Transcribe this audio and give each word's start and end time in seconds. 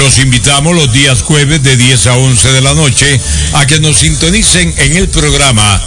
Los 0.00 0.18
invitamos 0.18 0.74
los 0.74 0.90
días 0.92 1.22
jueves 1.22 1.62
de 1.62 1.76
10 1.76 2.06
a 2.06 2.16
11 2.16 2.52
de 2.52 2.60
la 2.62 2.72
noche 2.74 3.20
a 3.52 3.66
que 3.66 3.80
nos 3.80 3.98
sintonicen 3.98 4.72
en 4.78 4.96
el 4.96 5.10
programa 5.10 5.80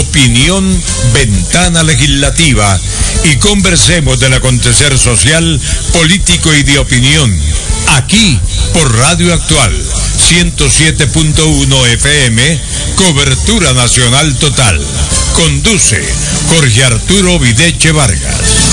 Opinión 0.00 0.82
Ventana 1.14 1.84
Legislativa 1.84 2.78
y 3.22 3.36
conversemos 3.36 4.18
del 4.18 4.34
acontecer 4.34 4.98
social, 4.98 5.60
político 5.92 6.52
y 6.52 6.64
de 6.64 6.78
opinión. 6.80 7.40
Aquí 7.94 8.40
por 8.72 8.92
Radio 8.96 9.32
Actual 9.32 9.72
107.1 10.28 11.86
FM, 11.86 12.60
cobertura 12.96 13.72
nacional 13.74 14.36
total. 14.38 14.84
Conduce 15.34 16.02
Jorge 16.48 16.84
Arturo 16.84 17.38
Videche 17.38 17.92
Vargas. 17.92 18.72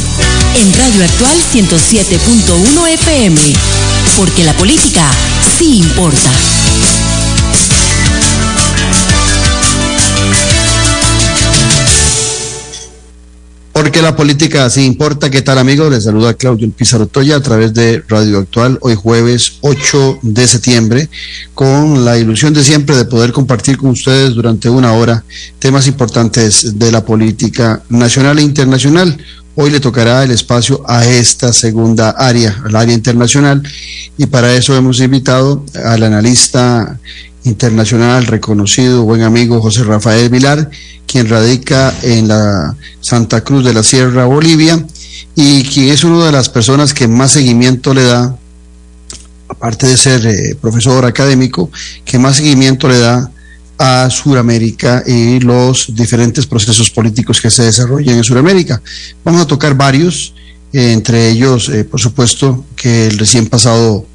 en 0.55 0.73
Radio 0.73 1.03
Actual 1.03 1.37
107.1 1.53 2.87
FM, 2.93 3.53
porque 4.17 4.43
la 4.43 4.53
política 4.53 5.09
sí 5.57 5.77
importa. 5.77 6.31
Porque 13.81 14.03
la 14.03 14.15
política 14.15 14.69
sí 14.69 14.85
importa. 14.85 15.31
¿Qué 15.31 15.41
tal 15.41 15.57
amigos? 15.57 15.91
Les 15.91 16.03
saluda 16.03 16.35
Claudio 16.35 16.69
Pizarro 16.69 17.07
Toya 17.07 17.37
a 17.37 17.41
través 17.41 17.73
de 17.73 18.03
Radio 18.07 18.37
Actual, 18.37 18.77
hoy 18.81 18.93
jueves 18.93 19.53
8 19.61 20.19
de 20.21 20.47
septiembre, 20.47 21.09
con 21.55 22.05
la 22.05 22.15
ilusión 22.15 22.53
de 22.53 22.63
siempre 22.63 22.95
de 22.95 23.05
poder 23.05 23.31
compartir 23.31 23.77
con 23.77 23.89
ustedes 23.89 24.35
durante 24.35 24.69
una 24.69 24.93
hora 24.93 25.23
temas 25.57 25.87
importantes 25.87 26.77
de 26.77 26.91
la 26.91 27.03
política 27.03 27.81
nacional 27.89 28.37
e 28.37 28.43
internacional. 28.43 29.17
Hoy 29.55 29.71
le 29.71 29.79
tocará 29.79 30.23
el 30.23 30.29
espacio 30.29 30.83
a 30.87 31.03
esta 31.07 31.51
segunda 31.51 32.11
área, 32.11 32.61
al 32.63 32.75
área 32.75 32.93
internacional, 32.93 33.63
y 34.15 34.27
para 34.27 34.53
eso 34.53 34.75
hemos 34.75 34.99
invitado 34.99 35.65
al 35.83 36.03
analista 36.03 36.99
internacional 37.43 38.27
reconocido, 38.27 39.03
buen 39.03 39.23
amigo 39.23 39.61
José 39.61 39.83
Rafael 39.83 40.29
Vilar, 40.29 40.69
quien 41.07 41.27
radica 41.27 41.93
en 42.03 42.27
la 42.27 42.75
Santa 42.99 43.41
Cruz 43.43 43.65
de 43.65 43.73
la 43.73 43.83
Sierra, 43.83 44.25
Bolivia, 44.25 44.85
y 45.35 45.63
quien 45.63 45.89
es 45.89 46.03
una 46.03 46.25
de 46.25 46.31
las 46.31 46.49
personas 46.49 46.93
que 46.93 47.07
más 47.07 47.31
seguimiento 47.31 47.93
le 47.93 48.03
da, 48.03 48.37
aparte 49.47 49.87
de 49.87 49.97
ser 49.97 50.25
eh, 50.25 50.55
profesor 50.59 51.05
académico, 51.05 51.71
que 52.05 52.19
más 52.19 52.37
seguimiento 52.37 52.87
le 52.87 52.99
da 52.99 53.31
a 53.77 54.09
Sudamérica 54.11 55.03
y 55.07 55.39
los 55.39 55.95
diferentes 55.95 56.45
procesos 56.45 56.91
políticos 56.91 57.41
que 57.41 57.49
se 57.49 57.63
desarrollan 57.63 58.17
en 58.17 58.23
Sudamérica. 58.23 58.81
Vamos 59.25 59.41
a 59.41 59.47
tocar 59.47 59.73
varios, 59.73 60.35
eh, 60.71 60.91
entre 60.91 61.29
ellos, 61.29 61.69
eh, 61.69 61.83
por 61.83 61.99
supuesto, 61.99 62.65
que 62.75 63.07
el 63.07 63.17
recién 63.17 63.47
pasado 63.47 64.05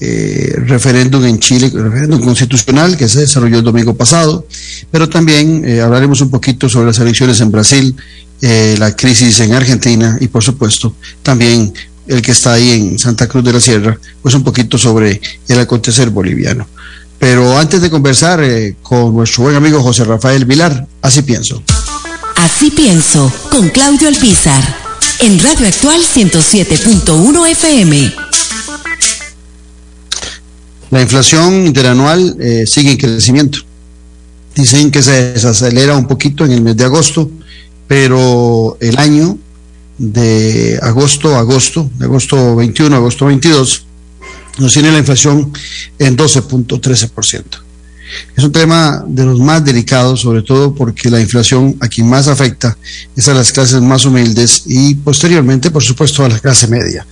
eh, 0.00 0.54
referéndum 0.66 1.24
en 1.24 1.38
Chile, 1.38 1.70
referéndum 1.72 2.20
constitucional 2.20 2.96
que 2.96 3.08
se 3.08 3.20
desarrolló 3.20 3.58
el 3.58 3.64
domingo 3.64 3.94
pasado, 3.94 4.46
pero 4.90 5.08
también 5.08 5.64
hablaremos 5.80 6.20
un 6.20 6.30
poquito 6.30 6.68
sobre 6.68 6.86
las 6.86 6.98
elecciones 6.98 7.40
en 7.40 7.50
Brasil, 7.50 7.94
la 8.40 8.94
crisis 8.94 9.40
en 9.40 9.54
Argentina 9.54 10.18
y, 10.20 10.28
por 10.28 10.42
supuesto, 10.42 10.94
también 11.22 11.72
el 12.06 12.22
que 12.22 12.32
está 12.32 12.54
ahí 12.54 12.70
en 12.70 12.98
Santa 12.98 13.26
Cruz 13.28 13.44
de 13.44 13.52
la 13.52 13.60
Sierra, 13.60 13.98
pues 14.22 14.34
un 14.34 14.44
poquito 14.44 14.76
sobre 14.76 15.20
el 15.48 15.58
acontecer 15.58 16.10
boliviano. 16.10 16.66
Pero 17.18 17.58
antes 17.58 17.80
de 17.80 17.90
conversar 17.90 18.42
eh, 18.42 18.76
con 18.82 19.14
nuestro 19.14 19.44
buen 19.44 19.56
amigo 19.56 19.82
José 19.82 20.04
Rafael 20.04 20.44
Vilar, 20.44 20.86
así 21.00 21.22
pienso. 21.22 21.62
Así 22.36 22.70
pienso, 22.70 23.32
con 23.50 23.70
Claudio 23.70 24.08
Alpizar, 24.08 24.62
en 25.20 25.38
Radio 25.38 25.68
Actual 25.68 26.00
107.1 26.02 27.48
FM. 27.50 28.33
La 30.90 31.02
inflación 31.02 31.66
interanual 31.66 32.36
eh, 32.40 32.64
sigue 32.66 32.92
en 32.92 32.96
crecimiento. 32.96 33.58
Dicen 34.54 34.90
que 34.90 35.02
se 35.02 35.32
desacelera 35.32 35.96
un 35.96 36.06
poquito 36.06 36.44
en 36.44 36.52
el 36.52 36.62
mes 36.62 36.76
de 36.76 36.84
agosto, 36.84 37.30
pero 37.88 38.76
el 38.80 38.98
año 38.98 39.38
de 39.98 40.78
agosto 40.82 41.34
a 41.34 41.40
agosto, 41.40 41.90
de 41.98 42.04
agosto 42.04 42.56
21 42.56 42.94
a 42.94 42.98
agosto 42.98 43.26
22, 43.26 43.86
nos 44.58 44.72
tiene 44.72 44.92
la 44.92 44.98
inflación 44.98 45.52
en 45.98 46.16
12.13%. 46.16 47.42
Es 48.36 48.44
un 48.44 48.52
tema 48.52 49.04
de 49.06 49.24
los 49.24 49.40
más 49.40 49.64
delicados, 49.64 50.20
sobre 50.20 50.42
todo 50.42 50.74
porque 50.74 51.10
la 51.10 51.20
inflación 51.20 51.76
a 51.80 51.88
quien 51.88 52.08
más 52.08 52.28
afecta 52.28 52.76
es 53.16 53.26
a 53.28 53.34
las 53.34 53.50
clases 53.50 53.80
más 53.80 54.04
humildes 54.04 54.64
y 54.66 54.94
posteriormente, 54.94 55.70
por 55.70 55.82
supuesto, 55.82 56.24
a 56.24 56.28
la 56.28 56.38
clase 56.38 56.68
media. 56.68 57.06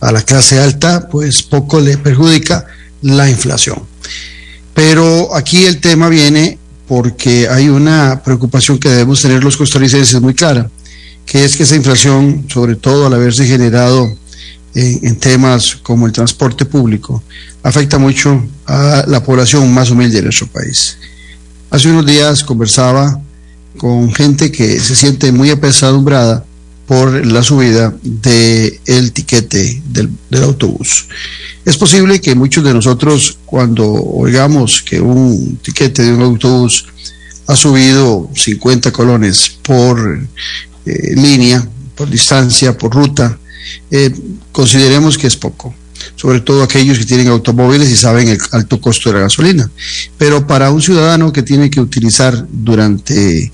A 0.00 0.12
la 0.12 0.22
clase 0.22 0.58
alta, 0.58 1.08
pues 1.08 1.42
poco 1.42 1.80
le 1.80 1.98
perjudica 1.98 2.66
la 3.02 3.28
inflación. 3.28 3.82
Pero 4.74 5.34
aquí 5.34 5.66
el 5.66 5.80
tema 5.80 6.08
viene 6.08 6.58
porque 6.86 7.48
hay 7.48 7.68
una 7.68 8.22
preocupación 8.24 8.78
que 8.78 8.88
debemos 8.88 9.20
tener 9.20 9.44
los 9.44 9.56
costarricenses 9.56 10.20
muy 10.20 10.34
clara, 10.34 10.70
que 11.26 11.44
es 11.44 11.56
que 11.56 11.64
esa 11.64 11.76
inflación, 11.76 12.46
sobre 12.48 12.76
todo 12.76 13.06
al 13.06 13.14
haberse 13.14 13.46
generado 13.46 14.10
en, 14.74 15.16
temas 15.16 15.76
como 15.82 16.06
el 16.06 16.12
transporte 16.12 16.64
público 16.64 17.22
afecta 17.62 17.98
mucho 17.98 18.46
a 18.66 19.04
la 19.06 19.22
población 19.22 19.72
más 19.72 19.90
humilde 19.90 20.18
de 20.18 20.22
nuestro 20.22 20.46
país. 20.46 20.96
Hace 21.70 21.90
unos 21.90 22.06
días 22.06 22.44
conversaba 22.44 23.20
con 23.76 24.12
gente 24.14 24.50
que 24.50 24.78
se 24.80 24.96
siente 24.96 25.32
muy 25.32 25.50
apesadumbrada 25.50 26.44
por 26.88 27.26
la 27.26 27.42
subida 27.42 27.94
del 28.02 28.80
el 28.86 29.12
tiquete 29.12 29.82
del, 29.90 30.10
del, 30.30 30.42
autobús. 30.42 31.06
Es 31.66 31.76
posible 31.76 32.18
que 32.18 32.34
muchos 32.34 32.64
de 32.64 32.72
nosotros 32.72 33.38
cuando 33.44 33.92
oigamos 33.92 34.80
que 34.80 34.98
un 34.98 35.58
tiquete 35.58 36.02
de 36.02 36.14
un 36.14 36.22
autobús 36.22 36.86
ha 37.46 37.54
subido 37.54 38.30
50 38.34 38.90
colones 38.90 39.58
por 39.62 40.18
eh, 40.86 41.14
línea, 41.14 41.68
por 41.94 42.08
distancia, 42.08 42.76
por 42.76 42.94
ruta, 42.94 43.38
eh, 43.90 44.10
consideremos 44.50 45.18
que 45.18 45.26
es 45.26 45.36
poco, 45.36 45.74
sobre 46.16 46.40
todo 46.40 46.62
aquellos 46.62 46.98
que 46.98 47.04
tienen 47.04 47.28
automóviles 47.28 47.90
y 47.90 47.98
saben 47.98 48.28
el 48.28 48.38
alto 48.52 48.80
costo 48.80 49.10
de 49.10 49.16
la 49.16 49.22
gasolina. 49.22 49.70
Pero 50.16 50.46
para 50.46 50.70
un 50.70 50.80
ciudadano 50.80 51.34
que 51.34 51.42
tiene 51.42 51.68
que 51.68 51.82
utilizar 51.82 52.46
durante 52.50 53.52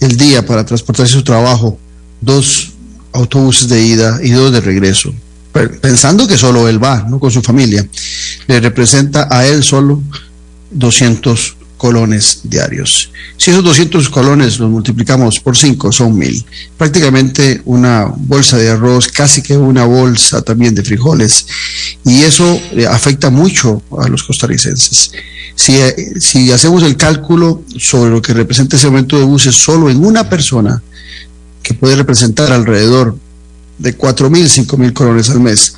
el 0.00 0.16
día 0.16 0.46
para 0.46 0.64
transportarse 0.64 1.12
su 1.12 1.22
trabajo 1.22 1.78
dos 2.20 2.72
autobuses 3.12 3.68
de 3.68 3.82
ida 3.82 4.20
y 4.22 4.30
dos 4.30 4.52
de 4.52 4.60
regreso, 4.60 5.12
pensando 5.80 6.26
que 6.26 6.38
solo 6.38 6.68
él 6.68 6.82
va, 6.82 7.06
no 7.08 7.18
con 7.18 7.30
su 7.30 7.42
familia, 7.42 7.86
le 8.46 8.60
representa 8.60 9.28
a 9.30 9.46
él 9.46 9.62
solo 9.62 10.02
200 10.70 11.56
colones 11.80 12.40
diarios. 12.44 13.10
Si 13.38 13.50
esos 13.50 13.64
200 13.64 14.10
colones 14.10 14.58
los 14.58 14.68
multiplicamos 14.68 15.40
por 15.40 15.56
5 15.56 15.92
son 15.92 16.14
mil. 16.14 16.44
Prácticamente 16.76 17.62
una 17.64 18.04
bolsa 18.04 18.58
de 18.58 18.68
arroz, 18.68 19.08
casi 19.08 19.40
que 19.40 19.56
una 19.56 19.86
bolsa 19.86 20.42
también 20.42 20.74
de 20.74 20.84
frijoles. 20.84 21.46
Y 22.04 22.20
eso 22.20 22.60
eh, 22.72 22.86
afecta 22.86 23.30
mucho 23.30 23.82
a 23.98 24.08
los 24.08 24.24
costarricenses. 24.24 25.12
Si, 25.54 25.72
eh, 25.74 26.20
si 26.20 26.52
hacemos 26.52 26.82
el 26.82 26.98
cálculo 26.98 27.64
sobre 27.78 28.10
lo 28.10 28.20
que 28.20 28.34
representa 28.34 28.76
ese 28.76 28.86
aumento 28.86 29.18
de 29.18 29.24
buses 29.24 29.54
solo 29.54 29.88
en 29.88 30.04
una 30.04 30.28
persona, 30.28 30.82
que 31.62 31.74
puede 31.74 31.96
representar 31.96 32.52
alrededor 32.52 33.16
de 33.78 33.94
4 33.94 34.30
mil, 34.30 34.48
5 34.48 34.76
mil 34.76 34.92
colones 34.92 35.30
al 35.30 35.40
mes, 35.40 35.74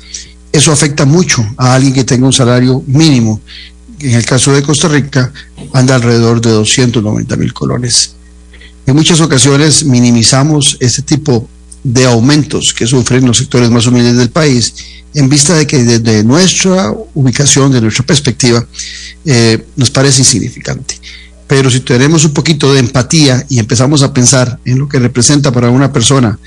eso 0.51 0.71
afecta 0.71 1.05
mucho 1.05 1.43
a 1.57 1.73
alguien 1.73 1.93
que 1.93 2.03
tenga 2.03 2.25
un 2.25 2.33
salario 2.33 2.83
mínimo 2.85 3.41
en 4.03 4.15
el 4.15 4.25
caso 4.25 4.51
de 4.51 4.61
Costa 4.61 4.87
Rica, 4.87 5.31
anda 5.71 5.95
alrededor 5.95 6.41
de 6.41 6.51
290 6.51 7.35
mil 7.37 7.53
colones. 7.53 8.15
En 8.85 8.95
muchas 8.95 9.21
ocasiones 9.21 9.85
minimizamos 9.85 10.77
este 10.81 11.01
tipo 11.01 11.47
de 11.83 12.05
aumentos 12.05 12.73
que 12.73 12.85
sufren 12.85 13.25
los 13.25 13.37
sectores 13.37 13.69
más 13.69 13.87
humildes 13.87 14.17
del 14.17 14.29
país 14.29 14.73
en 15.13 15.29
vista 15.29 15.55
de 15.55 15.67
que 15.67 15.83
desde 15.83 16.23
nuestra 16.23 16.93
ubicación, 17.13 17.71
de 17.71 17.81
nuestra 17.81 18.05
perspectiva, 18.05 18.65
eh, 19.25 19.65
nos 19.75 19.89
parece 19.89 20.19
insignificante. 20.21 20.99
Pero 21.55 21.69
si 21.69 21.81
tenemos 21.81 22.25
un 22.25 22.33
poquito 22.33 22.73
de 22.73 22.79
empatía 22.79 23.45
y 23.47 23.59
empezamos 23.59 24.01
a 24.01 24.11
pensar 24.11 24.57
en 24.65 24.79
lo 24.79 24.89
que 24.89 24.97
representa 24.97 25.51
para 25.51 25.69
una 25.69 25.93
persona 25.93 26.39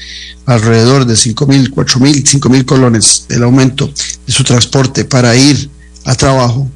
alrededor 0.46 1.04
de 1.04 1.16
5 1.16 1.46
mil, 1.46 1.70
4 1.70 2.00
mil, 2.00 2.26
5 2.26 2.48
mil 2.48 2.64
colones 2.64 3.24
el 3.28 3.44
aumento 3.44 3.86
de 3.86 4.32
su 4.32 4.42
transporte 4.42 5.04
para 5.04 5.36
ir 5.36 5.70
a 6.06 6.16
trabajo, 6.16 6.68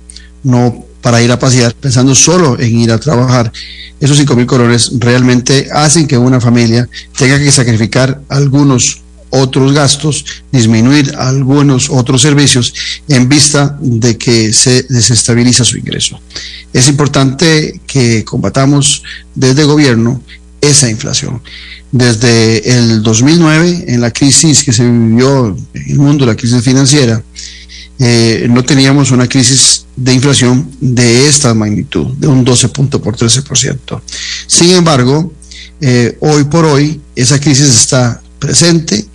no 0.44 0.86
para 1.02 1.20
ir 1.20 1.32
a 1.32 1.40
pasear, 1.40 1.74
pensando 1.74 2.14
solo 2.14 2.56
en 2.60 2.78
ir 2.78 2.92
a 2.92 2.98
trabajar, 2.98 3.50
esos 3.98 4.16
5 4.16 4.36
mil 4.36 4.46
colones 4.46 4.92
realmente 5.00 5.66
hacen 5.72 6.06
que 6.06 6.16
una 6.16 6.40
familia 6.40 6.88
tenga 7.18 7.36
que 7.36 7.50
sacrificar 7.50 8.22
algunos 8.28 9.00
otros 9.30 9.72
gastos, 9.72 10.24
disminuir 10.52 11.14
algunos 11.16 11.88
otros 11.90 12.22
servicios 12.22 12.74
en 13.08 13.28
vista 13.28 13.76
de 13.80 14.18
que 14.18 14.52
se 14.52 14.84
desestabiliza 14.88 15.64
su 15.64 15.78
ingreso. 15.78 16.20
Es 16.72 16.88
importante 16.88 17.80
que 17.86 18.24
combatamos 18.24 19.02
desde 19.34 19.64
gobierno 19.64 20.22
esa 20.60 20.90
inflación. 20.90 21.40
Desde 21.92 22.78
el 22.78 23.02
2009, 23.02 23.86
en 23.88 24.00
la 24.00 24.12
crisis 24.12 24.62
que 24.62 24.72
se 24.72 24.84
vivió 24.88 25.56
en 25.74 25.90
el 25.90 25.98
mundo, 25.98 26.26
la 26.26 26.36
crisis 26.36 26.62
financiera, 26.62 27.22
eh, 27.98 28.46
no 28.48 28.64
teníamos 28.64 29.10
una 29.10 29.28
crisis 29.28 29.84
de 29.96 30.14
inflación 30.14 30.70
de 30.80 31.28
esta 31.28 31.52
magnitud, 31.52 32.14
de 32.14 32.28
un 32.28 32.44
12 32.44 32.68
punto 32.70 33.00
por 33.00 33.16
13%. 33.16 34.00
Sin 34.46 34.70
embargo, 34.70 35.32
eh, 35.80 36.16
hoy 36.20 36.44
por 36.44 36.64
hoy 36.64 37.00
esa 37.14 37.38
crisis 37.38 37.68
está 37.68 38.22
presente 38.38 39.06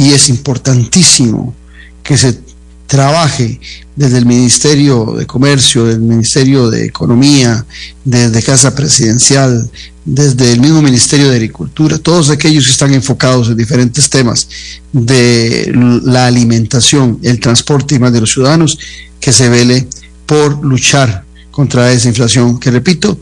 y 0.00 0.14
es 0.14 0.30
importantísimo 0.30 1.54
que 2.02 2.16
se 2.16 2.38
trabaje 2.86 3.60
desde 3.94 4.16
el 4.16 4.24
Ministerio 4.24 5.14
de 5.14 5.26
Comercio, 5.26 5.84
del 5.84 6.00
Ministerio 6.00 6.70
de 6.70 6.86
Economía, 6.86 7.66
desde 8.02 8.42
Casa 8.42 8.74
Presidencial, 8.74 9.70
desde 10.06 10.52
el 10.52 10.60
mismo 10.60 10.80
Ministerio 10.80 11.28
de 11.28 11.36
Agricultura, 11.36 11.98
todos 11.98 12.30
aquellos 12.30 12.64
que 12.64 12.70
están 12.70 12.94
enfocados 12.94 13.50
en 13.50 13.58
diferentes 13.58 14.08
temas 14.08 14.48
de 14.90 15.70
la 16.02 16.28
alimentación, 16.28 17.18
el 17.22 17.38
transporte 17.38 17.96
y 17.96 17.98
más 17.98 18.14
de 18.14 18.22
los 18.22 18.32
ciudadanos, 18.32 18.78
que 19.20 19.34
se 19.34 19.50
vele 19.50 19.86
por 20.24 20.64
luchar 20.64 21.24
contra 21.50 21.92
esa 21.92 22.08
inflación, 22.08 22.58
que 22.58 22.70
repito, 22.70 23.20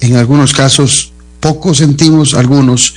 en 0.00 0.16
algunos 0.16 0.52
casos 0.54 1.12
poco 1.38 1.72
sentimos 1.72 2.34
algunos 2.34 2.96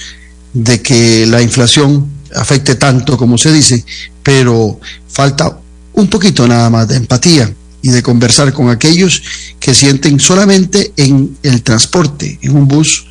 de 0.55 0.81
que 0.81 1.27
la 1.27 1.43
inflación 1.43 2.16
afecte 2.35 2.75
tanto 2.75 3.17
como 3.17 3.37
se 3.37 3.51
dice, 3.51 3.83
pero 4.23 4.79
falta 5.07 5.57
un 5.93 6.07
poquito 6.07 6.47
nada 6.47 6.69
más 6.69 6.87
de 6.87 6.97
empatía 6.97 7.51
y 7.81 7.89
de 7.89 8.03
conversar 8.03 8.53
con 8.53 8.69
aquellos 8.69 9.23
que 9.59 9.73
sienten 9.73 10.19
solamente 10.19 10.93
en 10.97 11.37
el 11.43 11.61
transporte, 11.63 12.39
en 12.41 12.55
un 12.55 12.67
bus, 12.67 13.05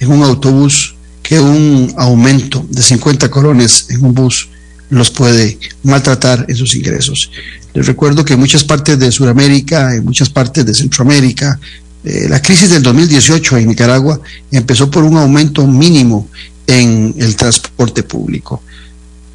en 0.00 0.10
un 0.10 0.22
autobús, 0.22 0.94
que 1.22 1.40
un 1.40 1.92
aumento 1.96 2.64
de 2.70 2.82
50 2.82 3.28
colones 3.30 3.86
en 3.88 4.04
un 4.04 4.14
bus 4.14 4.48
los 4.90 5.10
puede 5.10 5.58
maltratar 5.82 6.46
en 6.48 6.54
sus 6.54 6.74
ingresos. 6.76 7.30
Les 7.74 7.86
recuerdo 7.86 8.24
que 8.24 8.34
en 8.34 8.40
muchas 8.40 8.62
partes 8.62 8.98
de 8.98 9.10
Sudamérica, 9.10 9.94
en 9.94 10.04
muchas 10.04 10.30
partes 10.30 10.64
de 10.64 10.72
Centroamérica, 10.72 11.58
eh, 12.04 12.28
la 12.28 12.40
crisis 12.40 12.70
del 12.70 12.82
2018 12.82 13.56
en 13.56 13.68
Nicaragua 13.68 14.20
empezó 14.52 14.88
por 14.88 15.02
un 15.02 15.16
aumento 15.16 15.66
mínimo 15.66 16.28
en 16.66 17.14
el 17.18 17.36
transporte 17.36 18.02
público. 18.02 18.62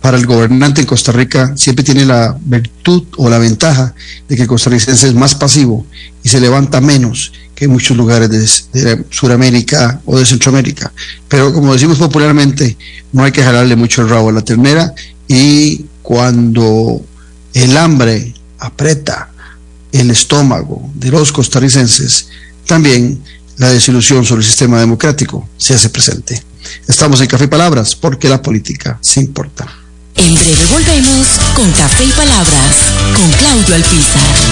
Para 0.01 0.18
el 0.18 0.25
gobernante 0.25 0.81
en 0.81 0.88
Costa 0.88 1.12
Rica 1.12 1.54
siempre 1.56 1.86
tiene 1.86 2.06
la 2.06 2.36
virtud 2.44 3.04
o 3.18 3.30
la 3.30 3.38
ventaja 3.38 3.94
de 4.28 4.36
que 4.36 4.42
el 4.44 4.48
costarricense 4.48 5.07
es 5.07 5.13
más 5.13 5.36
pasivo 5.36 5.86
y 6.24 6.30
se 6.30 6.39
levanta 6.39 6.81
menos 6.81 7.31
que 7.54 7.66
en 7.66 7.72
muchos 7.72 7.95
lugares 7.95 8.30
de, 8.74 8.81
de 8.81 9.06
Sudamérica 9.12 10.01
o 10.06 10.18
de 10.18 10.25
Centroamérica. 10.25 10.92
Pero 11.28 11.54
como 11.54 11.74
decimos 11.74 12.00
popularmente, 12.00 12.78
no 13.12 13.24
hay 13.24 13.31
que 13.31 13.44
jalarle 13.44 13.75
mucho 13.75 14.01
el 14.01 14.10
rabo 14.10 14.30
a 14.30 14.34
la 14.34 14.42
ternera 14.44 14.94
y 15.27 15.86
cuando 16.01 17.06
el 17.54 17.77
hambre 17.77 18.34
aprieta 18.57 19.30
el 19.92 20.10
estómago 20.10 20.89
de 20.95 21.12
los 21.12 21.31
costarricenses, 21.31 22.30
también 22.66 23.22
la 23.57 23.69
desilusión 23.69 24.25
sobre 24.25 24.42
el 24.42 24.48
sistema 24.48 24.80
democrático 24.80 25.48
se 25.57 25.74
hace 25.74 25.89
presente. 25.89 26.42
Estamos 26.88 27.22
en 27.22 27.28
Café 27.28 27.46
y 27.46 27.48
Palabras 27.48 27.96
porque 27.96 28.30
la 28.30 28.42
política 28.42 28.98
se 29.02 29.22
importa. 29.22 29.68
En 30.16 30.36
breve 30.36 30.66
volvemos 30.72 31.28
con 31.56 31.72
Café 31.72 32.06
y 32.06 32.12
Palabras 32.12 32.75
con 33.16 33.31
Claudio 33.31 33.75
Alpizar. 33.75 34.52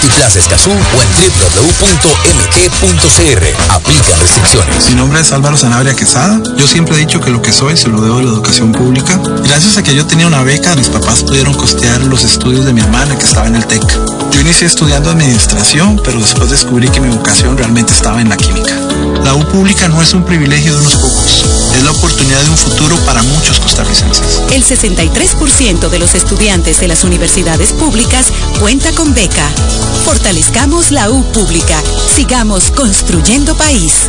Multiplaza 0.00 0.38
Escazú 0.38 0.70
o 0.70 1.02
en. 1.02 1.08
Aplican 3.68 4.20
restricciones. 4.20 4.90
Mi 4.90 4.94
nombre 4.94 5.20
es 5.20 5.32
Álvaro 5.32 5.56
Sanabria 5.56 5.92
Quesada. 5.92 6.40
Yo 6.56 6.68
siempre 6.68 6.94
he 6.94 6.98
dicho 7.00 7.20
que 7.20 7.30
lo 7.30 7.42
que 7.42 7.52
soy 7.52 7.76
se 7.76 7.88
lo 7.88 8.00
debo 8.00 8.18
a 8.18 8.22
la 8.22 8.28
educación 8.28 8.70
pública. 8.70 9.20
Gracias 9.42 9.76
a 9.76 9.82
que 9.82 9.96
yo 9.96 10.06
tenía 10.06 10.28
una 10.28 10.44
beca, 10.44 10.76
mis 10.76 10.88
papás 10.88 11.24
pudieron 11.24 11.52
costear 11.52 12.00
los 12.02 12.22
estudios 12.22 12.64
de 12.64 12.72
mi 12.72 12.80
hermana 12.80 13.18
que 13.18 13.24
estaba 13.24 13.48
en 13.48 13.56
el 13.56 13.66
TEC. 13.66 13.82
Yo 14.30 14.40
inicié 14.40 14.68
estudiando 14.68 15.10
administración, 15.10 16.00
pero 16.04 16.20
después 16.20 16.48
descubrí 16.48 16.88
que 16.88 17.00
mi 17.00 17.08
vocación 17.08 17.58
realmente 17.58 17.92
estaba 17.92 18.20
en 18.20 18.28
la 18.28 18.36
química. 18.36 18.77
La 19.24 19.34
U 19.34 19.44
pública 19.48 19.88
no 19.88 20.00
es 20.00 20.14
un 20.14 20.24
privilegio 20.24 20.72
de 20.74 20.80
unos 20.80 20.96
pocos, 20.96 21.44
es 21.74 21.82
la 21.82 21.90
oportunidad 21.90 22.40
de 22.42 22.50
un 22.50 22.56
futuro 22.56 22.96
para 23.04 23.22
muchos 23.22 23.60
costarricenses. 23.60 24.42
El 24.52 24.64
63% 24.64 25.88
de 25.88 25.98
los 25.98 26.14
estudiantes 26.14 26.80
de 26.80 26.88
las 26.88 27.04
universidades 27.04 27.72
públicas 27.72 28.32
cuenta 28.60 28.92
con 28.92 29.14
beca. 29.14 29.48
Fortalezcamos 30.04 30.90
la 30.90 31.10
U 31.10 31.22
pública. 31.32 31.82
Sigamos 32.14 32.70
construyendo 32.70 33.56
país. 33.56 34.08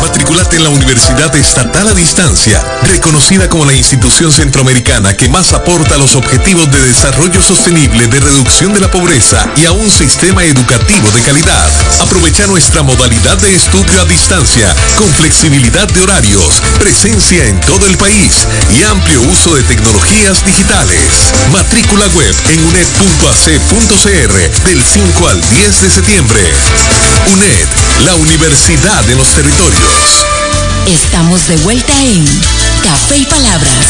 Matriculate 0.00 0.56
en 0.56 0.64
la 0.64 0.70
Universidad 0.70 1.34
Estatal 1.36 1.88
a 1.88 1.94
Distancia, 1.94 2.62
reconocida 2.84 3.48
como 3.48 3.66
la 3.66 3.74
institución 3.74 4.32
centroamericana 4.32 5.14
que 5.14 5.28
más 5.28 5.52
aporta 5.52 5.96
a 5.96 5.98
los 5.98 6.16
objetivos 6.16 6.70
de 6.70 6.80
desarrollo 6.80 7.42
sostenible, 7.42 8.08
de 8.08 8.20
reducción 8.20 8.72
de 8.72 8.80
la 8.80 8.90
pobreza 8.90 9.52
y 9.56 9.66
a 9.66 9.72
un 9.72 9.90
sistema 9.90 10.42
educativo 10.44 11.10
de 11.10 11.20
calidad. 11.20 11.70
Aprovecha 12.00 12.46
nuestra 12.46 12.82
modalidad 12.82 13.36
de 13.38 13.54
estudio 13.54 14.00
a 14.00 14.06
distancia 14.06 14.74
con 14.96 15.12
flexibilidad 15.12 15.86
de 15.88 16.00
horarios, 16.00 16.62
presencia 16.78 17.44
en 17.44 17.60
todo 17.60 17.86
el 17.86 17.98
país 17.98 18.46
y 18.78 18.82
amplio 18.84 19.22
uso 19.22 19.54
de 19.54 19.62
tecnologías 19.62 20.44
digitales. 20.44 21.32
Matrícula 21.52 22.06
web 22.08 22.34
en 22.50 22.64
uned.ac.cr 22.64 24.34
del 24.64 24.82
5 24.82 25.28
al 25.28 25.40
10 25.40 25.82
de 25.82 25.90
septiembre. 25.90 26.40
UNED, 27.32 27.66
la 28.04 28.14
Universidad 28.16 29.04
de 29.04 29.16
los 29.16 29.28
Territorios. 29.28 30.26
Estamos 30.86 31.46
de 31.48 31.56
vuelta 31.58 31.92
en 32.04 32.24
Café 32.82 33.18
y 33.18 33.24
Palabras 33.26 33.86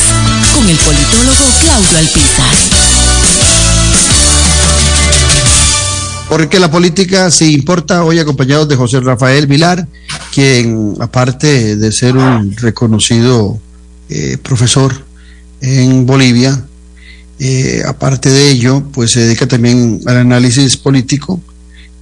con 0.55 0.69
el 0.69 0.77
politólogo 0.77 1.45
Claudio 1.61 1.99
Alpizar. 1.99 2.55
Porque 6.29 6.59
la 6.59 6.71
política 6.71 7.31
sí 7.31 7.53
importa, 7.53 8.05
hoy 8.05 8.19
acompañados 8.19 8.69
de 8.69 8.77
José 8.77 9.01
Rafael 9.01 9.47
Vilar, 9.47 9.87
quien 10.33 10.95
aparte 11.01 11.77
de 11.77 11.93
ser 11.93 12.17
un 12.17 12.57
reconocido 12.57 13.61
eh, 14.15 14.37
profesor 14.37 14.93
en 15.63 16.05
Bolivia, 16.05 16.67
eh, 17.39 17.83
aparte 17.87 18.29
de 18.29 18.51
ello, 18.51 18.85
pues 18.93 19.13
se 19.13 19.21
dedica 19.21 19.49
también 19.49 20.03
al 20.05 20.19
análisis 20.19 20.77
político, 20.77 21.41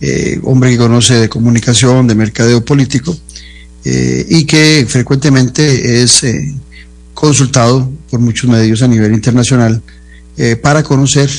eh, 0.01 0.41
hombre 0.43 0.73
que 0.73 0.79
conoce 0.79 1.15
de 1.15 1.29
comunicación, 1.29 2.09
de 2.09 2.17
mercadeo 2.17 2.65
político, 2.65 3.17
y 3.85 4.45
que 4.45 4.85
frecuentemente 4.89 6.03
es 6.03 6.23
consultado 7.15 7.91
por 8.11 8.19
muchos 8.19 8.51
medios 8.51 8.83
a 8.83 8.89
nivel 8.89 9.15
internacional 9.15 9.81
para 10.61 10.83
conocer 10.83 11.31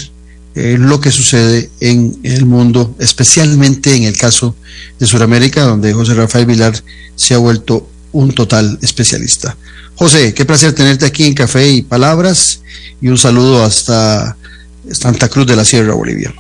lo 0.56 1.00
que 1.00 1.12
sucede 1.12 1.70
en 1.82 2.18
el 2.24 2.48
mundo, 2.48 2.96
especialmente 2.98 3.94
en 3.96 4.04
el 4.04 4.18
caso 4.18 4.56
de 5.00 5.06
Sudamérica, 5.06 5.64
donde 5.64 5.94
José 5.94 6.16
Rafael 6.16 6.48
Vilar 6.48 6.74
se 7.16 7.36
ha 7.36 7.38
vuelto 7.38 7.88
un 8.12 8.34
total 8.34 8.80
especialista. 8.82 9.56
José, 10.02 10.34
qué 10.34 10.46
placer 10.46 10.74
tenerte 10.74 11.06
aquí 11.06 11.28
en 11.28 11.36
Café 11.36 11.70
y 11.70 11.84
Palabras 11.84 12.64
y 13.00 13.08
un 13.08 13.20
saludo 13.20 13.64
hasta 13.64 14.36
Santa 14.90 15.30
Cruz 15.30 15.46
de 15.46 15.56
la 15.56 15.64
Sierra, 15.64 15.94
Bolivia. 15.94 16.34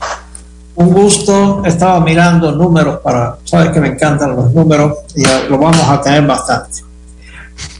Un 0.73 0.91
gusto, 0.91 1.61
estaba 1.63 1.99
mirando 1.99 2.53
números 2.53 3.01
para, 3.03 3.37
sabes 3.43 3.69
que 3.69 3.79
me 3.79 3.89
encantan 3.89 4.35
los 4.35 4.51
números 4.51 4.93
y 5.15 5.21
lo 5.47 5.59
vamos 5.59 5.87
a 5.87 6.01
tener 6.01 6.25
bastante. 6.25 6.79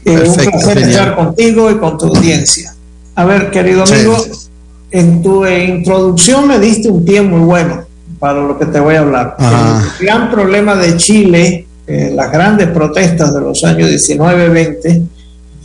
Eh, 0.04 0.22
un 0.24 0.34
placer 0.36 0.78
genial. 0.78 0.88
estar 0.88 1.16
contigo 1.16 1.68
y 1.68 1.78
con 1.78 1.98
tu 1.98 2.06
audiencia. 2.06 2.72
A 3.16 3.24
ver, 3.24 3.50
querido 3.50 3.82
amigo, 3.82 4.20
sí. 4.20 4.30
en 4.92 5.20
tu 5.20 5.44
introducción 5.44 6.46
me 6.46 6.60
diste 6.60 6.90
un 6.90 7.04
pie 7.04 7.22
muy 7.22 7.40
bueno 7.40 7.82
para 8.20 8.40
lo 8.40 8.56
que 8.56 8.66
te 8.66 8.78
voy 8.78 8.94
a 8.94 9.00
hablar. 9.00 9.36
El 9.98 10.06
gran 10.06 10.30
problema 10.30 10.76
de 10.76 10.96
Chile, 10.96 11.66
eh, 11.88 12.12
las 12.14 12.30
grandes 12.30 12.68
protestas 12.68 13.34
de 13.34 13.40
los 13.40 13.64
años 13.64 13.90
19-20, 13.90 15.08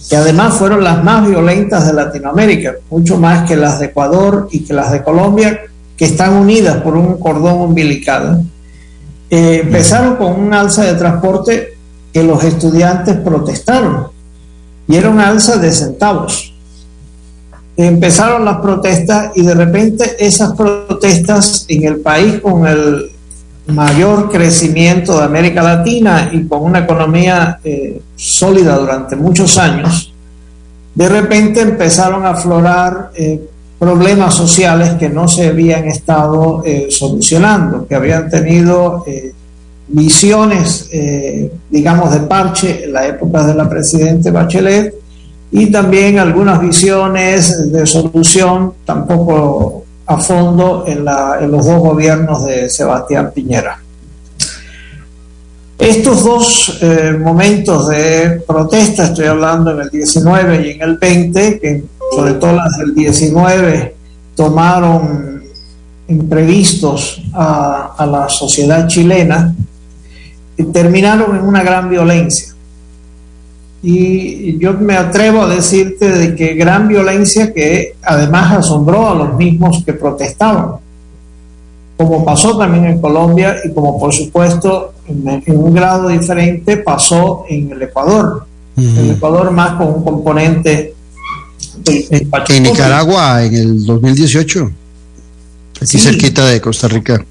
que 0.09 0.15
además 0.15 0.53
fueron 0.53 0.83
las 0.83 1.03
más 1.03 1.27
violentas 1.27 1.87
de 1.87 1.93
Latinoamérica, 1.93 2.75
mucho 2.89 3.17
más 3.17 3.47
que 3.47 3.55
las 3.55 3.79
de 3.79 3.87
Ecuador 3.87 4.47
y 4.51 4.63
que 4.63 4.73
las 4.73 4.91
de 4.91 5.03
Colombia, 5.03 5.61
que 5.97 6.05
están 6.05 6.33
unidas 6.33 6.77
por 6.77 6.95
un 6.95 7.17
cordón 7.19 7.61
umbilical. 7.61 8.43
Eh, 9.29 9.61
empezaron 9.63 10.15
con 10.15 10.39
un 10.39 10.53
alza 10.53 10.83
de 10.83 10.93
transporte 10.93 11.77
que 12.13 12.23
los 12.23 12.43
estudiantes 12.43 13.17
protestaron 13.17 14.07
y 14.87 14.95
era 14.95 15.09
un 15.09 15.19
alza 15.19 15.57
de 15.57 15.71
centavos. 15.71 16.53
Empezaron 17.75 18.45
las 18.45 18.57
protestas 18.57 19.31
y 19.35 19.43
de 19.43 19.53
repente 19.53 20.15
esas 20.19 20.53
protestas 20.53 21.65
en 21.67 21.83
el 21.83 21.99
país 21.99 22.39
con 22.41 22.65
el 22.65 23.11
mayor 23.67 24.31
crecimiento 24.31 25.17
de 25.17 25.25
América 25.25 25.61
Latina 25.61 26.29
y 26.31 26.45
con 26.45 26.63
una 26.63 26.79
economía 26.79 27.59
eh, 27.63 28.01
sólida 28.15 28.77
durante 28.77 29.15
muchos 29.15 29.57
años, 29.57 30.13
de 30.95 31.09
repente 31.09 31.61
empezaron 31.61 32.25
a 32.25 32.29
aflorar 32.31 33.11
eh, 33.15 33.41
problemas 33.77 34.33
sociales 34.33 34.93
que 34.93 35.09
no 35.09 35.27
se 35.27 35.47
habían 35.47 35.85
estado 35.85 36.63
eh, 36.65 36.87
solucionando, 36.89 37.85
que 37.87 37.95
habían 37.95 38.29
tenido 38.29 39.05
visiones, 39.89 40.89
digamos, 41.69 42.11
de 42.11 42.19
parche 42.21 42.85
en 42.85 42.93
la 42.93 43.07
época 43.07 43.45
de 43.45 43.53
la 43.53 43.69
presidente 43.69 44.31
Bachelet 44.31 44.93
y 45.51 45.67
también 45.67 46.19
algunas 46.19 46.59
visiones 46.59 47.71
de 47.71 47.85
solución 47.85 48.73
tampoco 48.83 49.85
a 50.07 50.17
fondo 50.19 50.85
en, 50.87 51.03
la- 51.05 51.37
en 51.41 51.51
los 51.51 51.65
dos 51.65 51.79
gobiernos 51.79 52.45
de 52.45 52.69
Sebastián 52.69 53.31
Piñera. 53.35 53.79
Estos 55.77 56.23
dos 56.23 56.79
eh, 56.81 57.15
momentos 57.19 57.87
de 57.89 58.41
protesta, 58.47 59.05
estoy 59.05 59.25
hablando 59.27 59.71
en 59.71 59.81
el 59.81 59.89
19 59.89 60.67
y 60.67 60.71
en 60.71 60.81
el 60.81 60.97
20, 60.97 61.59
que 61.59 61.83
sobre 62.15 62.33
todo 62.33 62.53
las 62.53 62.77
del 62.79 62.95
19 62.95 63.95
tomaron 64.35 65.43
imprevistos 66.07 67.21
a, 67.33 67.93
a 67.97 68.05
la 68.07 68.27
sociedad 68.29 68.87
chilena, 68.87 69.53
y 70.57 70.63
terminaron 70.65 71.35
en 71.35 71.43
una 71.43 71.61
gran 71.61 71.87
violencia. 71.89 72.55
Y 73.83 74.57
yo 74.59 74.73
me 74.73 74.95
atrevo 74.95 75.43
a 75.43 75.47
decirte 75.47 76.09
de 76.09 76.35
que 76.35 76.55
gran 76.55 76.87
violencia 76.87 77.53
que 77.53 77.95
además 78.01 78.57
asombró 78.59 79.09
a 79.09 79.15
los 79.15 79.35
mismos 79.35 79.83
que 79.85 79.93
protestaban, 79.93 80.71
como 81.95 82.25
pasó 82.25 82.57
también 82.57 82.85
en 82.85 83.01
Colombia 83.01 83.55
y 83.63 83.71
como 83.73 83.99
por 83.99 84.13
supuesto 84.13 84.93
en, 85.07 85.43
en 85.45 85.57
un 85.57 85.73
grado 85.73 86.09
diferente 86.09 86.77
pasó 86.77 87.45
en 87.49 87.71
el 87.71 87.81
Ecuador. 87.83 88.45
El 88.75 89.11
Ecuador 89.11 89.49
más 89.51 89.73
con 89.73 89.87
un 89.87 90.03
componente 90.03 90.93
En. 91.85 92.63
Nicaragua, 92.63 93.43
en 93.43 93.55
el 93.55 93.85
2018, 93.85 94.71
aquí 95.77 95.85
Sí. 95.85 95.99
cerquita 95.99 96.45
de 96.45 96.61
Costa 96.61 96.87
Rica. 96.87 97.23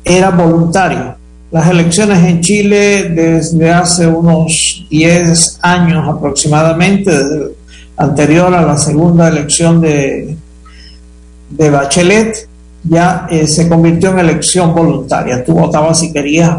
Era 0.04 0.32
voluntario. 0.32 1.16
Las 1.52 1.68
elecciones 1.70 2.24
en 2.26 2.42
Chile 2.42 3.10
desde 3.10 3.72
hace 3.72 4.06
unos 4.06 4.86
10 4.90 5.60
años 5.62 6.08
aproximadamente, 6.08 7.12
anterior 7.98 8.54
a 8.54 8.62
la 8.62 8.78
segunda 8.78 9.28
elección 9.28 9.82
de, 9.82 10.38
de 11.50 11.70
Bachelet, 11.70 12.48
ya 12.84 13.28
eh, 13.30 13.48
se 13.48 13.68
convirtió 13.68 14.12
en 14.12 14.20
elección 14.20 14.74
voluntaria. 14.74 15.44
Tú 15.44 15.54
votabas 15.54 16.00
si 16.00 16.14
querías. 16.14 16.56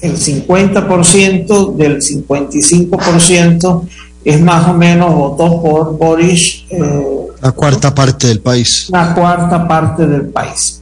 el 0.00 0.16
50% 0.16 1.74
del 1.74 2.00
55% 2.00 3.82
es 4.24 4.40
más 4.40 4.68
o 4.68 4.74
menos 4.74 5.14
votó 5.14 5.60
por 5.60 5.98
Boris, 5.98 6.64
eh, 6.70 7.04
La 7.42 7.52
cuarta 7.52 7.94
parte 7.94 8.28
del 8.28 8.40
país. 8.40 8.88
una 8.90 9.14
cuarta 9.14 9.68
parte 9.68 10.06
del 10.06 10.26
país. 10.28 10.80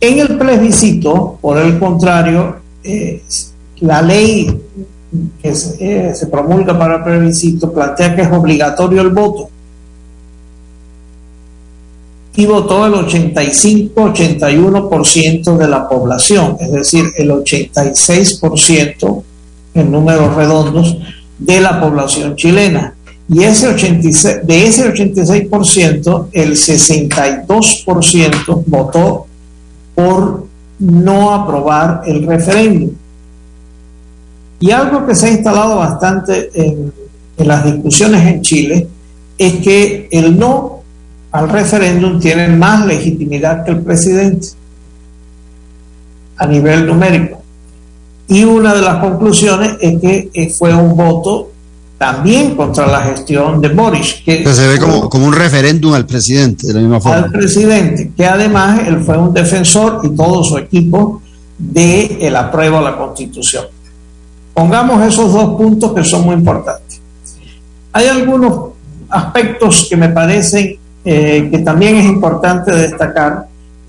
En 0.00 0.18
el 0.18 0.38
plebiscito, 0.38 1.38
por 1.40 1.58
el 1.58 1.78
contrario, 1.78 2.56
eh, 2.84 3.22
la 3.80 4.02
ley 4.02 4.60
que 5.42 5.54
se, 5.54 6.10
eh, 6.10 6.14
se 6.14 6.26
promulga 6.26 6.78
para 6.78 6.96
el 6.96 7.02
plebiscito 7.02 7.72
plantea 7.72 8.14
que 8.14 8.22
es 8.22 8.30
obligatorio 8.30 9.00
el 9.00 9.10
voto. 9.10 9.48
Y 12.38 12.46
votó 12.46 12.86
el 12.86 12.92
85-81% 12.92 15.56
de 15.56 15.66
la 15.66 15.88
población, 15.88 16.56
es 16.60 16.70
decir, 16.70 17.06
el 17.16 17.30
86% 17.30 19.22
en 19.74 19.90
números 19.90 20.36
redondos 20.36 20.98
de 21.36 21.60
la 21.60 21.80
población 21.80 22.36
chilena. 22.36 22.94
Y 23.28 23.42
ese 23.42 23.66
86, 23.66 24.46
de 24.46 24.66
ese 24.68 24.88
86%, 24.88 26.28
el 26.32 26.52
62% 26.52 28.62
votó 28.66 29.26
por 29.96 30.46
no 30.78 31.34
aprobar 31.34 32.02
el 32.06 32.24
referéndum. 32.24 32.92
Y 34.60 34.70
algo 34.70 35.04
que 35.04 35.16
se 35.16 35.26
ha 35.26 35.32
instalado 35.32 35.78
bastante 35.78 36.50
en, 36.54 36.92
en 37.36 37.48
las 37.48 37.64
discusiones 37.64 38.24
en 38.28 38.42
Chile 38.42 38.86
es 39.36 39.54
que 39.54 40.06
el 40.12 40.38
no 40.38 40.77
al 41.32 41.48
referéndum 41.48 42.18
tiene 42.18 42.48
más 42.48 42.86
legitimidad 42.86 43.64
que 43.64 43.72
el 43.72 43.82
presidente 43.82 44.48
a 46.36 46.46
nivel 46.46 46.86
numérico. 46.86 47.42
Y 48.28 48.44
una 48.44 48.74
de 48.74 48.82
las 48.82 48.98
conclusiones 48.98 49.76
es 49.80 50.00
que 50.00 50.30
eh, 50.32 50.50
fue 50.50 50.74
un 50.74 50.96
voto 50.96 51.50
también 51.96 52.54
contra 52.54 52.86
la 52.86 53.00
gestión 53.00 53.60
de 53.60 53.68
Boris, 53.70 54.22
que 54.24 54.46
se 54.46 54.68
ve 54.68 54.78
como, 54.78 55.08
como 55.08 55.26
un 55.26 55.32
referéndum 55.32 55.94
al 55.94 56.06
presidente, 56.06 56.68
de 56.68 56.74
la 56.74 56.80
misma 56.80 56.96
al 56.96 57.02
forma. 57.02 57.28
presidente, 57.32 58.12
que 58.16 58.24
además 58.24 58.82
él 58.86 59.00
fue 59.00 59.18
un 59.18 59.34
defensor 59.34 60.00
y 60.04 60.10
todo 60.10 60.44
su 60.44 60.58
equipo 60.58 61.20
de 61.58 62.18
el 62.20 62.36
apruebo 62.36 62.78
a 62.78 62.82
la 62.82 62.96
constitución. 62.96 63.64
Pongamos 64.54 65.04
esos 65.06 65.32
dos 65.32 65.56
puntos 65.56 65.92
que 65.92 66.04
son 66.04 66.24
muy 66.24 66.34
importantes. 66.34 67.00
Hay 67.92 68.06
algunos 68.06 68.74
aspectos 69.08 69.86
que 69.90 69.96
me 69.96 70.08
parecen 70.10 70.77
eh, 71.04 71.48
que 71.50 71.58
también 71.58 71.96
es 71.96 72.06
importante 72.06 72.74
destacar 72.74 73.46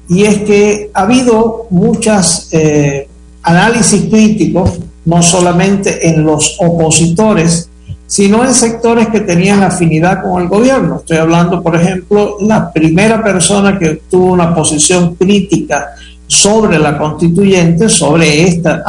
y 0.08 0.24
es 0.24 0.40
que 0.40 0.90
ha 0.94 1.02
habido 1.02 1.68
muchas 1.70 2.50
eh, 2.52 3.08
análisis 3.44 4.06
críticos, 4.10 4.80
no 5.06 5.22
solamente 5.22 6.08
en 6.10 6.24
los 6.24 6.58
opositores, 6.60 7.70
sino 8.08 8.44
en 8.44 8.54
sectores 8.56 9.08
que 9.10 9.20
tenían 9.20 9.62
afinidad 9.62 10.24
con 10.24 10.42
el 10.42 10.48
gobierno. 10.48 10.98
Estoy 10.98 11.18
hablando, 11.18 11.62
por 11.62 11.76
ejemplo, 11.76 12.38
la 12.42 12.72
primera 12.72 13.24
persona 13.24 13.78
que 13.78 14.02
tuvo 14.10 14.34
una 14.34 14.54
posición 14.56 15.16
crítica 15.16 15.90
sobre 16.26 16.80
la 16.80 16.98
constituyente, 16.98 17.88
sobre 17.88 18.44
esta 18.44 18.84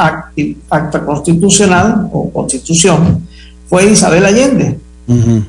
acta 0.69 1.05
constitucional 1.05 2.09
o 2.11 2.31
constitución, 2.31 3.27
fue 3.67 3.91
Isabel 3.91 4.25
Allende, 4.25 4.77
Ujú. 5.07 5.43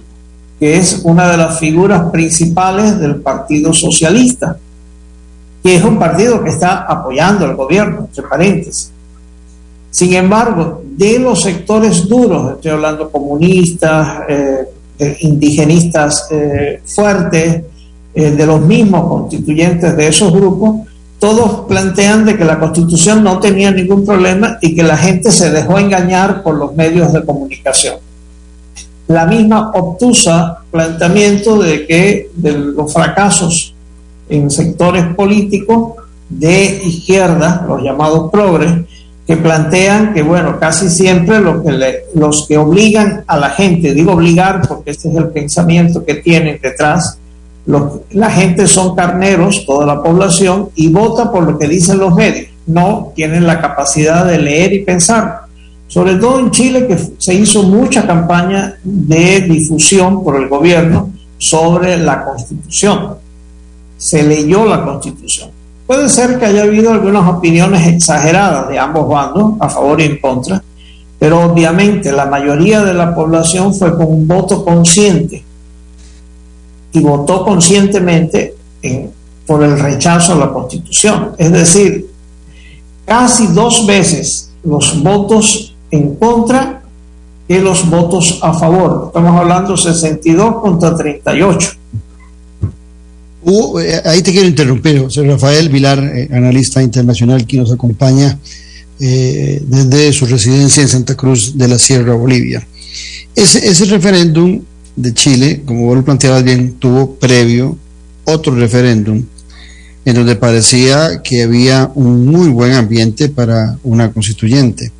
Que 0.62 0.76
es 0.76 1.00
una 1.02 1.28
de 1.28 1.36
las 1.36 1.58
figuras 1.58 2.12
principales 2.12 2.96
del 3.00 3.16
Partido 3.16 3.74
Socialista, 3.74 4.56
que 5.60 5.74
es 5.74 5.82
un 5.82 5.98
partido 5.98 6.40
que 6.40 6.50
está 6.50 6.84
apoyando 6.84 7.44
al 7.44 7.56
gobierno, 7.56 8.06
entre 8.06 8.22
paréntesis. 8.22 8.92
Sin 9.90 10.14
embargo, 10.14 10.80
de 10.84 11.18
los 11.18 11.42
sectores 11.42 12.06
duros, 12.06 12.52
estoy 12.52 12.70
hablando 12.70 13.10
comunistas, 13.10 14.20
eh, 14.28 14.58
de 14.98 15.16
indigenistas 15.22 16.28
eh, 16.30 16.80
fuertes, 16.86 17.64
eh, 18.14 18.30
de 18.30 18.46
los 18.46 18.60
mismos 18.60 19.08
constituyentes 19.08 19.96
de 19.96 20.06
esos 20.06 20.32
grupos, 20.32 20.86
todos 21.18 21.66
plantean 21.66 22.24
de 22.24 22.38
que 22.38 22.44
la 22.44 22.60
constitución 22.60 23.24
no 23.24 23.40
tenía 23.40 23.72
ningún 23.72 24.06
problema 24.06 24.58
y 24.62 24.76
que 24.76 24.84
la 24.84 24.96
gente 24.96 25.32
se 25.32 25.50
dejó 25.50 25.80
engañar 25.80 26.44
por 26.44 26.54
los 26.54 26.72
medios 26.76 27.12
de 27.12 27.24
comunicación. 27.24 27.96
La 29.12 29.26
misma 29.26 29.70
obtusa 29.74 30.62
planteamiento 30.70 31.58
de 31.58 31.86
que 31.86 32.30
de 32.34 32.52
los 32.52 32.90
fracasos 32.90 33.74
en 34.30 34.50
sectores 34.50 35.04
políticos 35.14 35.92
de 36.30 36.80
izquierda, 36.82 37.66
los 37.68 37.82
llamados 37.82 38.30
progres, 38.30 38.72
que 39.26 39.36
plantean 39.36 40.14
que, 40.14 40.22
bueno, 40.22 40.58
casi 40.58 40.88
siempre 40.88 41.40
lo 41.40 41.62
que 41.62 42.04
los 42.14 42.48
que 42.48 42.56
obligan 42.56 43.22
a 43.26 43.36
la 43.36 43.50
gente, 43.50 43.92
digo 43.92 44.12
obligar 44.12 44.66
porque 44.66 44.92
este 44.92 45.10
es 45.10 45.14
el 45.14 45.28
pensamiento 45.28 46.04
que 46.06 46.14
tienen 46.14 46.58
detrás, 46.62 47.18
la 47.66 48.30
gente 48.30 48.66
son 48.66 48.96
carneros, 48.96 49.66
toda 49.66 49.84
la 49.84 50.02
población, 50.02 50.70
y 50.74 50.88
vota 50.88 51.30
por 51.30 51.44
lo 51.44 51.58
que 51.58 51.68
dicen 51.68 51.98
los 51.98 52.14
medios, 52.14 52.48
no 52.66 53.12
tienen 53.14 53.46
la 53.46 53.60
capacidad 53.60 54.24
de 54.24 54.38
leer 54.38 54.72
y 54.72 54.84
pensar. 54.84 55.51
Sobre 55.92 56.14
todo 56.14 56.40
en 56.40 56.50
Chile, 56.50 56.86
que 56.86 56.96
se 57.18 57.34
hizo 57.34 57.64
mucha 57.64 58.06
campaña 58.06 58.78
de 58.82 59.42
difusión 59.42 60.24
por 60.24 60.36
el 60.36 60.48
gobierno 60.48 61.10
sobre 61.36 61.98
la 61.98 62.24
constitución. 62.24 63.16
Se 63.98 64.22
leyó 64.22 64.64
la 64.64 64.86
constitución. 64.86 65.50
Puede 65.86 66.08
ser 66.08 66.38
que 66.38 66.46
haya 66.46 66.62
habido 66.62 66.92
algunas 66.92 67.28
opiniones 67.28 67.86
exageradas 67.86 68.70
de 68.70 68.78
ambos 68.78 69.06
bandos, 69.06 69.52
a 69.60 69.68
favor 69.68 70.00
y 70.00 70.04
en 70.04 70.18
contra, 70.18 70.64
pero 71.18 71.42
obviamente 71.42 72.10
la 72.10 72.24
mayoría 72.24 72.82
de 72.82 72.94
la 72.94 73.14
población 73.14 73.74
fue 73.74 73.94
con 73.94 74.06
un 74.06 74.26
voto 74.26 74.64
consciente 74.64 75.44
y 76.90 77.00
votó 77.00 77.44
conscientemente 77.44 78.54
por 79.46 79.62
el 79.62 79.78
rechazo 79.78 80.32
a 80.32 80.36
la 80.36 80.52
constitución. 80.54 81.32
Es 81.36 81.52
decir, 81.52 82.10
casi 83.04 83.48
dos 83.48 83.86
veces 83.86 84.48
los 84.64 85.02
votos 85.02 85.71
en 85.92 86.16
contra 86.16 86.82
que 87.46 87.60
los 87.60 87.88
votos 87.88 88.40
a 88.42 88.52
favor. 88.54 89.04
Estamos 89.08 89.40
hablando 89.40 89.76
62 89.76 90.60
contra 90.60 90.96
38. 90.96 91.70
Eh, 93.44 94.00
ahí 94.04 94.22
te 94.22 94.32
quiero 94.32 94.48
interrumpir, 94.48 95.02
José 95.02 95.22
Rafael 95.24 95.68
Vilar, 95.68 95.98
eh, 95.98 96.28
analista 96.32 96.82
internacional 96.82 97.46
que 97.46 97.58
nos 97.58 97.72
acompaña 97.72 98.38
eh, 98.98 99.62
desde 99.66 100.12
su 100.12 100.26
residencia 100.26 100.82
en 100.82 100.88
Santa 100.88 101.14
Cruz 101.14 101.56
de 101.56 101.68
la 101.68 101.78
Sierra, 101.78 102.14
Bolivia. 102.14 102.66
Ese, 103.34 103.66
ese 103.66 103.84
referéndum 103.86 104.62
de 104.96 105.12
Chile, 105.12 105.62
como 105.66 105.94
lo 105.94 106.04
planteabas 106.04 106.44
bien, 106.44 106.74
tuvo 106.78 107.14
previo 107.16 107.76
otro 108.24 108.54
referéndum 108.54 109.24
en 110.04 110.14
donde 110.14 110.36
parecía 110.36 111.22
que 111.22 111.42
había 111.42 111.90
un 111.94 112.26
muy 112.26 112.48
buen 112.48 112.72
ambiente 112.72 113.28
para 113.28 113.78
una 113.84 114.12
constituyente. 114.12 114.90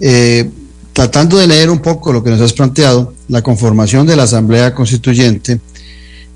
Eh, 0.00 0.48
tratando 0.92 1.36
de 1.38 1.46
leer 1.46 1.70
un 1.70 1.80
poco 1.80 2.12
lo 2.12 2.22
que 2.22 2.30
nos 2.30 2.40
has 2.40 2.52
planteado, 2.52 3.14
la 3.28 3.42
conformación 3.42 4.06
de 4.06 4.16
la 4.16 4.22
Asamblea 4.22 4.74
Constituyente 4.74 5.60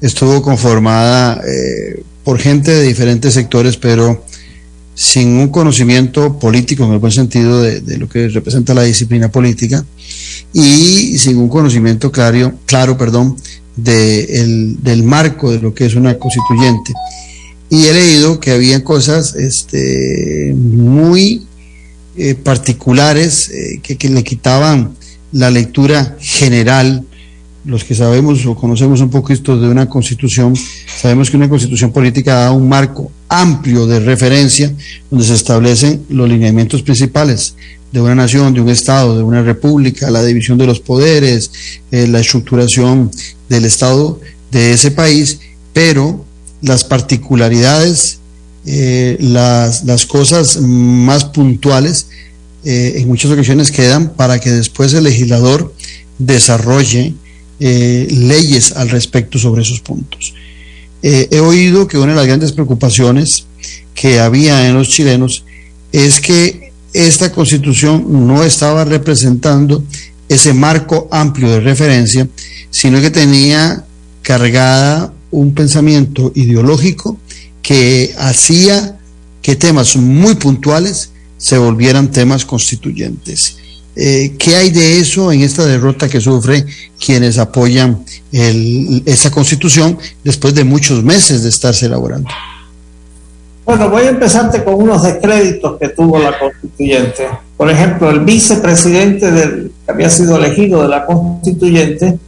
estuvo 0.01 0.43
conformada 0.43 1.41
eh, 1.47 2.03
por 2.25 2.39
gente 2.39 2.71
de 2.71 2.83
diferentes 2.83 3.35
sectores, 3.35 3.77
pero 3.77 4.25
sin 4.95 5.29
un 5.39 5.49
conocimiento 5.49 6.39
político 6.39 6.85
en 6.85 6.93
el 6.93 6.99
buen 6.99 7.13
sentido 7.13 7.63
de, 7.63 7.97
lo 7.97 8.09
que 8.09 8.29
representa 8.29 8.75
la 8.75 8.83
disciplina 8.83 9.31
política 9.31 9.83
y 10.53 11.17
sin 11.17 11.39
un 11.39 11.49
conocimiento 11.49 12.13
claro, 12.13 12.53
claro 12.67 12.99
perdón, 12.99 13.37
de 13.77 14.77
del 14.83 15.03
marco 15.03 15.51
de 15.51 15.61
lo 15.61 15.73
que 15.73 15.87
es 15.87 15.95
una 15.95 16.19
constituyente. 16.19 16.93
Y 17.71 17.87
he 17.87 17.95
leído 17.95 18.41
que 18.41 18.51
había 18.51 18.85
cosas 18.85 19.37
este, 19.37 20.53
muy 20.55 21.47
eh, 22.23 22.35
particulares 22.35 23.49
eh, 23.49 23.81
que, 23.83 24.09
le 24.11 24.23
quitaban 24.23 24.95
la 25.33 25.51
lectura 25.51 26.19
general. 26.21 27.03
Los 27.65 27.83
que 27.83 27.95
sabemos 27.95 28.45
o 28.45 28.55
conocemos 28.55 29.01
un 29.01 29.09
poco 29.09 29.33
esto 29.33 29.59
de 29.59 29.67
una 29.69 29.89
constitución, 29.89 30.55
sabemos 31.01 31.31
que 31.31 31.39
una 31.39 31.49
constitución 31.49 31.93
política 31.93 32.35
da 32.35 32.53
un 32.53 32.69
marco 32.69 33.11
amplio 33.29 33.87
de 33.87 34.01
referencia 34.01 34.71
donde 35.11 35.25
se 35.25 35.35
establecen 35.35 36.05
los 36.11 36.29
lineamientos 36.29 36.83
principales 36.83 37.55
de 37.91 38.01
una 38.03 38.15
nación, 38.15 38.53
de 38.53 38.61
un 38.61 38.69
Estado, 38.69 39.17
de 39.17 39.23
una 39.23 39.43
república, 39.43 40.11
la 40.11 40.23
división 40.23 40.59
de 40.59 40.67
los 40.67 40.81
poderes, 40.81 41.51
eh, 41.91 42.07
la 42.07 42.21
estructuración 42.21 43.11
del 43.49 43.65
Estado 43.65 44.21
de 44.53 44.73
ese 44.73 44.91
país, 44.91 45.41
pero 45.73 46.25
las 46.61 46.85
particularidades, 46.85 48.20
eh, 48.67 49.17
las, 49.21 49.85
las, 49.85 50.05
cosas 50.05 50.59
más 50.61 51.25
puntuales, 51.25 52.09
eh, 52.65 52.95
en 52.97 53.09
muchas 53.09 53.31
ocasiones 53.31 53.71
quedan 53.71 54.11
para 54.11 54.39
que 54.39 54.51
después 54.51 54.93
el 54.93 55.05
legislador 55.05 55.75
desarrolle 56.19 57.15
eh, 57.59 58.07
leyes 58.11 58.73
al 58.73 58.91
respecto 58.91 59.39
sobre 59.39 59.63
esos 59.63 59.81
puntos. 59.81 60.35
He 61.03 61.41
oído 61.41 61.89
que 61.89 61.97
una 61.97 62.13
de 62.13 62.17
las 62.17 62.27
grandes 62.27 62.53
preocupaciones 62.53 63.47
que 63.95 64.21
había 64.21 64.69
en 64.69 64.75
los 64.75 64.91
chilenos 64.91 65.45
es 65.93 66.21
que 66.21 66.73
esta 66.93 67.33
constitución 67.33 68.27
no 68.27 68.45
estaba 68.45 68.85
representando 68.85 69.83
ese 70.29 70.53
marco 70.53 71.09
amplio 71.11 71.49
de 71.49 71.61
referencia, 71.61 72.29
sino 72.71 73.01
que 73.01 73.11
tenía 73.11 73.87
cargada 74.21 75.15
un 75.31 75.55
pensamiento 75.55 76.33
ideológico 76.35 77.17
que 77.63 78.15
hacía 78.19 78.99
que 79.43 79.57
temas 79.57 79.97
muy 79.97 80.35
puntuales 80.35 81.13
se 81.37 81.57
volvieran 81.59 82.11
temas 82.11 82.45
constituyentes. 82.45 83.57
Eh, 83.97 84.35
¿Qué 84.39 84.57
hay 84.57 84.71
de 84.71 85.01
eso 85.01 85.33
en 85.33 85.41
esta 85.41 85.65
derrota 85.65 86.09
que 86.09 86.21
sufre 86.21 86.65
quienes 87.05 87.39
apoyan 87.39 88.05
esa 88.33 89.31
constitución 89.31 89.99
después 90.23 90.55
de 90.55 90.65
muchos 90.65 91.03
meses 91.03 91.43
de 91.43 91.49
estarse 91.49 91.87
elaborando? 91.87 92.31
Bueno, 93.65 93.91
voy 93.91 94.03
a 94.03 94.11
empezarte 94.11 94.65
con 94.65 94.75
unos 94.75 95.03
descréditos 95.03 95.79
que 95.79 95.89
tuvo 95.91 96.19
la 96.19 96.39
constituyente. 96.39 97.29
Por 97.57 97.71
ejemplo, 97.71 98.11
el 98.11 98.21
vicepresidente 98.21 99.31
que 99.31 99.71
había 99.87 100.11
sido 100.11 100.37
elegido 100.37 100.83
de 100.83 100.89
la 100.89 101.05
constituyente 101.05 102.19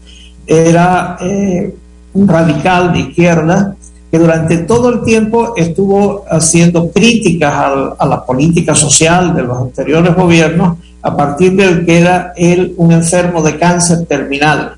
era 0.46 1.16
eh, 1.20 1.74
un 2.12 2.28
radical 2.28 2.92
de 2.92 3.00
izquierda 3.00 3.76
que 4.12 4.18
durante 4.18 4.58
todo 4.58 4.90
el 4.90 5.02
tiempo 5.04 5.54
estuvo 5.56 6.26
haciendo 6.28 6.90
críticas 6.90 7.54
a 7.98 8.06
la 8.06 8.22
política 8.26 8.74
social 8.74 9.34
de 9.34 9.42
los 9.42 9.56
anteriores 9.56 10.14
gobiernos 10.14 10.76
a 11.00 11.16
partir 11.16 11.56
del 11.56 11.86
que 11.86 12.00
era 12.00 12.34
él 12.36 12.74
un 12.76 12.92
enfermo 12.92 13.40
de 13.40 13.56
cáncer 13.56 14.04
terminal 14.04 14.74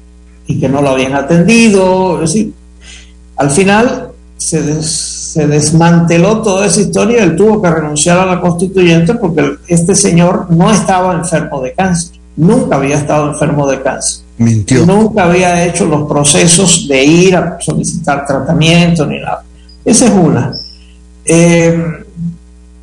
y 0.46 0.60
que 0.60 0.68
no 0.68 0.80
lo 0.80 0.90
habían 0.90 1.16
atendido. 1.16 2.22
Es 2.22 2.38
al 3.36 3.50
final 3.50 4.10
se, 4.36 4.80
se 4.84 5.48
desmanteló 5.48 6.40
toda 6.40 6.66
esa 6.66 6.82
historia 6.82 7.24
él 7.24 7.34
tuvo 7.34 7.60
que 7.60 7.70
renunciar 7.70 8.18
a 8.20 8.26
la 8.26 8.40
constituyente 8.40 9.14
porque 9.14 9.56
este 9.66 9.96
señor 9.96 10.46
no 10.50 10.70
estaba 10.70 11.12
enfermo 11.12 11.60
de 11.60 11.72
cáncer, 11.72 12.20
nunca 12.36 12.76
había 12.76 12.98
estado 12.98 13.32
enfermo 13.32 13.66
de 13.66 13.82
cáncer. 13.82 14.23
Mintió. 14.38 14.84
Nunca 14.84 15.24
había 15.24 15.64
hecho 15.64 15.86
los 15.86 16.08
procesos 16.08 16.88
de 16.88 17.04
ir 17.04 17.36
a 17.36 17.56
solicitar 17.60 18.26
tratamiento 18.26 19.06
ni 19.06 19.20
nada. 19.20 19.44
Esa 19.84 20.06
es 20.06 20.12
una. 20.12 20.52
Eh, 21.24 22.04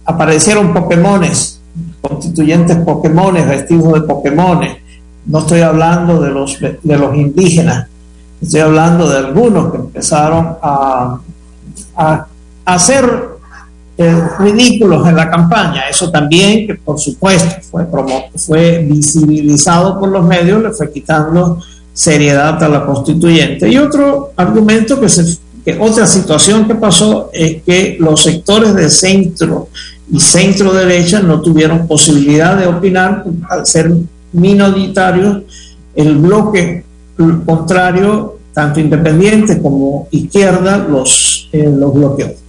aparecieron 0.06 0.74
Pokémones 0.74 1.62
constituyentes 2.02 2.78
Pokémon, 2.78 3.34
vestidos 3.34 3.94
de 3.94 4.02
Pokémon. 4.02 4.62
No 5.26 5.40
estoy 5.40 5.62
hablando 5.62 6.20
de 6.20 6.32
los, 6.32 6.60
de 6.60 6.98
los 6.98 7.16
indígenas, 7.16 7.88
estoy 8.42 8.62
hablando 8.62 9.08
de 9.08 9.18
algunos 9.20 9.72
que 9.72 9.78
empezaron 9.78 10.58
a, 10.62 11.20
a, 11.96 12.28
hacer 12.66 13.31
eh, 14.02 14.24
ridículos 14.40 15.08
en 15.08 15.16
la 15.16 15.30
campaña. 15.30 15.88
Eso 15.90 16.10
también, 16.10 16.66
que 16.66 16.76
por 16.76 17.00
supuesto 17.00 17.56
fue, 17.70 17.86
fue 18.36 18.80
visibilizado 18.80 20.00
por 20.00 20.10
los 20.10 20.26
medios, 20.26 20.62
le 20.62 20.72
fue 20.72 20.92
quitando 20.92 21.60
seriedad 21.94 22.62
a 22.64 22.68
la 22.68 22.86
constituyente. 22.86 23.70
Y 23.70 23.78
otro 23.78 24.32
argumento 24.36 25.00
que 25.00 25.08
otra 25.80 26.08
situación 26.08 26.68
que 26.68 26.74
pasó 26.74 27.30
es 27.32 27.62
que 27.62 27.98
los 28.00 28.24
sectores 28.24 28.74
de 28.74 28.90
centro 28.90 29.68
y 30.12 30.20
centro 30.20 30.74
derecha 30.74 31.20
no 31.20 31.40
tuvieron 31.42 31.88
posibilidad 31.88 32.58
de 32.58 32.66
opinar 32.66 33.24
al 33.50 33.66
ser 33.68 33.92
minoritarios. 34.32 35.44
El 35.96 36.18
bloque 36.18 36.84
contrario, 37.46 38.40
tanto 38.54 38.80
independiente 38.80 39.62
como 39.62 40.08
izquierda, 40.10 40.78
los, 40.78 41.50
eh, 41.52 41.72
los 41.72 41.94
bloqueó. 41.94 42.41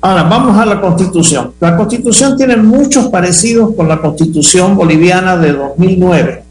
Ahora, 0.00 0.22
vamos 0.24 0.56
a 0.58 0.66
la 0.66 0.80
constitución. 0.80 1.52
La 1.60 1.76
constitución 1.76 2.36
tiene 2.36 2.56
muchos 2.56 3.06
parecidos 3.06 3.74
con 3.74 3.88
la 3.88 4.00
constitución 4.00 4.76
boliviana 4.76 5.36
de 5.36 5.52
2009. 5.52 6.42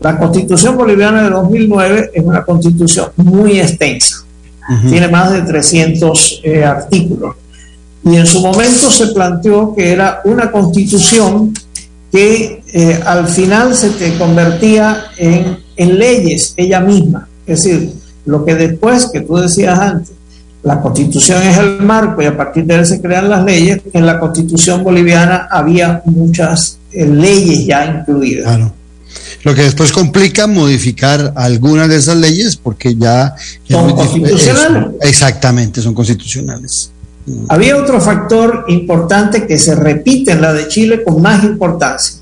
La 0.00 0.18
constitución 0.18 0.76
boliviana 0.76 1.22
de 1.22 1.30
2009 1.30 2.10
es 2.14 2.24
una 2.24 2.44
constitución 2.44 3.08
muy 3.16 3.60
extensa. 3.60 4.24
Tiene 4.88 5.08
más 5.08 5.32
de 5.32 5.42
300 5.42 6.40
eh, 6.44 6.64
artículos 6.64 7.34
y 8.04 8.16
en 8.16 8.26
su 8.26 8.40
momento 8.40 8.90
se 8.90 9.08
planteó 9.08 9.74
que 9.74 9.92
era 9.92 10.20
una 10.24 10.50
constitución 10.50 11.52
que 12.10 12.62
eh, 12.72 13.00
al 13.06 13.28
final 13.28 13.74
se 13.74 13.90
te 13.90 14.16
convertía 14.18 15.04
en, 15.16 15.58
en 15.76 15.98
leyes 15.98 16.54
ella 16.56 16.80
misma. 16.80 17.28
Es 17.46 17.62
decir, 17.64 17.92
lo 18.24 18.44
que 18.44 18.54
después, 18.54 19.06
que 19.06 19.20
tú 19.20 19.36
decías 19.36 19.78
antes, 19.78 20.12
la 20.62 20.80
constitución 20.80 21.42
es 21.42 21.58
el 21.58 21.80
marco 21.80 22.22
y 22.22 22.26
a 22.26 22.36
partir 22.36 22.64
de 22.64 22.76
él 22.76 22.86
se 22.86 23.00
crean 23.00 23.28
las 23.28 23.44
leyes, 23.44 23.80
en 23.92 24.06
la 24.06 24.20
constitución 24.20 24.84
boliviana 24.84 25.48
había 25.50 26.02
muchas 26.04 26.78
eh, 26.92 27.06
leyes 27.06 27.66
ya 27.66 27.84
incluidas. 27.84 28.44
Claro. 28.44 28.72
Lo 29.42 29.54
que 29.54 29.62
después 29.62 29.90
complica 29.90 30.46
modificar 30.46 31.32
algunas 31.34 31.88
de 31.88 31.96
esas 31.96 32.16
leyes 32.16 32.56
porque 32.56 32.94
ya... 32.94 33.34
Son 33.68 33.90
constitucionales. 33.92 34.90
exactamente, 35.00 35.82
son 35.82 35.94
constitucionales. 35.94 36.92
Había 37.48 37.76
otro 37.76 38.00
factor 38.00 38.64
importante 38.68 39.46
que 39.46 39.58
se 39.58 39.74
repite 39.74 40.32
en 40.32 40.42
la 40.42 40.52
de 40.52 40.68
Chile 40.68 41.02
con 41.02 41.20
más 41.20 41.42
importancia. 41.44 42.16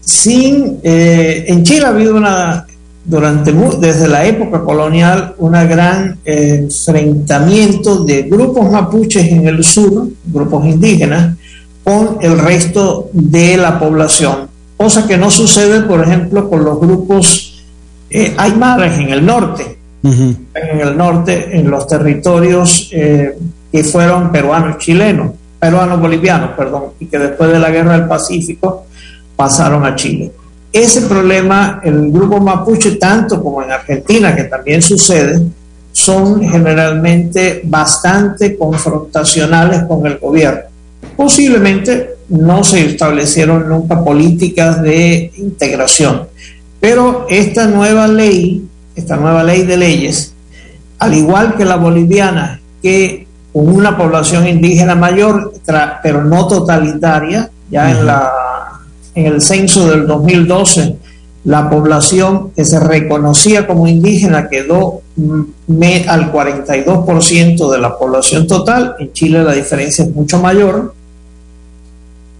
Sin, 0.00 0.80
eh, 0.82 1.44
en 1.48 1.62
Chile 1.64 1.84
ha 1.84 1.88
habido 1.88 2.16
una 2.16 2.66
durante 3.04 3.52
desde 3.52 4.06
la 4.06 4.24
época 4.24 4.62
colonial 4.62 5.34
un 5.38 5.52
gran 5.52 6.18
eh, 6.24 6.60
enfrentamiento 6.64 8.04
de 8.04 8.22
grupos 8.22 8.70
mapuches 8.70 9.26
en 9.26 9.46
el 9.46 9.64
sur, 9.64 10.08
grupos 10.24 10.66
indígenas, 10.66 11.36
con 11.82 12.18
el 12.20 12.38
resto 12.38 13.10
de 13.12 13.56
la 13.56 13.78
población, 13.78 14.48
cosa 14.76 15.06
que 15.06 15.18
no 15.18 15.30
sucede, 15.30 15.82
por 15.82 16.00
ejemplo, 16.02 16.48
con 16.48 16.64
los 16.64 16.78
grupos 16.78 17.64
eh, 18.08 18.34
aymaras 18.36 18.98
en 18.98 19.10
el 19.10 19.26
norte, 19.26 19.78
en 20.04 20.80
el 20.80 20.96
norte, 20.96 21.56
en 21.56 21.70
los 21.70 21.86
territorios 21.86 22.88
eh, 22.92 23.36
que 23.70 23.84
fueron 23.84 24.30
peruanos 24.30 24.78
chilenos, 24.78 25.32
peruanos 25.58 26.00
bolivianos, 26.00 26.50
perdón, 26.56 26.84
y 27.00 27.06
que 27.06 27.18
después 27.18 27.50
de 27.50 27.58
la 27.58 27.70
guerra 27.70 27.98
del 27.98 28.06
Pacífico 28.06 28.86
pasaron 29.34 29.84
a 29.84 29.94
Chile. 29.96 30.32
Ese 30.72 31.02
problema, 31.02 31.80
el 31.84 32.10
grupo 32.10 32.40
mapuche, 32.40 32.92
tanto 32.92 33.42
como 33.42 33.62
en 33.62 33.72
Argentina, 33.72 34.34
que 34.34 34.44
también 34.44 34.80
sucede, 34.80 35.42
son 35.92 36.40
generalmente 36.40 37.60
bastante 37.64 38.56
confrontacionales 38.56 39.82
con 39.84 40.06
el 40.06 40.18
gobierno. 40.18 40.62
Posiblemente 41.14 42.16
no 42.30 42.64
se 42.64 42.86
establecieron 42.86 43.68
nunca 43.68 44.02
políticas 44.02 44.82
de 44.82 45.30
integración, 45.36 46.28
pero 46.80 47.26
esta 47.28 47.66
nueva 47.66 48.08
ley, 48.08 48.66
esta 48.96 49.16
nueva 49.16 49.44
ley 49.44 49.64
de 49.64 49.76
leyes, 49.76 50.32
al 50.98 51.12
igual 51.12 51.54
que 51.56 51.66
la 51.66 51.76
boliviana, 51.76 52.60
que 52.82 53.26
con 53.52 53.68
una 53.68 53.98
población 53.98 54.48
indígena 54.48 54.94
mayor, 54.94 55.52
pero 56.02 56.24
no 56.24 56.46
totalitaria, 56.48 57.50
ya 57.70 57.90
en 57.90 58.06
la 58.06 58.32
en 59.14 59.26
el 59.26 59.40
censo 59.40 59.88
del 59.90 60.06
2012, 60.06 60.96
la 61.44 61.68
población 61.68 62.50
que 62.54 62.64
se 62.64 62.78
reconocía 62.78 63.66
como 63.66 63.88
indígena 63.88 64.48
quedó 64.48 65.02
al 66.08 66.32
42% 66.32 67.70
de 67.70 67.78
la 67.78 67.98
población 67.98 68.46
total. 68.46 68.94
En 68.98 69.12
Chile 69.12 69.42
la 69.42 69.52
diferencia 69.52 70.04
es 70.04 70.14
mucho 70.14 70.40
mayor. 70.40 70.94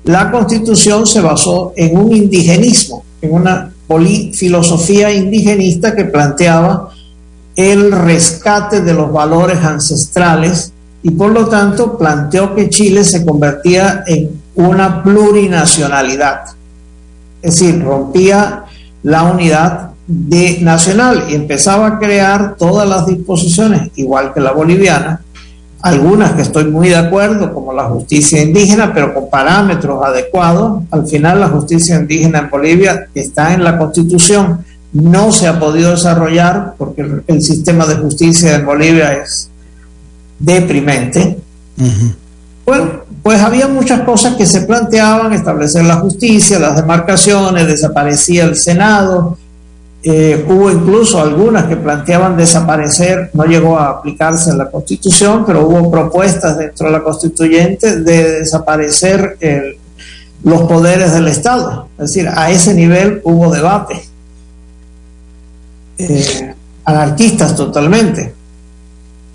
La 0.04 0.30
constitución 0.30 1.06
se 1.06 1.20
basó 1.20 1.72
en 1.76 1.96
un 1.96 2.14
indigenismo, 2.14 3.04
en 3.20 3.32
una 3.32 3.72
filosofía 4.32 5.12
indigenista 5.12 5.94
que 5.94 6.06
planteaba 6.06 6.90
el 7.56 7.92
rescate 7.92 8.80
de 8.80 8.94
los 8.94 9.12
valores 9.12 9.58
ancestrales 9.58 10.72
y 11.02 11.10
por 11.10 11.30
lo 11.30 11.46
tanto 11.48 11.98
planteó 11.98 12.54
que 12.54 12.70
Chile 12.70 13.04
se 13.04 13.24
convertía 13.24 14.02
en 14.06 14.40
una 14.54 15.02
plurinacionalidad 15.02 16.44
es 17.42 17.58
decir, 17.58 17.82
rompía 17.82 18.64
la 19.02 19.24
unidad 19.24 19.90
de 20.06 20.58
nacional 20.60 21.24
y 21.28 21.34
empezaba 21.34 21.86
a 21.86 21.98
crear 21.98 22.56
todas 22.56 22.88
las 22.88 23.06
disposiciones, 23.06 23.90
igual 23.96 24.32
que 24.32 24.40
la 24.40 24.52
boliviana, 24.52 25.20
algunas 25.82 26.32
que 26.32 26.42
estoy 26.42 26.64
muy 26.66 26.88
de 26.88 26.96
acuerdo, 26.96 27.52
como 27.52 27.72
la 27.72 27.84
justicia 27.84 28.40
indígena, 28.40 28.94
pero 28.94 29.12
con 29.12 29.28
parámetros 29.28 30.04
adecuados. 30.04 30.84
Al 30.90 31.06
final 31.06 31.40
la 31.40 31.48
justicia 31.48 31.96
indígena 31.96 32.38
en 32.38 32.50
Bolivia 32.50 33.08
está 33.14 33.52
en 33.52 33.64
la 33.64 33.76
constitución, 33.76 34.64
no 34.92 35.32
se 35.32 35.48
ha 35.48 35.58
podido 35.58 35.90
desarrollar 35.90 36.74
porque 36.78 37.22
el, 37.26 37.42
sistema 37.42 37.86
de 37.86 37.96
justicia 37.96 38.54
en 38.54 38.66
Bolivia 38.66 39.12
es 39.14 39.50
deprimente. 40.38 41.38
Bueno, 42.64 43.02
pues 43.22 43.40
había 43.40 43.68
muchas 43.68 44.02
cosas 44.02 44.36
que 44.36 44.46
se 44.46 44.62
planteaban, 44.62 45.32
establecer 45.32 45.84
la 45.84 45.96
justicia, 45.96 46.58
las 46.58 46.76
demarcaciones, 46.76 47.66
desaparecía 47.66 48.44
el 48.44 48.56
Senado, 48.56 49.36
eh, 50.04 50.44
hubo 50.48 50.68
incluso 50.68 51.20
algunas 51.20 51.66
que 51.66 51.76
planteaban 51.76 52.36
desaparecer, 52.36 53.30
no 53.34 53.44
llegó 53.44 53.78
a 53.78 53.90
aplicarse 53.90 54.50
en 54.50 54.58
la 54.58 54.68
Constitución, 54.68 55.44
pero 55.46 55.66
hubo 55.66 55.90
propuestas 55.92 56.58
dentro 56.58 56.88
de 56.88 56.92
la 56.92 57.04
constituyente 57.04 58.00
de 58.00 58.40
desaparecer 58.40 59.38
los 60.42 60.62
poderes 60.62 61.12
del 61.12 61.28
Estado. 61.28 61.88
Es 61.98 62.14
decir, 62.14 62.28
a 62.28 62.50
ese 62.50 62.74
nivel 62.74 63.20
hubo 63.22 63.52
debate. 63.52 64.02
Eh, 65.98 66.54
anarquistas 66.84 67.54
totalmente. 67.54 68.34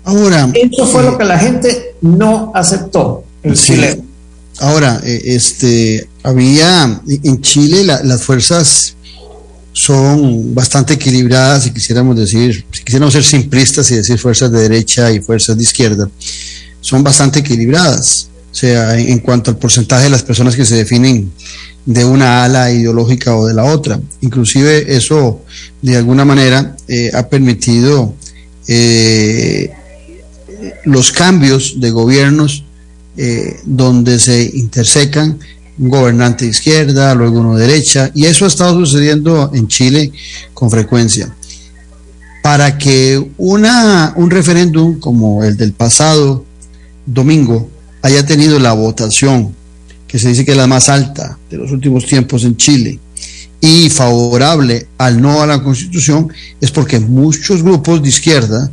Ahora, 0.08 0.50
eso 0.54 0.86
fue 0.86 1.02
lo 1.02 1.12
eh, 1.12 1.18
que 1.18 1.24
la 1.24 1.38
gente 1.38 1.94
no 2.00 2.50
aceptó. 2.54 3.24
Chile. 3.52 4.00
Ahora, 4.58 5.00
eh, 5.04 5.20
este, 5.26 6.08
había 6.22 7.00
en 7.06 7.40
Chile 7.42 7.84
las 7.84 8.22
fuerzas 8.22 8.94
son 9.74 10.54
bastante 10.54 10.94
equilibradas, 10.94 11.64
si 11.64 11.70
quisiéramos 11.70 12.16
decir, 12.16 12.64
si 12.72 12.82
quisiéramos 12.82 13.12
ser 13.12 13.22
simplistas 13.22 13.90
y 13.90 13.96
decir 13.96 14.18
fuerzas 14.18 14.50
de 14.50 14.62
derecha 14.62 15.12
y 15.12 15.20
fuerzas 15.20 15.56
de 15.56 15.62
izquierda, 15.62 16.08
son 16.80 17.04
bastante 17.04 17.40
equilibradas. 17.40 18.28
O 18.50 18.54
sea, 18.54 18.98
en, 18.98 19.18
cuanto 19.18 19.50
al 19.50 19.58
porcentaje 19.58 20.04
de 20.04 20.10
las 20.10 20.22
personas 20.22 20.56
que 20.56 20.64
se 20.64 20.74
definen 20.74 21.30
de 21.84 22.04
una 22.04 22.44
ala 22.44 22.72
ideológica 22.72 23.36
o 23.36 23.46
de 23.46 23.54
la 23.54 23.64
otra. 23.64 24.00
Inclusive 24.22 24.96
eso, 24.96 25.42
de 25.82 25.96
alguna 25.98 26.24
manera, 26.24 26.76
eh, 26.88 27.10
ha 27.14 27.28
permitido 27.28 28.14
eh, 28.66 29.70
los 30.84 31.12
cambios 31.12 31.80
de 31.80 31.90
gobiernos 31.90 32.64
eh, 33.16 33.60
donde 33.64 34.18
se 34.18 34.42
intersecan 34.54 35.38
un 35.78 35.88
gobernante 35.88 36.44
de 36.44 36.50
izquierda, 36.50 37.14
luego 37.14 37.40
uno 37.40 37.56
de 37.56 37.66
derecha, 37.66 38.10
y 38.14 38.26
eso 38.26 38.44
ha 38.44 38.48
estado 38.48 38.78
sucediendo 38.84 39.50
en 39.54 39.68
Chile 39.68 40.12
con 40.54 40.70
frecuencia. 40.70 41.32
Para 42.42 42.78
que 42.78 43.30
una, 43.36 44.12
un 44.16 44.30
referéndum 44.30 44.98
como 44.98 45.44
el 45.44 45.56
del 45.56 45.72
pasado 45.72 46.44
domingo 47.06 47.68
haya 48.02 48.24
tenido 48.26 48.58
la 48.58 48.72
votación, 48.72 49.54
que 50.06 50.18
se 50.18 50.28
dice 50.28 50.44
que 50.44 50.52
es 50.52 50.56
la 50.56 50.66
más 50.66 50.88
alta 50.88 51.38
de 51.50 51.58
los 51.58 51.70
últimos 51.70 52.06
tiempos 52.06 52.44
en 52.44 52.56
Chile, 52.56 52.98
y 53.60 53.90
favorable 53.90 54.86
al 54.98 55.20
no 55.20 55.42
a 55.42 55.46
la 55.46 55.62
constitución, 55.62 56.32
es 56.60 56.70
porque 56.70 57.00
muchos 57.00 57.62
grupos 57.62 58.02
de 58.02 58.08
izquierda 58.08 58.70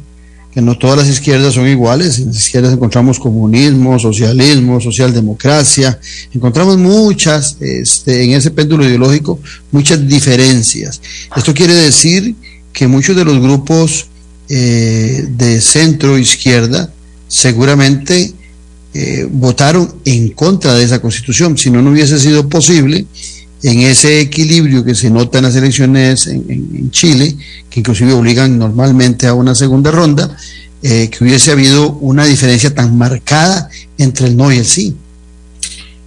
que 0.55 0.61
no 0.61 0.77
todas 0.77 0.97
las 0.99 1.09
izquierdas 1.09 1.53
son 1.53 1.67
iguales. 1.67 2.17
En 2.17 2.27
las 2.27 2.37
izquierdas 2.37 2.71
encontramos 2.71 3.19
comunismo, 3.19 3.99
socialismo, 3.99 4.79
socialdemocracia, 4.79 5.99
encontramos 6.33 6.77
muchas, 6.77 7.57
este, 7.59 8.23
en 8.23 8.31
ese 8.31 8.51
péndulo 8.51 8.85
ideológico, 8.87 9.37
muchas 9.71 10.07
diferencias. 10.07 11.01
Esto 11.35 11.53
quiere 11.53 11.73
decir 11.75 12.35
que 12.71 12.87
muchos 12.87 13.17
de 13.17 13.25
los 13.25 13.37
grupos 13.41 14.07
eh, 14.47 15.27
de 15.29 15.59
centro 15.59 16.17
izquierda 16.17 16.89
seguramente 17.27 18.33
eh, 18.93 19.27
votaron 19.29 19.93
en 20.05 20.29
contra 20.29 20.73
de 20.73 20.85
esa 20.85 21.01
constitución. 21.01 21.57
Si 21.57 21.69
no, 21.69 21.81
no 21.81 21.91
hubiese 21.91 22.17
sido 22.17 22.47
posible 22.47 23.05
en 23.65 23.81
ese 23.81 24.19
equilibrio 24.19 24.85
que 24.85 24.93
se 24.93 25.09
nota 25.09 25.39
en 25.39 25.45
las 25.45 25.55
elecciones 25.55 26.27
en, 26.27 26.91
Chile, 26.91 27.35
que 27.67 27.79
inclusive 27.79 28.13
obligan 28.13 28.59
normalmente 28.59 29.25
a 29.25 29.33
una 29.33 29.55
segunda 29.55 29.89
ronda, 29.89 30.37
eh, 30.83 31.09
que 31.09 31.23
hubiese 31.23 31.51
habido 31.51 31.93
una 31.93 32.25
diferencia 32.25 32.75
tan 32.75 32.95
marcada 32.95 33.67
entre 33.97 34.27
el 34.27 34.37
no 34.37 34.51
y 34.51 34.59
el 34.59 34.65
sí. 34.65 34.95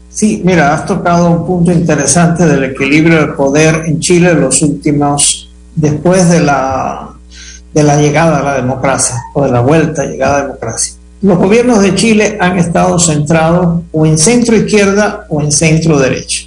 Sí, 0.09 0.40
mira, 0.44 0.73
has 0.73 0.87
tocado 0.87 1.31
un 1.31 1.44
punto 1.44 1.73
interesante 1.73 2.47
del 2.47 2.62
equilibrio 2.62 3.27
de 3.27 3.33
poder 3.33 3.87
en 3.87 3.99
Chile 3.99 4.31
en 4.31 4.40
los 4.40 4.62
últimos, 4.62 5.51
después 5.75 6.29
de 6.29 6.40
la, 6.40 7.11
de 7.75 7.83
la 7.83 8.01
llegada 8.01 8.38
a 8.38 8.42
la 8.44 8.55
democracia, 8.55 9.16
o 9.35 9.44
de 9.44 9.51
la 9.51 9.61
vuelta 9.61 10.05
llegada 10.05 10.37
a 10.37 10.38
la 10.38 10.44
democracia. 10.44 10.94
Los 11.23 11.38
gobiernos 11.38 11.83
de 11.83 11.97
Chile 11.97 12.38
han 12.40 12.57
estado 12.57 13.01
centrados 13.01 13.83
o 13.90 14.07
en 14.07 14.16
centro 14.16 14.55
izquierda 14.55 15.27
o 15.29 15.42
en 15.42 15.51
centro 15.51 15.99
derecha. 15.99 16.47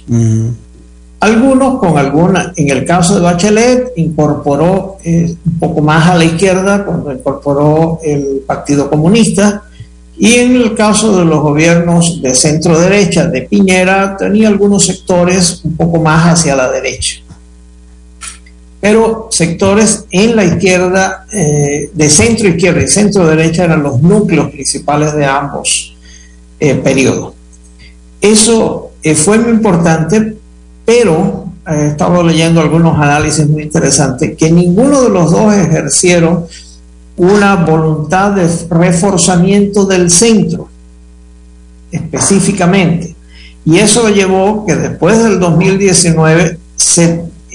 Algunos 1.22 1.78
con 1.78 1.96
alguna, 1.96 2.52
en 2.56 2.68
el 2.68 2.84
caso 2.84 3.14
de 3.14 3.20
Bachelet, 3.20 3.92
incorporó 3.94 4.96
eh, 5.04 5.32
un 5.46 5.58
poco 5.60 5.80
más 5.80 6.10
a 6.10 6.16
la 6.16 6.24
izquierda 6.24 6.84
cuando 6.84 7.12
incorporó 7.12 8.00
el 8.02 8.42
Partido 8.44 8.90
Comunista, 8.90 9.62
y 10.18 10.34
en 10.34 10.56
el 10.56 10.74
caso 10.74 11.16
de 11.16 11.24
los 11.24 11.40
gobiernos 11.40 12.20
de 12.20 12.34
centro 12.34 12.76
derecha 12.76 13.28
de 13.28 13.42
Piñera, 13.42 14.16
tenía 14.16 14.48
algunos 14.48 14.84
sectores 14.84 15.60
un 15.62 15.76
poco 15.76 16.00
más 16.00 16.40
hacia 16.40 16.56
la 16.56 16.68
derecha. 16.68 17.20
Pero 18.80 19.28
sectores 19.30 20.06
en 20.10 20.34
la 20.34 20.44
izquierda, 20.44 21.24
eh, 21.32 21.88
de 21.94 22.10
centro 22.10 22.48
izquierda 22.48 22.82
y 22.82 22.88
centro 22.88 23.28
derecha, 23.28 23.62
eran 23.62 23.84
los 23.84 24.02
núcleos 24.02 24.50
principales 24.50 25.14
de 25.14 25.24
ambos 25.24 25.96
eh, 26.58 26.74
periodos. 26.74 27.34
Eso 28.20 28.90
fue 29.14 29.38
muy 29.38 29.52
importante 29.52 30.41
pero 30.84 31.46
eh, 31.66 31.74
he 31.74 31.86
estado 31.88 32.22
leyendo 32.22 32.60
algunos 32.60 32.98
análisis 32.98 33.48
muy 33.48 33.62
interesantes, 33.62 34.36
que 34.36 34.50
ninguno 34.50 35.02
de 35.02 35.10
los 35.10 35.30
dos 35.30 35.54
ejercieron 35.54 36.46
una 37.16 37.56
voluntad 37.56 38.32
de 38.32 38.48
reforzamiento 38.70 39.84
del 39.84 40.10
centro, 40.10 40.68
específicamente. 41.90 43.14
Y 43.64 43.78
eso 43.78 44.08
llevó 44.08 44.66
que 44.66 44.74
después 44.74 45.22
del 45.22 45.38
2019 45.38 46.58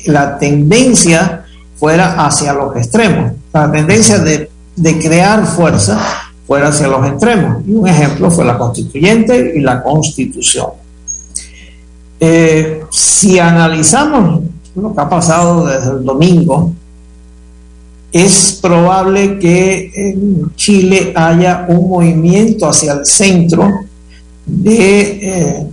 la 0.06 0.38
tendencia 0.38 1.46
fuera 1.76 2.26
hacia 2.26 2.54
los 2.54 2.76
extremos. 2.78 3.34
La 3.52 3.70
tendencia 3.72 4.20
de, 4.20 4.50
de 4.76 5.00
crear 5.00 5.46
fuerza 5.46 6.00
fuera 6.46 6.70
hacia 6.70 6.88
los 6.88 7.06
extremos. 7.06 7.62
Y 7.68 7.74
un 7.74 7.88
ejemplo 7.88 8.32
fue 8.32 8.46
la 8.46 8.58
constituyente 8.58 9.54
y 9.56 9.60
la 9.60 9.84
constitución. 9.84 10.68
Eh, 12.20 12.77
si 12.90 13.40
analizamos 13.40 14.42
lo 14.76 14.94
que 14.94 15.02
ha 15.02 15.10
pasado 15.10 15.66
desde 15.66 15.92
el 15.92 16.04
domingo, 16.04 16.74
es 18.12 18.60
probable 18.62 19.38
que 19.40 19.92
en 19.94 20.56
Chile 20.56 21.14
haya 21.16 21.66
un 21.68 21.90
movimiento 21.90 22.68
hacia 22.68 22.94
el 22.94 23.06
centro 23.06 23.70
de, 24.46 25.02
eh, 25.22 25.68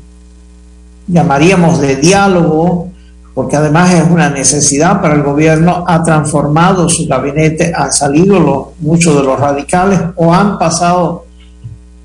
llamaríamos 1.06 1.80
de 1.80 1.96
diálogo, 1.96 2.88
porque 3.34 3.56
además 3.56 3.94
es 3.94 4.10
una 4.10 4.30
necesidad 4.30 5.00
para 5.00 5.14
el 5.14 5.22
gobierno, 5.22 5.84
ha 5.86 6.02
transformado 6.02 6.88
su 6.88 7.06
gabinete, 7.06 7.72
han 7.74 7.92
salido 7.92 8.74
muchos 8.80 9.16
de 9.16 9.22
los 9.22 9.38
radicales 9.38 10.00
o 10.16 10.32
han 10.32 10.58
pasado 10.58 11.24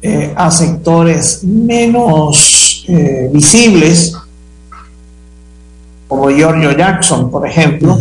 eh, 0.02 0.34
a 0.36 0.50
sectores 0.50 1.44
menos 1.44 2.86
eh, 2.88 3.30
visibles, 3.32 4.16
como 6.10 6.30
Giorgio 6.32 6.76
Jackson, 6.76 7.30
por 7.30 7.48
ejemplo. 7.48 7.98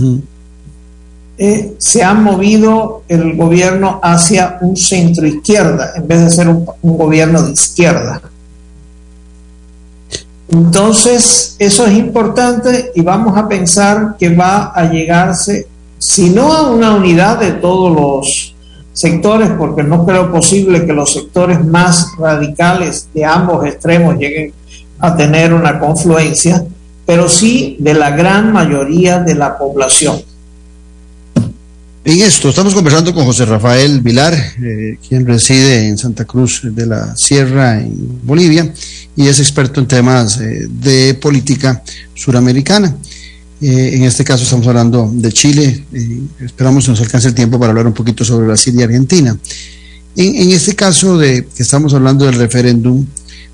Eh, 1.36 1.74
se 1.78 2.02
ha 2.02 2.14
movido 2.14 3.02
el 3.06 3.36
gobierno 3.36 4.00
hacia 4.02 4.58
un 4.60 4.76
centro 4.76 5.24
izquierda 5.24 5.92
en 5.94 6.08
vez 6.08 6.24
de 6.24 6.30
ser 6.30 6.48
un, 6.48 6.66
gobierno 6.82 7.40
de 7.42 7.52
izquierda. 7.52 8.20
Entonces, 10.50 11.54
eso 11.60 11.86
es 11.86 11.96
importante 11.96 12.90
y 12.94 13.02
vamos 13.02 13.36
a 13.36 13.46
pensar 13.46 14.16
que 14.18 14.34
va 14.34 14.72
a 14.74 14.90
llegarse, 14.90 15.68
si 15.98 16.30
no 16.30 16.52
a 16.52 16.70
una 16.72 16.94
unidad 16.96 17.38
de 17.38 17.52
todos 17.52 17.94
los 17.94 18.56
sectores, 18.94 19.50
porque 19.50 19.84
no 19.84 20.04
creo 20.04 20.32
posible 20.32 20.86
que 20.86 20.92
los 20.92 21.12
sectores 21.12 21.64
más 21.64 22.16
radicales 22.18 23.08
de 23.14 23.24
ambos 23.24 23.64
extremos 23.64 24.16
lleguen 24.16 24.52
a 24.98 25.14
tener 25.14 25.52
una 25.54 25.78
confluencia, 25.78 26.64
pero 27.08 27.26
sí 27.26 27.74
de 27.78 27.94
la 27.94 28.10
gran 28.10 28.52
mayoría 28.52 29.20
de 29.20 29.34
la 29.34 29.56
población. 29.56 30.20
En 32.04 32.20
esto 32.20 32.50
estamos 32.50 32.74
conversando 32.74 33.14
con 33.14 33.24
José 33.24 33.46
Rafael 33.46 34.02
Vilar, 34.02 34.34
eh, 34.34 34.98
quien 35.08 35.26
reside 35.26 35.88
en 35.88 35.96
Santa 35.96 36.26
Cruz 36.26 36.60
de 36.64 36.84
la 36.84 37.16
Sierra, 37.16 37.80
en 37.80 38.20
Bolivia, 38.24 38.70
y 39.16 39.26
es 39.26 39.40
experto 39.40 39.80
en 39.80 39.86
temas 39.86 40.38
eh, 40.38 40.66
de 40.68 41.14
política 41.14 41.82
suramericana. 42.12 42.94
Eh, 43.62 43.92
en 43.94 44.04
este 44.04 44.22
caso 44.22 44.44
estamos 44.44 44.66
hablando 44.66 45.10
de 45.10 45.32
Chile, 45.32 45.86
esperamos 46.40 46.84
que 46.84 46.90
nos 46.90 47.00
alcance 47.00 47.28
el 47.28 47.34
tiempo 47.34 47.58
para 47.58 47.70
hablar 47.70 47.86
un 47.86 47.94
poquito 47.94 48.22
sobre 48.22 48.48
Brasil 48.48 48.78
y 48.78 48.82
Argentina. 48.82 49.34
En, 50.14 50.50
este 50.50 50.76
caso 50.76 51.16
de 51.16 51.46
que 51.56 51.62
estamos 51.62 51.94
hablando 51.94 52.26
del 52.26 52.34
referéndum, 52.34 53.06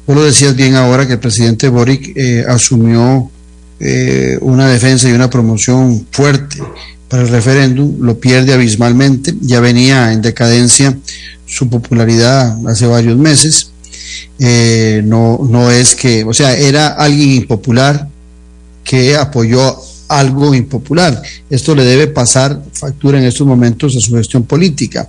vos 0.08 0.16
lo 0.16 0.24
decías 0.24 0.56
bien 0.56 0.74
ahora 0.74 1.06
que 1.06 1.12
el 1.12 1.20
presidente 1.20 1.68
Boric 1.68 2.18
asumió 2.48 3.30
una 4.40 4.68
defensa 4.68 5.08
y 5.08 5.12
una 5.12 5.28
promoción 5.28 6.06
fuerte 6.10 6.58
el 7.20 7.28
referéndum, 7.28 8.00
lo 8.00 8.18
pierde 8.18 8.52
abismalmente, 8.52 9.34
ya 9.40 9.60
venía 9.60 10.12
en 10.12 10.22
decadencia 10.22 10.96
su 11.46 11.68
popularidad 11.68 12.56
hace 12.66 12.86
varios 12.86 13.16
meses, 13.16 13.70
eh, 14.38 15.02
no, 15.04 15.40
no 15.48 15.70
es 15.70 15.94
que, 15.94 16.24
o 16.24 16.32
sea, 16.32 16.56
era 16.56 16.88
alguien 16.88 17.30
impopular 17.30 18.08
que 18.82 19.16
apoyó 19.16 19.76
algo 20.08 20.54
impopular. 20.54 21.22
Esto 21.48 21.74
le 21.74 21.84
debe 21.84 22.08
pasar 22.08 22.60
factura 22.72 23.18
en 23.18 23.24
estos 23.24 23.46
momentos 23.46 23.96
a 23.96 24.00
su 24.00 24.14
gestión 24.14 24.44
política. 24.44 25.08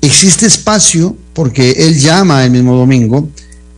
Existe 0.00 0.46
espacio 0.46 1.16
porque 1.32 1.72
él 1.72 1.98
llama 1.98 2.44
el 2.44 2.50
mismo 2.50 2.74
domingo 2.76 3.28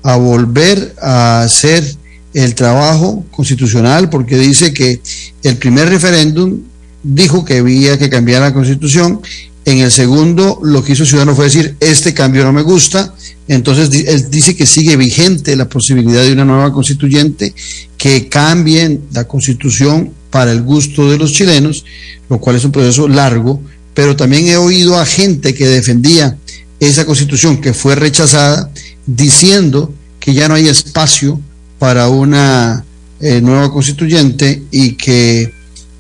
a 0.03 0.17
volver 0.17 0.95
a 1.01 1.43
hacer 1.43 1.85
el 2.35 2.55
trabajo 2.55 3.25
constitucional 3.31 4.09
porque 4.09 4.38
dice 4.38 4.73
que 4.73 5.01
el 5.43 5.57
primer 5.57 5.88
referéndum 5.88 6.61
dijo 7.03 7.45
que 7.45 7.59
había 7.59 7.99
que 7.99 8.11
cambiar 8.11 8.43
la 8.43 8.55
constitución. 8.55 9.21
En 9.64 9.79
el 9.79 9.90
segundo, 9.90 10.59
lo 10.62 10.83
que 10.83 10.93
hizo 10.93 11.05
Ciudadano 11.05 11.37
fue 11.37 11.45
decir, 11.47 11.77
este 11.81 12.14
cambio 12.14 12.45
no 12.45 12.53
me 12.53 12.62
gusta. 12.62 13.14
Entonces, 13.47 13.90
él 14.07 14.31
dice 14.31 14.57
que 14.57 14.66
sigue 14.66 14.97
vigente 14.97 15.55
la 15.57 15.69
posibilidad 15.69 16.23
de 16.23 16.33
una 16.33 16.45
nueva 16.45 16.73
constituyente 16.73 17.55
que 17.99 18.29
cambie 18.29 19.01
la 19.12 19.25
constitución 19.25 20.12
para 20.31 20.53
el 20.53 20.62
gusto 20.62 21.11
de 21.11 21.19
los 21.19 21.33
chilenos, 21.33 21.85
lo 22.29 22.38
cual 22.38 22.57
es 22.57 22.64
un 22.64 22.73
proceso 22.73 23.09
largo, 23.09 23.61
pero 23.93 24.16
también 24.16 24.47
he 24.47 24.57
oído 24.57 24.99
a 24.99 25.05
gente 25.05 25.53
que 25.53 25.66
defendía 25.66 26.38
esa 26.79 27.05
constitución 27.05 27.61
que 27.61 27.75
fue 27.75 27.97
rechazada, 27.97 28.71
diciendo 29.07 29.93
que 30.19 30.33
ya 30.33 30.49
no 30.49 30.55
hay 30.55 30.69
espacio 30.69 31.40
para 31.81 32.11
una 32.11 32.85
eh, 33.21 33.40
nueva 33.40 33.73
constituyente 33.73 34.64
y 34.71 34.93
que 34.93 35.51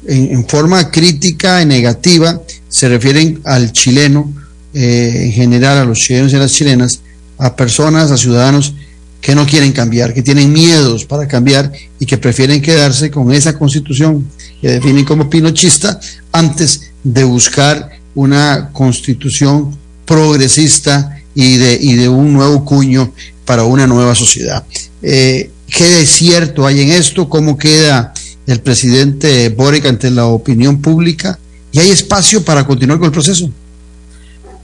en, 0.06 0.46
forma 0.46 0.90
crítica 0.90 1.62
y 1.62 1.66
negativa 1.66 2.38
se 2.68 2.90
refieren 2.90 3.40
al 3.44 3.72
chileno, 3.72 4.30
eh, 4.74 5.22
en 5.24 5.32
general 5.32 5.78
a 5.78 5.84
los 5.86 5.98
chilenos 5.98 6.32
y 6.32 6.36
a 6.36 6.40
las 6.40 6.52
chilenas, 6.52 7.00
a 7.38 7.56
personas, 7.56 8.10
a 8.10 8.18
ciudadanos 8.18 8.74
que 9.22 9.34
no 9.34 9.46
quieren 9.46 9.72
cambiar, 9.72 10.12
que 10.12 10.22
tienen 10.22 10.52
miedos 10.52 11.06
para 11.06 11.26
cambiar 11.26 11.72
y 11.98 12.04
que 12.04 12.18
prefieren 12.18 12.60
quedarse 12.60 13.10
con 13.10 13.32
esa 13.32 13.58
constitución 13.58 14.28
que 14.60 14.68
definen 14.68 15.06
como 15.06 15.30
pinochista 15.30 15.98
antes 16.30 16.90
de 17.02 17.24
buscar 17.24 17.88
una 18.14 18.68
constitución 18.74 19.74
progresista 20.04 21.22
y 21.34 21.56
de, 21.56 21.78
y 21.80 21.94
de 21.94 22.10
un 22.10 22.34
nuevo 22.34 22.66
cuño 22.66 23.14
para 23.46 23.64
una 23.64 23.86
nueva 23.86 24.14
sociedad. 24.14 24.62
Eh, 25.00 25.50
¿Qué 25.70 25.84
desierto 25.84 26.66
hay 26.66 26.82
en 26.82 26.90
esto? 26.90 27.28
¿Cómo 27.28 27.56
queda 27.56 28.12
el 28.46 28.60
presidente 28.60 29.48
Boric 29.50 29.86
ante 29.86 30.10
la 30.10 30.26
opinión 30.26 30.80
pública 30.80 31.38
y 31.72 31.78
hay 31.78 31.90
espacio 31.90 32.44
para 32.44 32.64
continuar 32.64 32.98
con 32.98 33.06
el 33.06 33.12
proceso. 33.12 33.48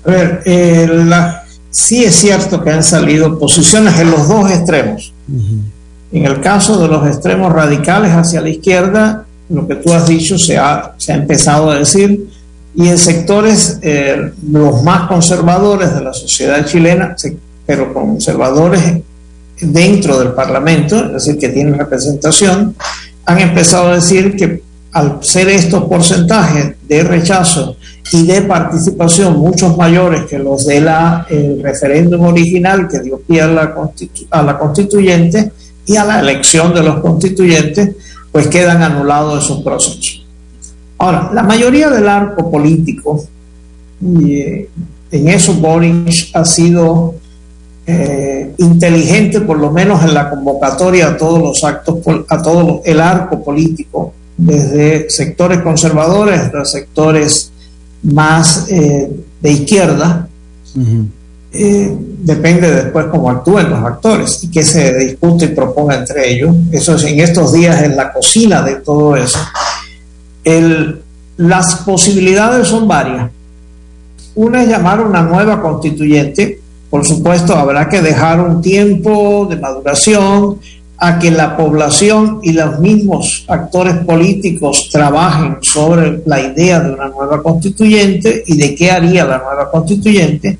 A 0.05 0.11
ver, 0.11 0.43
eh, 0.45 0.89
sí 1.71 2.05
es 2.05 2.17
cierto 2.17 2.63
que 2.63 2.71
han 2.71 2.83
salido 2.83 3.39
posiciones 3.39 3.99
en 4.01 4.11
los 4.11 4.29
dos 4.29 4.51
extremos. 4.51 5.13
En 6.13 6.25
el 6.25 6.41
caso 6.41 6.81
de 6.81 6.89
los 6.89 7.07
extremos 7.07 7.53
radicales 7.53 8.13
hacia 8.13 8.41
la 8.41 8.49
izquierda, 8.49 9.25
lo 9.49 9.69
que 9.69 9.77
tú 9.77 9.93
has 9.93 10.09
dicho 10.09 10.39
se 10.39 10.57
ha, 10.57 10.95
se 10.97 11.13
ha 11.13 11.17
empezado 11.17 11.71
a 11.71 11.79
decir, 11.79 12.29
y 12.75 12.89
en 12.89 12.99
sectores 12.99 13.79
eh, 13.83 14.33
los 14.51 14.83
más 14.83 15.09
conservadores 15.09 15.95
de 15.95 16.03
la 16.03 16.13
sociedad 16.13 16.65
chilena, 16.67 17.15
pero 17.65 17.95
conservadores 17.95 19.01
dentro 19.61 20.19
del 20.19 20.33
Parlamento, 20.33 21.07
es 21.07 21.13
decir, 21.13 21.39
que 21.39 21.49
tienen 21.49 21.79
representación, 21.79 22.75
han 23.25 23.39
empezado 23.41 23.89
a 23.91 23.95
decir 23.97 24.37
que 24.37 24.63
al 24.93 25.19
ser 25.23 25.49
estos 25.49 25.85
porcentajes 25.85 26.75
de 26.89 27.03
rechazo 27.03 27.77
y 28.13 28.27
de 28.27 28.43
participación 28.43 29.37
muchos 29.37 29.77
mayores 29.77 30.25
que 30.25 30.39
los 30.39 30.65
del 30.65 30.89
referéndum 31.63 32.23
original 32.23 32.89
que 32.89 33.01
dio 33.01 33.19
pie 33.19 33.43
a 33.43 33.47
la, 33.47 33.75
a 34.31 34.43
la 34.43 34.59
constituyente 34.59 35.53
y 35.85 35.97
a 35.97 36.05
la 36.05 36.21
elección 36.21 36.73
de 36.75 36.83
los 36.83 37.01
constituyentes, 37.01 37.97
pues 38.33 38.49
quedan 38.49 38.83
anulados 38.83 39.45
esos 39.45 39.63
procesos. 39.63 40.25
Ahora, 40.99 41.31
la 41.33 41.43
mayoría 41.43 41.91
del 41.91 42.09
arco 42.09 42.51
político, 42.51 43.25
y 44.01 44.33
eh, 44.35 44.69
en 45.11 45.29
eso 45.29 45.55
Boris 45.55 46.31
ha 46.35 46.45
sido 46.45 47.15
eh, 47.87 48.55
inteligente, 48.59 49.41
por 49.41 49.59
lo 49.59 49.71
menos 49.71 50.03
en 50.03 50.13
la 50.13 50.29
convocatoria 50.29 51.09
a 51.09 51.17
todos 51.17 51.41
los 51.41 51.63
actos, 51.63 51.99
a 52.29 52.43
todo 52.43 52.83
el 52.85 53.01
arco 53.01 53.43
político, 53.45 54.13
desde 54.37 55.09
sectores 55.09 55.61
conservadores 55.61 56.41
hasta 56.41 56.65
sectores 56.65 57.53
más 58.03 58.67
eh, 58.69 59.11
de 59.41 59.53
izquierda. 59.53 60.29
Eh, 61.53 61.97
depende 62.23 62.71
después 62.71 63.07
cómo 63.07 63.31
actúen 63.31 63.71
los 63.71 63.79
actores 63.79 64.45
y 64.45 64.51
qué 64.51 64.63
se 64.63 64.95
discute 64.99 65.47
y 65.47 65.49
proponga 65.49 65.97
entre 65.97 66.31
ellos. 66.31 66.55
Eso 66.73 66.97
es 66.97 67.05
en 67.05 67.21
estos 67.21 67.53
días 67.53 67.83
en 67.83 67.97
la 67.97 68.13
cocina 68.13 68.63
de 68.63 68.77
todo 68.77 69.17
eso. 69.17 69.39
El, 70.45 71.03
las 71.37 71.77
posibilidades 71.77 72.69
son 72.69 72.87
varias. 72.89 73.31
Una 74.35 74.63
es 74.63 74.69
llamar 74.69 75.01
una 75.01 75.23
nueva 75.23 75.63
constituyente, 75.63 76.61
por 76.97 77.05
supuesto, 77.05 77.55
habrá 77.55 77.91
que 77.91 78.01
dejar 78.01 78.41
un 78.41 78.63
tiempo 78.63 79.47
de 79.51 79.57
maduración 79.57 80.59
a 80.97 81.19
que 81.19 81.31
la 81.31 81.55
población 81.55 82.41
y 82.43 82.53
los 82.53 82.81
mismos 82.81 83.45
actores 83.49 83.97
políticos 83.97 84.89
trabajen 84.91 85.59
sobre 85.61 86.23
la 86.25 86.41
idea 86.41 86.81
de 86.81 86.95
una 86.95 87.09
nueva 87.09 87.43
constituyente 87.43 88.45
y 88.47 88.57
de 88.57 88.75
qué 88.75 88.91
haría 88.91 89.27
la 89.27 89.37
nueva 89.37 89.71
constituyente. 89.71 90.59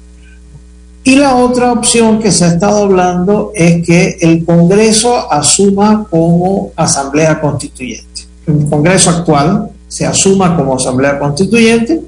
Y 1.05 1.17
la 1.17 1.37
otra 1.37 1.73
opción 1.73 2.19
que 2.19 2.31
se 2.31 2.45
ha 2.45 2.49
estado 2.49 2.83
hablando 2.83 3.53
es 3.55 3.83
que 3.87 4.19
el 4.21 4.45
Congreso 4.45 5.33
asuma 5.33 6.07
como 6.11 6.73
asamblea 6.77 7.41
constituyente. 7.41 8.25
El 8.47 8.69
Congreso 8.69 9.09
actual, 9.09 9.71
se 9.89 10.05
asuma 10.05 10.55
como 10.55 10.77
Asamblea 10.77 11.19
Constituyente, 11.19 12.03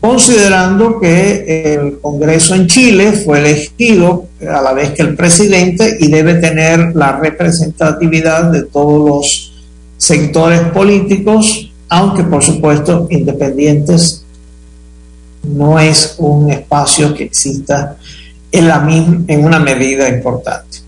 considerando 0.00 1.00
que 1.00 1.74
el 1.74 1.98
Congreso 2.00 2.54
en 2.54 2.66
Chile 2.66 3.12
fue 3.12 3.40
elegido 3.40 4.26
a 4.48 4.62
la 4.62 4.72
vez 4.72 4.92
que 4.92 5.02
el 5.02 5.16
presidente 5.16 5.96
y 5.98 6.08
debe 6.08 6.34
tener 6.34 6.94
la 6.94 7.18
representatividad 7.18 8.52
de 8.52 8.62
todos 8.64 9.08
los 9.08 9.52
sectores 9.96 10.60
políticos, 10.70 11.72
aunque 11.88 12.22
por 12.22 12.44
supuesto 12.44 13.08
independientes 13.10 14.24
no 15.42 15.78
es 15.78 16.14
un 16.18 16.50
espacio 16.50 17.14
que 17.14 17.24
exista 17.24 17.96
en, 18.52 18.68
la 18.68 18.86
en 18.88 19.44
una 19.44 19.58
medida 19.58 20.08
importante. 20.08 20.78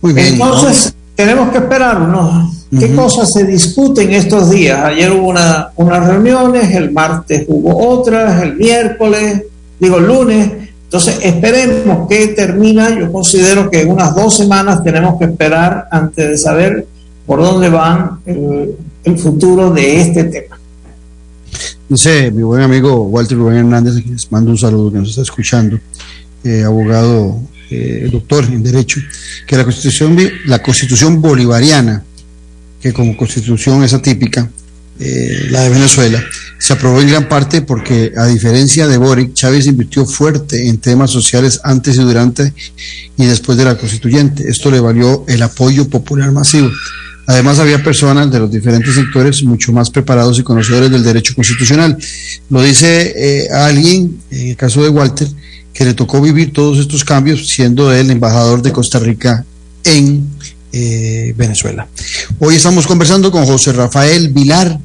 Muy 0.00 0.12
bien, 0.12 0.34
Entonces, 0.34 0.92
tenemos 1.14 1.50
que 1.50 1.58
esperar 1.58 2.00
unos 2.00 2.61
¿Qué 2.78 2.94
cosas 2.94 3.30
se 3.30 3.44
discuten 3.44 4.14
estos 4.14 4.50
días? 4.50 4.82
Ayer 4.82 5.12
hubo 5.12 5.28
una, 5.28 5.68
unas 5.76 6.06
reuniones, 6.06 6.74
el 6.74 6.90
martes 6.90 7.44
hubo 7.46 7.76
otras, 7.90 8.42
el 8.42 8.56
miércoles, 8.56 9.42
digo 9.78 9.98
el 9.98 10.06
lunes. 10.06 10.50
Entonces, 10.84 11.18
esperemos 11.22 12.08
que 12.08 12.28
termina. 12.28 12.98
Yo 12.98 13.12
considero 13.12 13.70
que 13.70 13.82
en 13.82 13.90
unas 13.90 14.14
dos 14.14 14.34
semanas 14.34 14.82
tenemos 14.82 15.18
que 15.18 15.26
esperar 15.26 15.86
antes 15.90 16.30
de 16.30 16.38
saber 16.38 16.86
por 17.26 17.42
dónde 17.42 17.68
va 17.68 18.18
el, 18.24 19.18
futuro 19.18 19.70
de 19.70 20.00
este 20.00 20.24
tema. 20.24 20.58
Dice 21.88 22.30
mi 22.30 22.42
buen 22.42 22.62
amigo 22.62 23.02
Walter 23.02 23.36
Rubén 23.36 23.58
Hernández, 23.58 24.02
que 24.02 24.10
les 24.10 24.32
mando 24.32 24.50
un 24.50 24.56
saludo 24.56 24.90
que 24.90 24.98
nos 24.98 25.10
está 25.10 25.22
escuchando, 25.22 25.78
eh, 26.42 26.62
abogado, 26.64 27.38
eh, 27.70 28.08
doctor 28.10 28.44
en 28.44 28.62
Derecho, 28.62 28.98
que 29.46 29.56
la 29.56 29.64
constitución, 29.64 30.16
la 30.46 30.62
constitución 30.62 31.20
bolivariana 31.20 32.02
que 32.82 32.92
como 32.92 33.16
constitución 33.16 33.84
es 33.84 33.94
atípica, 33.94 34.50
eh, 34.98 35.46
la 35.50 35.62
de 35.62 35.70
Venezuela, 35.70 36.22
se 36.58 36.72
aprobó 36.74 37.00
en 37.00 37.08
gran 37.08 37.28
parte 37.28 37.62
porque, 37.62 38.12
a 38.16 38.26
diferencia 38.26 38.86
de 38.86 38.98
Boric, 38.98 39.32
Chávez 39.34 39.66
invirtió 39.66 40.04
fuerte 40.04 40.68
en 40.68 40.78
temas 40.78 41.10
sociales 41.10 41.60
antes 41.64 41.96
y 41.96 42.00
durante 42.00 42.52
y 43.16 43.24
después 43.24 43.56
de 43.56 43.64
la 43.64 43.76
constituyente. 43.76 44.48
Esto 44.48 44.70
le 44.70 44.80
valió 44.80 45.24
el 45.28 45.42
apoyo 45.42 45.88
popular 45.88 46.30
masivo. 46.32 46.70
Además, 47.26 47.60
había 47.60 47.82
personas 47.82 48.30
de 48.30 48.40
los 48.40 48.50
diferentes 48.50 48.94
sectores 48.94 49.42
mucho 49.44 49.72
más 49.72 49.90
preparados 49.90 50.38
y 50.38 50.42
conocedores 50.42 50.90
del 50.90 51.04
derecho 51.04 51.34
constitucional. 51.34 51.96
Lo 52.50 52.62
dice 52.62 53.12
eh, 53.16 53.48
alguien, 53.50 54.18
en 54.30 54.48
el 54.50 54.56
caso 54.56 54.82
de 54.82 54.88
Walter, 54.88 55.28
que 55.72 55.84
le 55.84 55.94
tocó 55.94 56.20
vivir 56.20 56.52
todos 56.52 56.78
estos 56.78 57.04
cambios 57.04 57.48
siendo 57.48 57.92
él 57.92 58.10
embajador 58.10 58.60
de 58.60 58.72
Costa 58.72 58.98
Rica 58.98 59.44
en 59.84 60.28
eh, 60.72 61.34
Venezuela. 61.36 61.86
Hoy 62.38 62.56
estamos 62.56 62.86
conversando 62.86 63.30
con 63.30 63.44
José 63.46 63.72
Rafael 63.72 64.30
Vilar, 64.30 64.78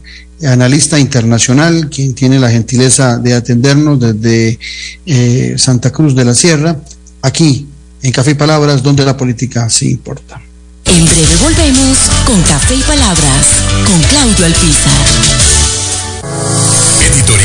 analista 0.44 1.00
internacional, 1.00 1.90
quien 1.90 2.14
tiene 2.14 2.40
la 2.40 2.50
gentileza 2.50 3.18
de 3.18 3.34
atendernos 3.34 4.00
desde 4.00 4.60
eh, 5.06 5.56
Santa 5.58 5.92
Cruz 5.92 6.16
de 6.16 6.26
la 6.26 6.36
Sierra, 6.36 6.78
aquí 7.22 7.68
en 8.02 8.12
Café 8.12 8.32
y 8.32 8.36
Palabras, 8.36 8.84
donde 8.84 9.06
la 9.06 9.18
política 9.18 9.70
sí 9.70 9.92
importa. 9.92 10.42
En 10.86 11.06
breve 11.06 11.36
volvemos 11.42 11.98
con 12.26 12.42
Café 12.44 12.76
y 12.76 12.82
Palabras, 12.82 13.48
con 13.86 14.02
Claudio 14.04 14.46
Alpizar. 14.46 15.47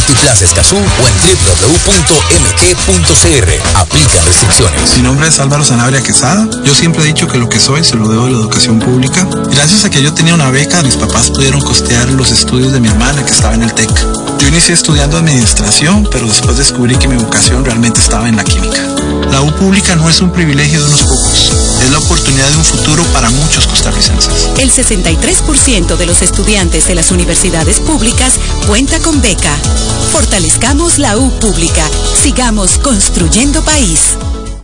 Multiplaza 0.00 0.46
Escazú 0.46 0.76
o 0.76 0.80
en 0.80 1.14
www.mg.cr. 1.60 2.88
Aplican 3.76 4.24
restricciones. 4.24 4.96
Mi 4.96 5.02
nombre 5.02 5.28
es 5.28 5.38
Álvaro 5.38 5.62
Sanabria 5.62 6.02
Quesada. 6.02 6.48
Yo 6.64 6.74
siempre 6.74 7.02
he 7.02 7.06
dicho 7.06 7.28
que 7.28 7.36
lo 7.36 7.50
que 7.50 7.60
soy 7.60 7.84
se 7.84 7.96
lo 7.96 8.08
debo 8.08 8.24
a 8.24 8.30
la 8.30 8.38
educación 8.38 8.78
pública. 8.78 9.28
Gracias 9.50 9.84
a 9.84 9.90
que 9.90 10.02
yo 10.02 10.14
tenía 10.14 10.32
una 10.34 10.50
beca, 10.50 10.82
mis 10.82 10.96
papás 10.96 11.28
pudieron 11.28 11.60
costear 11.60 12.08
los 12.12 12.30
estudios 12.30 12.72
de 12.72 12.80
mi 12.80 12.88
hermana 12.88 13.22
que 13.26 13.32
estaba 13.32 13.52
en 13.52 13.62
el 13.62 13.74
TEC. 13.74 13.90
Yo 14.38 14.48
inicié 14.48 14.72
estudiando 14.72 15.18
administración, 15.18 16.08
pero 16.10 16.26
después 16.26 16.56
descubrí 16.56 16.96
que 16.96 17.06
mi 17.06 17.16
vocación 17.16 17.62
realmente 17.62 18.00
estaba 18.00 18.26
en 18.26 18.36
la 18.36 18.44
química. 18.44 18.99
La 19.30 19.42
U 19.42 19.54
pública 19.54 19.94
no 19.96 20.08
es 20.08 20.20
un 20.20 20.32
privilegio 20.32 20.80
de 20.80 20.86
unos 20.86 21.02
pocos, 21.02 21.52
es 21.82 21.90
la 21.90 21.98
oportunidad 21.98 22.48
de 22.50 22.56
un 22.56 22.64
futuro 22.64 23.04
para 23.12 23.30
muchos 23.30 23.66
costarricenses. 23.66 24.48
El 24.58 24.70
63% 24.70 25.96
de 25.96 26.06
los 26.06 26.22
estudiantes 26.22 26.88
de 26.88 26.94
las 26.94 27.10
universidades 27.10 27.80
públicas 27.80 28.38
cuenta 28.66 28.98
con 29.00 29.22
beca. 29.22 29.56
Fortalezcamos 30.12 30.98
la 30.98 31.16
U 31.16 31.30
pública. 31.38 31.88
Sigamos 32.20 32.78
construyendo 32.78 33.62
país. 33.62 34.16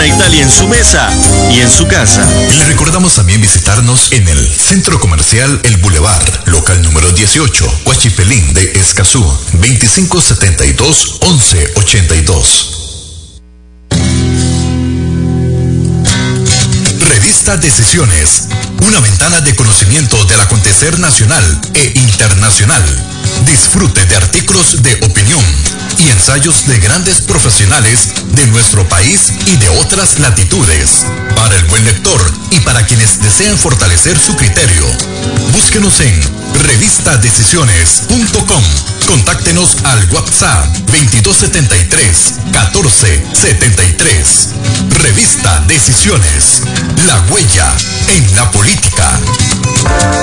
a 0.00 0.06
Italia 0.06 0.42
en 0.42 0.50
su 0.50 0.68
mesa 0.68 1.10
y 1.50 1.60
en 1.60 1.70
su 1.70 1.86
casa. 1.88 2.24
Le 2.58 2.64
recordamos 2.66 3.14
también 3.14 3.40
visitarnos 3.40 4.12
en 4.12 4.28
el 4.28 4.48
Centro 4.48 5.00
Comercial 5.00 5.60
El 5.64 5.78
Boulevard, 5.78 6.46
local 6.46 6.80
número 6.82 7.10
18, 7.10 7.80
Huachipelín 7.84 8.54
de 8.54 8.72
Escazú, 8.74 9.22
2572 9.52 11.18
1182. 11.20 12.74
Revista 17.08 17.56
Decisiones, 17.56 18.44
una 18.86 19.00
ventana 19.00 19.40
de 19.40 19.56
conocimiento 19.56 20.22
del 20.26 20.40
acontecer 20.40 20.98
nacional 21.00 21.60
e 21.74 21.92
internacional. 21.96 22.84
Disfrute 23.46 24.04
de 24.04 24.16
artículos 24.16 24.82
de 24.82 24.94
opinión 25.06 25.42
y 25.98 26.10
ensayos 26.10 26.66
de 26.66 26.78
grandes 26.78 27.20
profesionales 27.20 28.08
de 28.26 28.46
nuestro 28.48 28.88
país 28.88 29.32
y 29.46 29.56
de 29.56 29.68
otras 29.68 30.18
latitudes. 30.18 31.06
Para 31.34 31.56
el 31.56 31.64
buen 31.66 31.84
lector 31.84 32.20
y 32.50 32.60
para 32.60 32.86
quienes 32.86 33.20
desean 33.20 33.58
fortalecer 33.58 34.18
su 34.18 34.34
criterio, 34.36 34.86
búsquenos 35.52 36.00
en 36.00 36.18
revistadecisiones.com. 36.62 38.97
Contáctenos 39.08 39.78
al 39.84 40.06
WhatsApp 40.12 40.66
2273 40.84 42.34
1473. 42.44 44.48
Revista 45.02 45.64
Decisiones. 45.66 46.62
La 47.06 47.18
huella 47.32 47.74
en 48.08 48.36
la 48.36 48.50
política. 48.50 49.18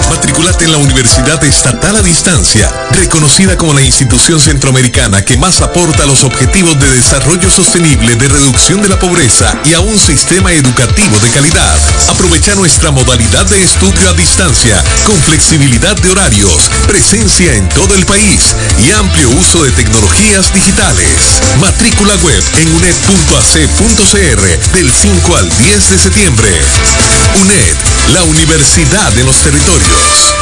Matriculate 0.09 0.65
en 0.65 0.71
la 0.71 0.77
Universidad 0.77 1.43
Estatal 1.43 1.95
a 1.95 2.03
Distancia, 2.03 2.71
reconocida 2.91 3.57
como 3.57 3.73
la 3.73 3.81
institución 3.81 4.39
centroamericana 4.39 5.23
que 5.23 5.37
más 5.37 5.61
aporta 5.61 6.03
a 6.03 6.05
los 6.05 6.23
objetivos 6.23 6.79
de 6.79 6.91
desarrollo 6.91 7.49
sostenible, 7.49 8.15
de 8.15 8.27
reducción 8.27 8.83
de 8.83 8.89
la 8.89 8.99
pobreza 8.99 9.59
y 9.65 9.73
a 9.73 9.79
un 9.79 9.97
sistema 9.97 10.51
educativo 10.51 11.17
de 11.19 11.31
calidad. 11.31 11.79
Aprovecha 12.09 12.53
nuestra 12.53 12.91
modalidad 12.91 13.47
de 13.47 13.63
estudio 13.63 14.09
a 14.09 14.13
distancia, 14.13 14.83
con 15.05 15.15
flexibilidad 15.23 15.95
de 15.97 16.11
horarios, 16.11 16.69
presencia 16.87 17.55
en 17.55 17.67
todo 17.69 17.95
el 17.95 18.05
país 18.05 18.55
y 18.83 18.91
amplio 18.91 19.29
uso 19.31 19.63
de 19.63 19.71
tecnologías 19.71 20.53
digitales. 20.53 21.41
Matrícula 21.59 22.15
web 22.23 22.43
en 22.57 22.67
uned.ac.cr 22.75 24.41
del 24.73 24.91
5 24.91 25.35
al 25.35 25.49
10 25.57 25.89
de 25.89 25.97
septiembre. 25.97 26.49
UNED, 27.41 27.75
la 28.13 28.23
Universidad 28.23 29.11
de 29.13 29.23
los 29.23 29.35
Territorios. 29.37 30.33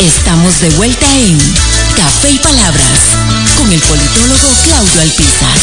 Estamos 0.00 0.60
de 0.60 0.70
vuelta 0.70 1.06
en 1.18 1.38
Café 1.96 2.30
y 2.30 2.38
Palabras 2.38 2.98
con 3.56 3.72
el 3.72 3.80
politólogo 3.80 4.48
Claudio 4.64 5.00
Alpizar. 5.02 5.58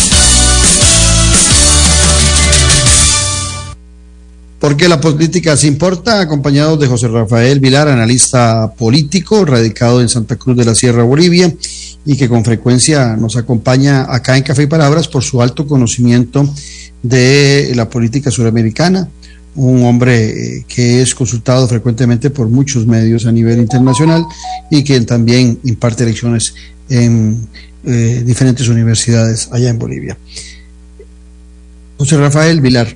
Porque 4.60 4.88
la 4.88 5.00
política 5.00 5.56
se 5.56 5.68
importa, 5.68 6.20
acompañado 6.20 6.76
de 6.76 6.88
José 6.88 7.08
Rafael 7.08 7.60
Vilar, 7.60 7.88
analista 7.88 8.74
político, 8.74 9.46
radicado 9.46 10.02
en 10.02 10.10
Santa 10.10 10.38
Cruz 10.38 10.58
de 10.58 10.66
la 10.66 10.74
Sierra, 10.74 11.04
Bolivia, 11.04 11.54
y 12.06 12.16
que 12.16 12.30
con 12.30 12.46
frecuencia 12.46 13.16
nos 13.16 13.36
acompaña 13.36 14.14
acá 14.14 14.38
en 14.38 14.44
Café 14.44 14.64
y 14.64 14.68
Palabras 14.68 15.08
por 15.08 15.24
su 15.24 15.42
alto 15.42 15.68
conocimiento 15.68 16.48
de 17.02 17.72
la 17.76 17.90
política 17.90 18.30
suramericana, 18.30 19.10
un 19.56 19.84
hombre 19.86 20.58
eh, 20.58 20.66
que 20.68 21.02
es 21.02 21.16
consultado 21.16 21.68
frecuentemente 21.68 22.30
por 22.30 22.48
muchos 22.48 22.86
medios 22.86 23.26
a 23.26 23.32
nivel 23.32 23.60
internacional 23.60 24.26
y 24.70 24.84
que 24.84 25.00
también 25.02 25.60
imparte 25.64 26.06
lecciones 26.06 26.54
en 26.90 27.48
eh, 27.86 28.24
diferentes 28.26 28.68
universidades 28.68 29.50
allá 29.52 29.70
en 29.70 29.80
Bolivia. 29.80 30.18
José 31.98 32.18
Rafael 32.18 32.60
Vilar, 32.60 32.96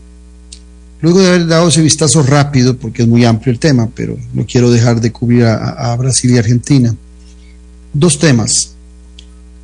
luego 1.01 1.21
de 1.21 1.27
haber 1.29 1.47
dado 1.47 1.69
ese 1.69 1.81
vistazo 1.81 2.21
rápido, 2.21 2.77
porque 2.77 3.03
es 3.03 3.07
muy 3.07 3.23
amplio 3.23 3.53
el 3.53 3.59
tema, 3.59 3.89
pero 3.95 4.17
no 4.33 4.45
quiero 4.45 4.69
dejar 4.69 4.99
de 4.99 5.11
cubrir 5.11 5.45
a, 5.45 5.93
a 5.93 5.95
Brasil 5.95 6.31
y 6.31 6.37
Argentina, 6.37 6.93
dos 7.93 8.19
temas. 8.19 8.75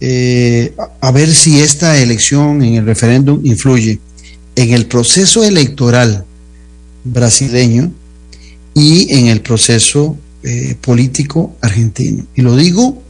Eh, 0.02 0.74
a, 1.00 1.12
ver 1.12 1.34
si 1.34 1.62
esta 1.62 1.98
elección 1.98 2.62
en 2.62 2.76
el 2.76 2.86
referéndum 2.86 3.40
influye 3.46 4.00
en 4.56 4.74
el 4.74 4.88
proceso 4.88 5.44
electoral 5.44 6.26
brasileño 7.06 7.94
y 8.74 9.14
en 9.14 9.28
el 9.28 9.42
proceso 9.42 10.18
eh, 10.44 10.76
político 10.82 11.56
argentino. 11.62 12.26
Y 12.36 12.42
lo 12.42 12.58
digo 12.58 13.02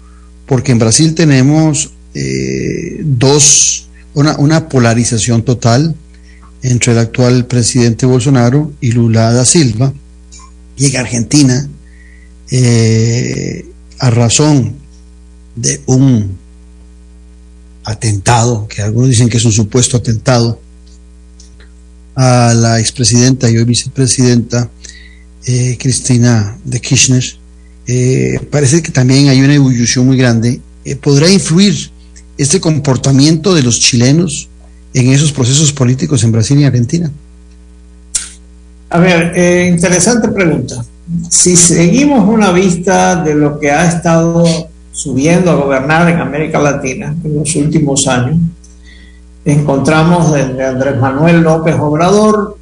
porque 0.46 0.72
en 0.72 0.80
Brasil 0.80 1.16
tenemos 1.16 1.92
eh, 2.14 3.02
dos, 3.04 3.88
una, 4.14 4.38
una, 4.38 4.70
polarización 4.70 5.44
total 5.44 5.96
entre 6.62 6.94
el 6.94 7.00
actual 7.00 7.48
presidente 7.48 8.06
Bolsonaro 8.06 8.72
y 8.80 8.92
Lula 8.92 9.34
da 9.34 9.44
Silva. 9.44 9.92
Y 10.78 10.88
en 10.88 10.98
Argentina, 10.98 11.68
a 14.00 14.10
razón 14.10 14.76
de 15.56 15.82
un 15.86 16.45
atentado, 17.86 18.68
que 18.68 18.82
algunos 18.82 19.10
dicen 19.10 19.30
que 19.30 19.38
es 19.38 19.46
un 19.46 19.52
supuesto 19.52 19.98
atentado, 19.98 20.60
a 22.16 22.54
la 22.54 22.80
expresidenta 22.80 23.50
y 23.50 23.58
hoy 23.58 23.66
vicepresidenta 23.66 24.70
eh, 25.46 25.78
Cristina 25.80 26.58
de 26.64 26.80
Kirchner, 26.80 27.24
eh, 27.88 28.40
parece 28.50 28.82
que 28.82 28.92
también 28.92 29.30
hay 29.30 29.42
una 29.42 29.54
evolución 29.54 30.08
muy 30.08 30.18
grande. 30.18 30.60
Eh, 30.84 30.96
¿Podrá 30.96 31.30
influir 31.30 31.92
este 32.38 32.60
comportamiento 32.60 33.54
de 33.54 33.62
los 33.62 33.80
chilenos 33.80 34.50
en 34.94 35.12
esos 35.12 35.32
procesos 35.32 35.72
políticos 35.72 36.24
en 36.24 36.32
Brasil 36.32 36.60
y 36.60 36.64
Argentina? 36.64 37.12
A 38.90 39.00
ver, 39.00 39.68
interesante 39.68 40.30
pregunta. 40.30 40.84
Si 41.30 41.56
seguimos 41.56 42.28
una 42.28 42.52
vista 42.52 43.22
de 43.24 43.36
lo 43.36 43.60
que 43.60 43.70
ha 43.70 43.88
estado 43.88 44.70
subiendo 44.96 45.52
a 45.52 45.56
gobernar 45.56 46.10
en 46.10 46.20
América 46.20 46.58
Latina 46.58 47.14
en 47.22 47.36
los 47.36 47.54
últimos 47.58 48.08
años, 48.08 48.38
encontramos 49.44 50.34
desde 50.34 50.66
Andrés 50.66 50.98
Manuel 50.98 51.42
López 51.42 51.76
Obrador, 51.78 52.58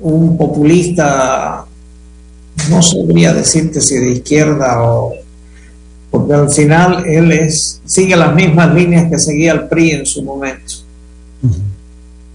un 0.00 0.36
populista, 0.36 1.64
no 2.68 2.82
sabría 2.82 3.32
decirte 3.32 3.80
si 3.80 3.96
de 3.96 4.12
izquierda 4.12 4.82
o... 4.82 5.14
porque 6.10 6.34
al 6.34 6.50
final 6.50 7.06
él 7.06 7.32
es, 7.32 7.80
sigue 7.86 8.14
las 8.14 8.34
mismas 8.34 8.74
líneas 8.74 9.10
que 9.10 9.18
seguía 9.18 9.52
el 9.52 9.66
PRI 9.66 9.90
en 9.92 10.06
su 10.06 10.22
momento. 10.22 10.74
Uh 11.42 11.48
-huh. 11.48 11.62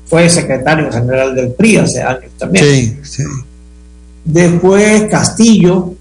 Fue 0.08 0.30
secretario 0.30 0.92
general 0.92 1.36
del 1.36 1.52
PRI 1.52 1.78
hace 1.78 2.02
años 2.02 2.32
también. 2.38 2.66
Sí, 2.66 2.98
sí. 3.04 3.24
Después 4.24 5.04
Castillo 5.04 5.94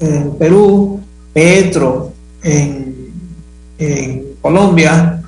en 0.00 0.30
Perú, 0.38 1.00
Petro 1.34 2.09
en, 2.42 3.12
en 3.78 4.24
Colombia, 4.40 5.20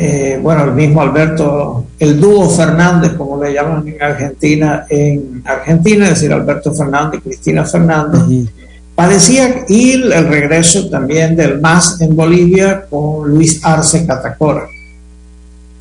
eh, 0.00 0.38
bueno, 0.40 0.62
el 0.62 0.72
mismo 0.74 1.00
Alberto, 1.00 1.86
el 1.98 2.20
dúo 2.20 2.48
Fernández, 2.48 3.14
como 3.14 3.42
le 3.42 3.52
llaman 3.52 3.86
en 3.88 4.00
Argentina, 4.00 4.86
en 4.88 5.42
Argentina, 5.44 6.04
es 6.04 6.10
decir, 6.10 6.32
Alberto 6.32 6.72
Fernández 6.72 7.18
y 7.18 7.28
Cristina 7.28 7.64
Fernández, 7.64 8.20
uh 8.22 8.30
-huh. 8.30 8.48
parecía 8.94 9.64
ir 9.68 10.12
el 10.12 10.28
regreso 10.28 10.88
también 10.88 11.34
del 11.34 11.60
MAS 11.60 12.00
en 12.00 12.14
Bolivia 12.14 12.86
con 12.88 13.28
Luis 13.28 13.58
Arce 13.64 14.06
Catacora, 14.06 14.68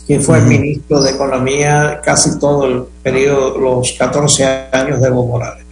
que 0.08 0.20
fue 0.20 0.40
uh 0.40 0.42
-huh. 0.42 0.48
ministro 0.48 1.00
de 1.00 1.12
Economía 1.12 2.02
casi 2.04 2.40
todo 2.40 2.66
el 2.66 2.84
periodo, 3.04 3.60
los 3.60 3.94
14 4.00 4.46
años 4.72 5.00
de 5.00 5.10
Evo 5.10 5.28
Morales. 5.28 5.64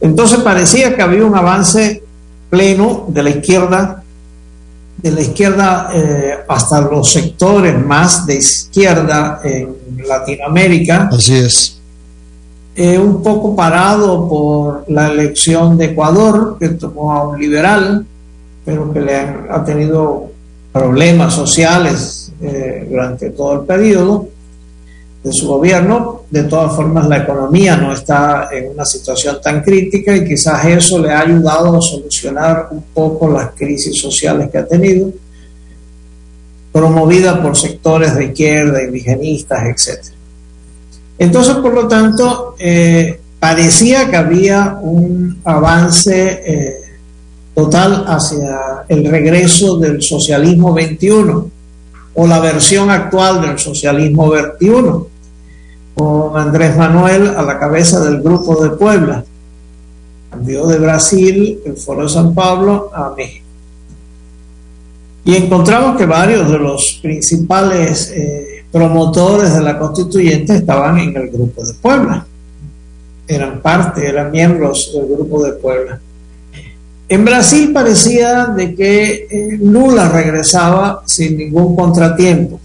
Entonces 0.00 0.40
parecía 0.40 0.96
que 0.96 1.02
había 1.02 1.24
un 1.24 1.36
avance 1.36 2.02
pleno 2.50 3.04
de 3.08 3.22
la 3.22 3.30
izquierda 3.30 4.02
de 4.96 5.10
la 5.10 5.20
izquierda 5.20 5.90
eh, 5.92 6.34
hasta 6.48 6.80
los 6.80 7.12
sectores 7.12 7.78
más 7.84 8.26
de 8.26 8.36
izquierda 8.36 9.40
en 9.44 9.76
Latinoamérica. 10.06 11.10
Así 11.12 11.36
es. 11.36 11.78
Eh, 12.74 12.98
un 12.98 13.22
poco 13.22 13.56
parado 13.56 14.28
por 14.28 14.84
la 14.88 15.08
elección 15.08 15.78
de 15.78 15.86
Ecuador, 15.86 16.56
que 16.58 16.68
tomó 16.70 17.12
a 17.12 17.26
un 17.28 17.40
liberal, 17.40 18.04
pero 18.64 18.92
que 18.92 19.00
le 19.00 19.16
han, 19.16 19.46
ha 19.50 19.64
tenido 19.64 20.30
problemas 20.72 21.32
sociales 21.32 22.32
eh, 22.42 22.86
durante 22.90 23.30
todo 23.30 23.60
el 23.60 23.66
periodo 23.66 24.28
de 25.26 25.32
su 25.32 25.48
gobierno. 25.48 26.22
De 26.30 26.44
todas 26.44 26.76
formas, 26.76 27.08
la 27.08 27.18
economía 27.18 27.76
no 27.76 27.92
está 27.92 28.48
en 28.52 28.70
una 28.70 28.84
situación 28.84 29.38
tan 29.42 29.60
crítica 29.60 30.16
y 30.16 30.24
quizás 30.24 30.64
eso 30.66 31.00
le 31.00 31.10
ha 31.10 31.22
ayudado 31.22 31.76
a 31.76 31.82
solucionar 31.82 32.68
un 32.70 32.84
poco 32.94 33.28
las 33.28 33.50
crisis 33.50 34.00
sociales 34.00 34.48
que 34.50 34.58
ha 34.58 34.66
tenido, 34.66 35.10
promovida 36.70 37.42
por 37.42 37.56
sectores 37.56 38.14
de 38.14 38.26
izquierda, 38.26 38.84
indigenistas, 38.84 39.64
etc. 39.64 40.04
Entonces, 41.18 41.56
por 41.56 41.74
lo 41.74 41.88
tanto, 41.88 42.54
eh, 42.60 43.18
parecía 43.40 44.08
que 44.08 44.16
había 44.16 44.78
un 44.80 45.40
avance 45.42 46.40
eh, 46.46 46.74
total 47.52 48.04
hacia 48.06 48.84
el 48.88 49.04
regreso 49.10 49.76
del 49.78 50.00
socialismo 50.00 50.72
21 50.72 51.50
o 52.14 52.26
la 52.28 52.38
versión 52.38 52.90
actual 52.90 53.40
del 53.40 53.58
socialismo 53.58 54.30
21 54.30 55.15
con 55.96 56.36
Andrés 56.36 56.76
Manuel 56.76 57.28
a 57.28 57.42
la 57.42 57.58
cabeza 57.58 58.04
del 58.04 58.20
Grupo 58.20 58.62
de 58.62 58.76
Puebla. 58.76 59.24
Cambió 60.30 60.66
de 60.66 60.78
Brasil, 60.78 61.60
el 61.64 61.76
Foro 61.78 62.02
de 62.02 62.10
San 62.10 62.34
Pablo, 62.34 62.90
a 62.94 63.14
México. 63.16 63.46
Y 65.24 65.36
encontramos 65.36 65.96
que 65.96 66.04
varios 66.04 66.50
de 66.50 66.58
los 66.58 67.00
principales 67.00 68.12
eh, 68.14 68.64
promotores 68.70 69.54
de 69.54 69.62
la 69.62 69.78
constituyente 69.78 70.56
estaban 70.56 70.98
en 70.98 71.16
el 71.16 71.30
Grupo 71.30 71.64
de 71.64 71.72
Puebla. 71.72 72.26
Eran 73.26 73.62
parte, 73.62 74.06
eran 74.06 74.30
miembros 74.30 74.92
del 74.92 75.06
Grupo 75.06 75.42
de 75.42 75.52
Puebla. 75.52 75.98
En 77.08 77.24
Brasil 77.24 77.72
parecía 77.72 78.46
de 78.46 78.74
que 78.74 79.26
eh, 79.30 79.58
Lula 79.62 80.10
regresaba 80.10 81.02
sin 81.06 81.38
ningún 81.38 81.74
contratiempo 81.74 82.60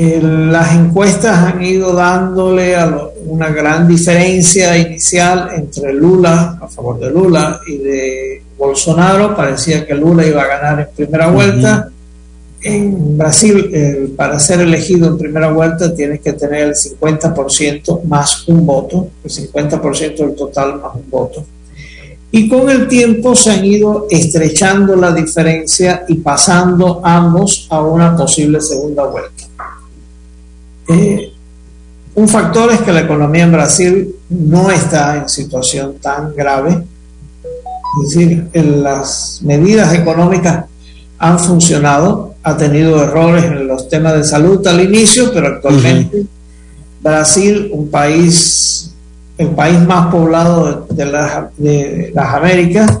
eh, 0.00 0.20
las 0.22 0.76
encuestas 0.76 1.36
han 1.38 1.60
ido 1.60 1.92
dándole 1.92 2.76
a 2.76 2.86
lo, 2.86 3.14
una 3.26 3.48
gran 3.48 3.88
diferencia 3.88 4.78
inicial 4.78 5.50
entre 5.56 5.92
Lula, 5.92 6.56
a 6.62 6.68
favor 6.68 7.00
de 7.00 7.10
Lula, 7.10 7.60
y 7.66 7.78
de 7.78 8.42
Bolsonaro. 8.56 9.34
Parecía 9.34 9.84
que 9.84 9.96
Lula 9.96 10.24
iba 10.24 10.42
a 10.42 10.46
ganar 10.46 10.80
en 10.80 10.94
primera 10.94 11.26
vuelta. 11.26 11.88
Uh 11.88 11.90
-huh. 11.90 11.92
en 12.60 13.18
Brasil, 13.18 14.14
para 14.16 14.38
ser 14.38 14.60
elegido 14.60 15.08
en 15.08 15.18
primera 15.18 15.50
vuelta, 15.50 15.92
tienes 15.92 16.20
que 16.20 16.32
tener 16.32 16.68
el 16.68 16.74
50% 16.74 18.02
más 18.04 18.46
un 18.48 18.64
voto, 18.64 19.08
el 19.24 19.30
50% 19.30 20.16
del 20.16 20.34
total 20.36 20.80
más 20.80 20.94
un 20.94 21.10
voto. 21.10 21.44
Y 22.30 22.48
con 22.48 22.68
el 22.68 22.86
tiempo 22.86 23.34
se 23.34 23.50
han 23.50 23.64
ido 23.64 24.06
estrechando 24.10 24.94
la 24.94 25.12
diferencia 25.12 26.04
y 26.08 26.16
pasando 26.16 27.00
ambos 27.02 27.66
a 27.70 27.80
una 27.80 28.16
posible 28.16 28.60
segunda 28.60 29.04
vuelta. 29.04 29.37
Eh, 30.88 31.32
un 32.14 32.28
factor 32.28 32.72
es 32.72 32.80
que 32.80 32.92
la 32.92 33.00
economía 33.00 33.44
en 33.44 33.52
Brasil 33.52 34.14
no 34.30 34.70
está 34.70 35.16
en 35.16 35.28
situación 35.28 35.96
tan 36.00 36.34
grave. 36.34 36.82
Es 38.02 38.10
decir, 38.10 38.48
las 38.52 39.40
medidas 39.42 39.94
económicas 39.94 40.64
han 41.18 41.38
funcionado, 41.38 42.34
ha 42.42 42.56
tenido 42.56 43.02
errores 43.02 43.44
en 43.44 43.66
los 43.66 43.88
temas 43.88 44.14
de 44.14 44.24
salud 44.24 44.66
al 44.66 44.80
inicio, 44.80 45.32
pero 45.32 45.48
actualmente 45.48 46.26
Brasil, 47.00 47.70
un 47.72 47.88
país, 47.88 48.92
el 49.36 49.48
país 49.50 49.80
más 49.80 50.08
poblado 50.08 50.86
de, 50.90 51.04
las, 51.06 52.34
Américas, 52.34 52.98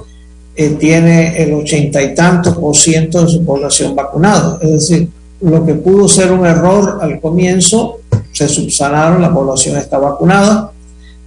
eh, 0.54 0.70
tiene 0.78 1.42
el 1.42 1.54
ochenta 1.54 2.02
y 2.02 2.14
tantos 2.14 2.56
por 2.56 2.76
ciento 2.76 3.24
de 3.24 3.28
su 3.28 3.44
población 3.44 3.94
vacunado. 3.94 4.58
Es 4.60 4.70
decir, 4.70 5.08
lo 5.40 5.64
que 5.64 5.74
pudo 5.74 6.08
ser 6.08 6.32
un 6.32 6.46
error 6.46 6.98
al 7.00 7.20
comienzo, 7.20 7.98
se 8.32 8.48
subsanaron, 8.48 9.22
la 9.22 9.32
población 9.32 9.76
está 9.76 9.98
vacunada, 9.98 10.72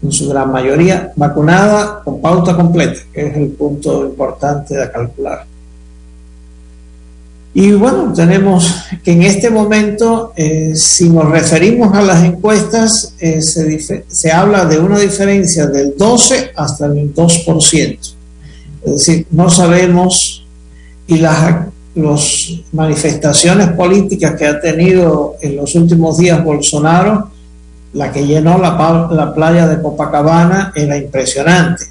en 0.03 0.11
su 0.11 0.29
gran 0.29 0.51
mayoría 0.51 1.13
vacunada 1.15 2.01
con 2.03 2.21
pauta 2.21 2.55
completa, 2.55 3.01
que 3.13 3.27
es 3.27 3.37
el 3.37 3.49
punto 3.49 4.05
importante 4.05 4.75
de 4.75 4.91
calcular. 4.91 5.45
Y 7.53 7.73
bueno, 7.73 8.13
tenemos 8.13 8.73
que 9.03 9.11
en 9.11 9.23
este 9.23 9.49
momento, 9.49 10.31
eh, 10.37 10.71
si 10.75 11.09
nos 11.09 11.29
referimos 11.29 11.93
a 11.93 12.01
las 12.01 12.23
encuestas, 12.23 13.13
eh, 13.19 13.41
se, 13.41 14.05
se, 14.07 14.31
habla 14.31 14.63
de 14.63 14.79
una 14.79 14.97
diferencia 14.97 15.67
del 15.67 15.93
12 15.97 16.51
hasta 16.55 16.85
el 16.85 17.13
2%. 17.13 17.99
Es 18.85 18.91
decir, 18.91 19.27
no 19.31 19.49
sabemos 19.49 20.45
y 21.07 21.17
las 21.17 21.67
los 21.95 22.63
manifestaciones 22.71 23.69
políticas 23.69 24.35
que 24.35 24.45
ha 24.45 24.59
tenido 24.59 25.35
en 25.41 25.57
los 25.57 25.75
últimos 25.75 26.17
días 26.17 26.43
Bolsonaro, 26.43 27.29
la 27.93 28.11
que 28.11 28.25
llenó 28.25 28.57
la, 28.57 29.09
la 29.11 29.33
playa 29.33 29.67
de 29.67 29.81
Copacabana 29.81 30.71
era 30.75 30.97
impresionante 30.97 31.85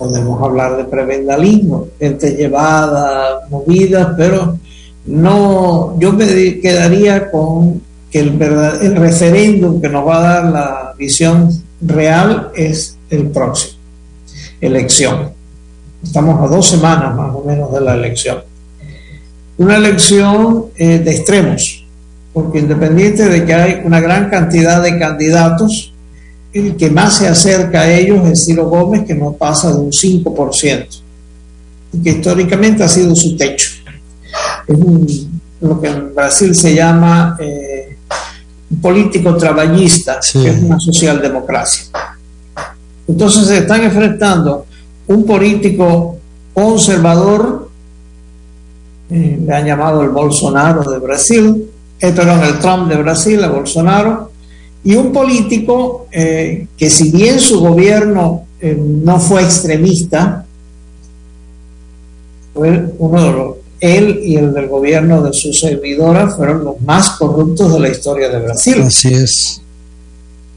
podemos 0.00 0.42
hablar 0.42 0.78
de 0.78 0.84
prebendalismo, 0.84 1.88
gente 1.98 2.30
llevada, 2.30 3.46
movida, 3.50 4.14
pero 4.16 4.56
no, 5.04 5.94
yo 6.00 6.14
me 6.14 6.26
quedaría 6.58 7.30
con 7.30 7.82
que 8.10 8.20
el, 8.20 8.40
el 8.40 8.96
referéndum 8.96 9.78
que 9.78 9.90
nos 9.90 10.08
va 10.08 10.16
a 10.16 10.22
dar 10.22 10.44
la 10.46 10.94
visión 10.96 11.50
real 11.82 12.50
es 12.56 12.96
el 13.10 13.26
próximo, 13.26 13.74
elección. 14.62 15.32
Estamos 16.02 16.40
a 16.40 16.54
dos 16.54 16.66
semanas 16.66 17.14
más 17.14 17.34
o 17.34 17.44
menos 17.44 17.70
de 17.70 17.80
la 17.82 17.92
elección. 17.92 18.38
Una 19.60 19.76
elección 19.76 20.68
eh, 20.74 21.00
de 21.00 21.10
extremos, 21.10 21.84
porque 22.32 22.60
independiente 22.60 23.28
de 23.28 23.44
que 23.44 23.52
hay 23.52 23.82
una 23.84 24.00
gran 24.00 24.30
cantidad 24.30 24.82
de 24.82 24.98
candidatos, 24.98 25.92
el 26.54 26.76
que 26.76 26.88
más 26.88 27.18
se 27.18 27.28
acerca 27.28 27.82
a 27.82 27.92
ellos 27.92 28.26
es 28.26 28.46
Ciro 28.46 28.70
Gómez, 28.70 29.04
que 29.06 29.14
no 29.14 29.32
pasa 29.32 29.70
de 29.70 29.76
un 29.76 29.90
5%, 29.90 30.86
y 31.92 31.98
que 31.98 32.08
históricamente 32.08 32.82
ha 32.84 32.88
sido 32.88 33.14
su 33.14 33.36
techo. 33.36 33.68
Es 34.66 34.78
lo 35.60 35.78
que 35.78 35.88
en 35.88 36.14
Brasil 36.14 36.54
se 36.54 36.74
llama 36.74 37.36
eh, 37.38 37.98
un 38.70 38.80
político 38.80 39.36
trabajista, 39.36 40.20
que 40.32 40.48
es 40.48 40.62
una 40.62 40.80
socialdemocracia. 40.80 41.84
Entonces 43.06 43.46
se 43.46 43.58
están 43.58 43.82
enfrentando 43.82 44.64
un 45.06 45.26
político 45.26 46.16
conservador, 46.54 47.69
eh, 49.10 49.38
le 49.44 49.54
han 49.54 49.66
llamado 49.66 50.02
el 50.02 50.10
Bolsonaro 50.10 50.90
de 50.90 50.98
Brasil, 50.98 51.70
eh, 52.00 52.12
perdón, 52.12 52.42
el 52.44 52.58
Trump 52.58 52.88
de 52.88 52.96
Brasil, 52.96 53.40
el 53.42 53.50
Bolsonaro, 53.50 54.30
y 54.82 54.94
un 54.94 55.12
político 55.12 56.06
eh, 56.10 56.66
que 56.76 56.88
si 56.88 57.10
bien 57.10 57.38
su 57.38 57.60
gobierno 57.60 58.44
eh, 58.60 58.78
no 58.78 59.18
fue 59.20 59.42
extremista, 59.42 60.46
fue 62.54 62.92
uno 62.98 63.24
de 63.24 63.32
los, 63.32 63.56
él 63.80 64.20
y 64.22 64.36
el 64.36 64.52
del 64.52 64.68
gobierno 64.68 65.22
de 65.22 65.32
su 65.32 65.52
servidora 65.52 66.28
fueron 66.28 66.64
los 66.64 66.80
más 66.82 67.10
corruptos 67.10 67.72
de 67.72 67.80
la 67.80 67.88
historia 67.88 68.28
de 68.28 68.40
Brasil. 68.40 68.82
Así 68.82 69.08
es. 69.08 69.62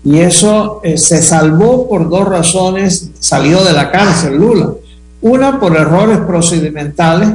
Y 0.05 0.19
eso 0.19 0.81
eh, 0.83 0.97
se 0.97 1.21
salvó 1.21 1.87
por 1.87 2.09
dos 2.09 2.27
razones, 2.27 3.09
salió 3.19 3.63
de 3.63 3.73
la 3.73 3.89
cárcel 3.89 4.35
Lula. 4.37 4.73
Una 5.21 5.59
por 5.59 5.75
errores 5.77 6.19
procedimentales 6.19 7.29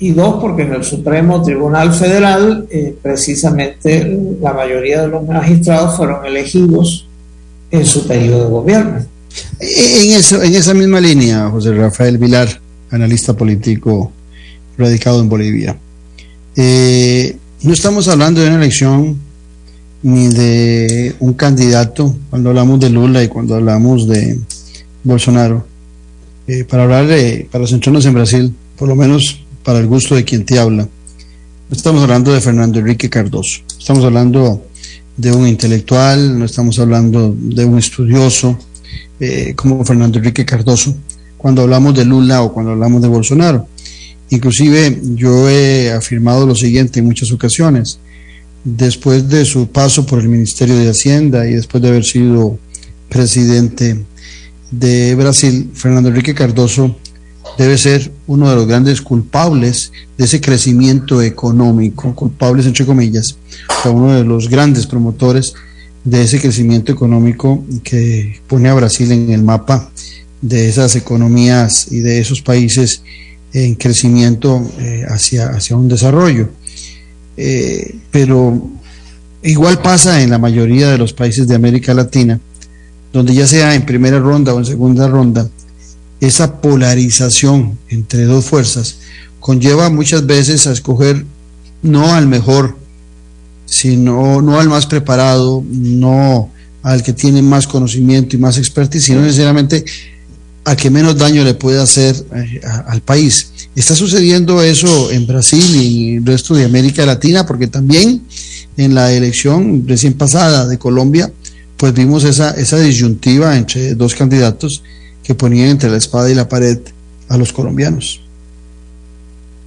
y 0.00 0.12
dos, 0.12 0.40
porque 0.40 0.62
en 0.62 0.72
el 0.72 0.82
Supremo 0.82 1.42
Tribunal 1.42 1.92
Federal 1.92 2.66
eh, 2.70 2.96
precisamente 3.00 4.18
la 4.40 4.54
mayoría 4.54 5.02
de 5.02 5.08
los 5.08 5.26
magistrados 5.26 5.94
fueron 5.94 6.24
elegidos 6.24 7.06
en 7.70 7.84
su 7.84 8.08
periodo 8.08 8.44
de 8.44 8.50
gobierno. 8.50 9.06
En, 9.60 10.10
eso, 10.12 10.42
en 10.42 10.54
esa 10.54 10.72
misma 10.72 11.00
línea, 11.00 11.50
José 11.50 11.74
Rafael 11.74 12.16
Vilar, 12.16 12.48
analista 12.90 13.36
político 13.36 14.10
radicado 14.78 15.20
en 15.20 15.28
Bolivia, 15.28 15.76
eh, 16.56 17.36
no 17.62 17.72
estamos 17.74 18.08
hablando 18.08 18.40
de 18.40 18.48
una 18.48 18.56
elección 18.56 19.18
ni 20.02 20.28
de 20.28 21.14
un 21.20 21.34
candidato 21.34 22.16
cuando 22.30 22.48
hablamos 22.48 22.80
de 22.80 22.88
Lula 22.88 23.22
y 23.22 23.28
cuando 23.28 23.54
hablamos 23.54 24.08
de 24.08 24.38
Bolsonaro. 25.04 25.66
Eh, 26.46 26.64
para 26.64 26.84
hablar 26.84 27.06
de, 27.06 27.46
para 27.52 27.66
centrarnos 27.66 28.06
en 28.06 28.14
Brasil, 28.14 28.54
por 28.76 28.88
lo 28.88 28.96
menos 28.96 29.44
para 29.70 29.78
el 29.78 29.86
gusto 29.86 30.16
de 30.16 30.24
quien 30.24 30.44
te 30.44 30.58
habla. 30.58 30.88
Estamos 31.70 32.02
hablando 32.02 32.32
de 32.32 32.40
Fernando 32.40 32.80
Enrique 32.80 33.08
Cardoso, 33.08 33.60
estamos 33.78 34.04
hablando 34.04 34.66
de 35.16 35.30
un 35.30 35.46
intelectual, 35.46 36.36
no 36.36 36.44
estamos 36.44 36.80
hablando 36.80 37.32
de 37.38 37.64
un 37.64 37.78
estudioso 37.78 38.58
eh, 39.20 39.54
como 39.54 39.84
Fernando 39.84 40.18
Enrique 40.18 40.44
Cardoso, 40.44 40.92
cuando 41.38 41.62
hablamos 41.62 41.94
de 41.94 42.04
Lula 42.04 42.42
o 42.42 42.52
cuando 42.52 42.72
hablamos 42.72 43.00
de 43.00 43.06
Bolsonaro. 43.06 43.68
Inclusive 44.30 45.00
yo 45.14 45.48
he 45.48 45.92
afirmado 45.92 46.48
lo 46.48 46.56
siguiente 46.56 46.98
en 46.98 47.06
muchas 47.06 47.30
ocasiones. 47.30 48.00
Después 48.64 49.28
de 49.28 49.44
su 49.44 49.68
paso 49.68 50.04
por 50.04 50.18
el 50.18 50.28
Ministerio 50.28 50.76
de 50.76 50.90
Hacienda 50.90 51.46
y 51.46 51.52
después 51.52 51.80
de 51.80 51.90
haber 51.90 52.04
sido 52.04 52.58
presidente 53.08 54.04
de 54.72 55.14
Brasil, 55.14 55.70
Fernando 55.74 56.08
Enrique 56.08 56.34
Cardoso 56.34 56.96
debe 57.58 57.76
ser 57.78 58.10
uno 58.26 58.48
de 58.48 58.56
los 58.56 58.66
grandes 58.66 59.00
culpables 59.00 59.92
de 60.16 60.24
ese 60.24 60.40
crecimiento 60.40 61.22
económico, 61.22 62.14
culpables 62.14 62.66
entre 62.66 62.86
comillas, 62.86 63.36
o 63.84 63.90
uno 63.90 64.12
de 64.12 64.24
los 64.24 64.48
grandes 64.48 64.86
promotores 64.86 65.54
de 66.04 66.22
ese 66.22 66.40
crecimiento 66.40 66.92
económico 66.92 67.64
que 67.82 68.40
pone 68.46 68.68
a 68.68 68.74
Brasil 68.74 69.12
en 69.12 69.30
el 69.30 69.42
mapa 69.42 69.90
de 70.40 70.68
esas 70.68 70.96
economías 70.96 71.88
y 71.90 72.00
de 72.00 72.20
esos 72.20 72.40
países 72.40 73.02
en 73.52 73.74
crecimiento 73.74 74.62
eh, 74.78 75.04
hacia, 75.08 75.48
hacia 75.48 75.76
un 75.76 75.88
desarrollo. 75.88 76.48
Eh, 77.36 77.96
pero 78.10 78.70
igual 79.42 79.80
pasa 79.82 80.22
en 80.22 80.30
la 80.30 80.38
mayoría 80.38 80.90
de 80.90 80.98
los 80.98 81.12
países 81.12 81.46
de 81.48 81.54
América 81.54 81.94
Latina, 81.94 82.40
donde 83.12 83.34
ya 83.34 83.46
sea 83.46 83.74
en 83.74 83.84
primera 83.84 84.18
ronda 84.18 84.54
o 84.54 84.58
en 84.58 84.64
segunda 84.64 85.08
ronda, 85.08 85.48
esa 86.20 86.60
polarización 86.60 87.78
entre 87.88 88.24
dos 88.24 88.44
fuerzas 88.44 88.98
conlleva 89.40 89.88
muchas 89.88 90.26
veces 90.26 90.66
a 90.66 90.72
escoger 90.72 91.24
no 91.82 92.14
al 92.14 92.26
mejor, 92.26 92.76
sino 93.64 94.42
no 94.42 94.60
al 94.60 94.68
más 94.68 94.86
preparado, 94.86 95.64
no 95.66 96.50
al 96.82 97.02
que 97.02 97.12
tiene 97.12 97.42
más 97.42 97.66
conocimiento 97.66 98.36
y 98.36 98.38
más 98.38 98.58
expertise, 98.58 99.04
sino 99.04 99.22
necesariamente 99.22 99.84
a 100.64 100.76
que 100.76 100.90
menos 100.90 101.16
daño 101.16 101.42
le 101.42 101.54
puede 101.54 101.80
hacer 101.80 102.14
eh, 102.34 102.60
al 102.86 103.00
país. 103.00 103.50
Está 103.74 103.94
sucediendo 103.94 104.62
eso 104.62 105.10
en 105.10 105.26
Brasil 105.26 105.64
y 105.74 106.16
el 106.16 106.26
resto 106.26 106.54
de 106.54 106.64
América 106.64 107.06
Latina, 107.06 107.46
porque 107.46 107.66
también 107.66 108.22
en 108.76 108.94
la 108.94 109.12
elección 109.12 109.84
recién 109.86 110.14
pasada 110.14 110.66
de 110.66 110.78
Colombia, 110.78 111.32
pues 111.76 111.94
vimos 111.94 112.24
esa, 112.24 112.50
esa 112.50 112.78
disyuntiva 112.78 113.56
entre 113.56 113.94
dos 113.94 114.14
candidatos 114.14 114.82
que 115.30 115.36
ponían 115.36 115.68
entre 115.68 115.88
la 115.88 115.96
espada 115.96 116.28
y 116.28 116.34
la 116.34 116.48
pared 116.48 116.80
a 117.28 117.36
los 117.36 117.52
colombianos. 117.52 118.20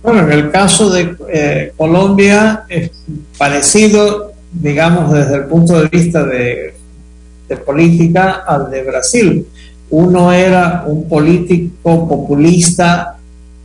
Bueno, 0.04 0.24
en 0.24 0.32
el 0.34 0.52
caso 0.52 0.90
de 0.90 1.16
eh, 1.32 1.72
Colombia 1.78 2.66
es 2.68 2.92
parecido, 3.38 4.34
digamos, 4.52 5.14
desde 5.14 5.36
el 5.36 5.46
punto 5.46 5.80
de 5.80 5.88
vista 5.88 6.26
de, 6.26 6.74
de 7.48 7.56
política 7.56 8.44
al 8.46 8.70
de 8.70 8.84
Brasil. 8.84 9.48
Uno 9.90 10.34
era 10.34 10.84
un 10.86 11.08
político 11.08 12.10
populista 12.10 13.16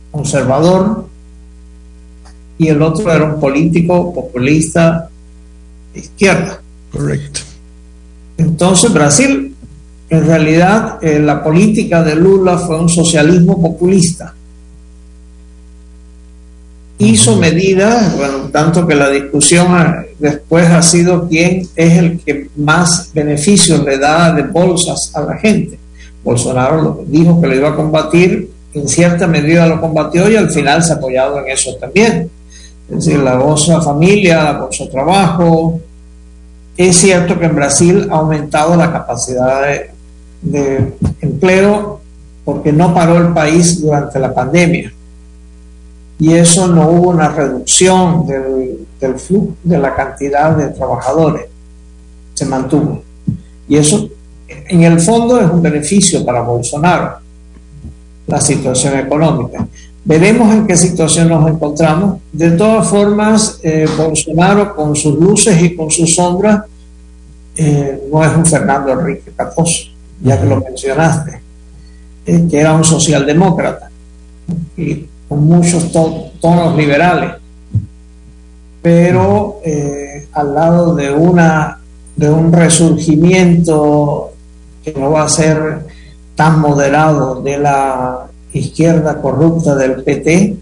conservador 0.09 1.05
y 2.57 2.69
el 2.69 2.81
otro 2.81 3.11
era 3.11 3.25
un 3.25 3.41
político 3.41 4.13
populista 4.13 5.09
de 5.93 5.99
izquierda. 5.99 6.61
Correcto. 6.93 7.41
Entonces 8.37 8.93
Brasil, 8.93 9.48
en 10.09 10.25
realidad, 10.25 10.97
eh, 11.03 11.19
la 11.19 11.43
política 11.43 12.03
de 12.03 12.15
Lula 12.15 12.57
fue 12.57 12.79
un 12.79 12.89
socialismo 12.89 13.61
populista. 13.61 14.33
Hizo 16.97 17.37
medidas, 17.37 18.17
bueno, 18.17 18.49
tanto 18.51 18.87
que 18.87 18.95
la 18.95 19.09
discusión 19.09 19.67
después 20.17 20.67
ha 20.67 20.81
sido 20.81 21.27
quién 21.27 21.67
es 21.75 21.97
el 21.97 22.19
que 22.19 22.49
más 22.55 23.11
beneficios 23.13 23.85
le 23.85 23.99
da 23.99 24.33
de 24.33 24.43
bolsas 24.43 25.15
a 25.15 25.21
la 25.21 25.37
gente. 25.37 25.77
Bolsonaro 26.23 27.03
dijo 27.07 27.39
que 27.39 27.47
lo 27.47 27.55
iba 27.55 27.69
a 27.69 27.75
combatir, 27.75 28.51
en 28.73 28.87
cierta 28.87 29.27
medida 29.27 29.67
lo 29.67 29.79
combatió 29.79 30.29
y 30.29 30.35
al 30.35 30.49
final 30.49 30.83
se 30.83 30.91
ha 30.91 30.95
apoyado 30.95 31.39
en 31.39 31.49
eso 31.49 31.75
también. 31.79 32.29
Es 32.89 33.05
decir, 33.05 33.19
la 33.19 33.37
bolsa 33.37 33.79
familia, 33.81 34.43
la 34.43 34.53
bolsa 34.53 34.89
trabajo. 34.89 35.79
Es 36.75 36.97
cierto 36.97 37.37
que 37.39 37.45
en 37.45 37.55
Brasil 37.55 38.07
ha 38.09 38.15
aumentado 38.15 38.75
la 38.75 38.91
capacidad 38.91 39.61
de, 39.61 39.98
de 40.41 40.93
empleo 41.21 41.99
porque 42.45 42.71
no 42.71 42.93
paró 42.93 43.17
el 43.17 43.33
país 43.33 43.81
durante 43.81 44.19
la 44.19 44.33
pandemia. 44.33 44.91
Y 46.19 46.33
eso 46.33 46.67
no 46.67 46.89
hubo 46.89 47.09
una 47.09 47.29
reducción 47.29 48.25
del, 48.27 48.87
del 48.99 49.15
flujo, 49.19 49.55
de 49.63 49.77
la 49.77 49.95
cantidad 49.95 50.55
de 50.55 50.69
trabajadores. 50.69 51.45
Se 52.33 52.45
mantuvo. 52.45 53.03
Y 53.67 53.77
eso, 53.77 54.09
en 54.47 54.83
el 54.83 54.99
fondo, 54.99 55.39
es 55.39 55.49
un 55.49 55.61
beneficio 55.61 56.25
para 56.25 56.41
Bolsonaro, 56.41 57.19
la 58.27 58.41
situación 58.41 58.97
económica. 58.97 59.65
Veremos 60.03 60.53
en 60.53 60.65
qué 60.65 60.75
situación 60.75 61.29
nos 61.29 61.47
encontramos. 61.49 62.19
De 62.31 62.51
todas 62.51 62.87
formas, 62.87 63.59
eh, 63.61 63.85
Bolsonaro, 63.95 64.75
con 64.75 64.95
sus 64.95 65.19
luces 65.19 65.61
y 65.61 65.75
con 65.75 65.91
sus 65.91 66.15
sombras, 66.15 66.63
eh, 67.55 68.07
no 68.11 68.23
es 68.23 68.35
un 68.35 68.45
Fernando 68.45 68.91
Enrique 68.91 69.31
Cardoso, 69.35 69.89
ya 70.21 70.39
que 70.39 70.45
lo 70.47 70.61
mencionaste, 70.61 71.41
eh, 72.25 72.47
que 72.49 72.59
era 72.59 72.73
un 72.73 72.83
socialdemócrata 72.83 73.89
y 74.75 75.05
con 75.27 75.45
muchos 75.45 75.91
to 75.91 76.31
tonos 76.41 76.75
liberales, 76.75 77.33
pero 78.81 79.59
eh, 79.63 80.27
al 80.33 80.53
lado 80.53 80.95
de 80.95 81.11
una 81.11 81.79
de 82.15 82.29
un 82.29 82.51
resurgimiento 82.51 84.33
que 84.83 84.93
no 84.93 85.11
va 85.11 85.23
a 85.23 85.29
ser 85.29 85.85
tan 86.35 86.59
moderado 86.59 87.41
de 87.41 87.57
la 87.57 88.27
izquierda 88.51 89.21
corrupta 89.21 89.75
del 89.75 90.03
PT, 90.03 90.57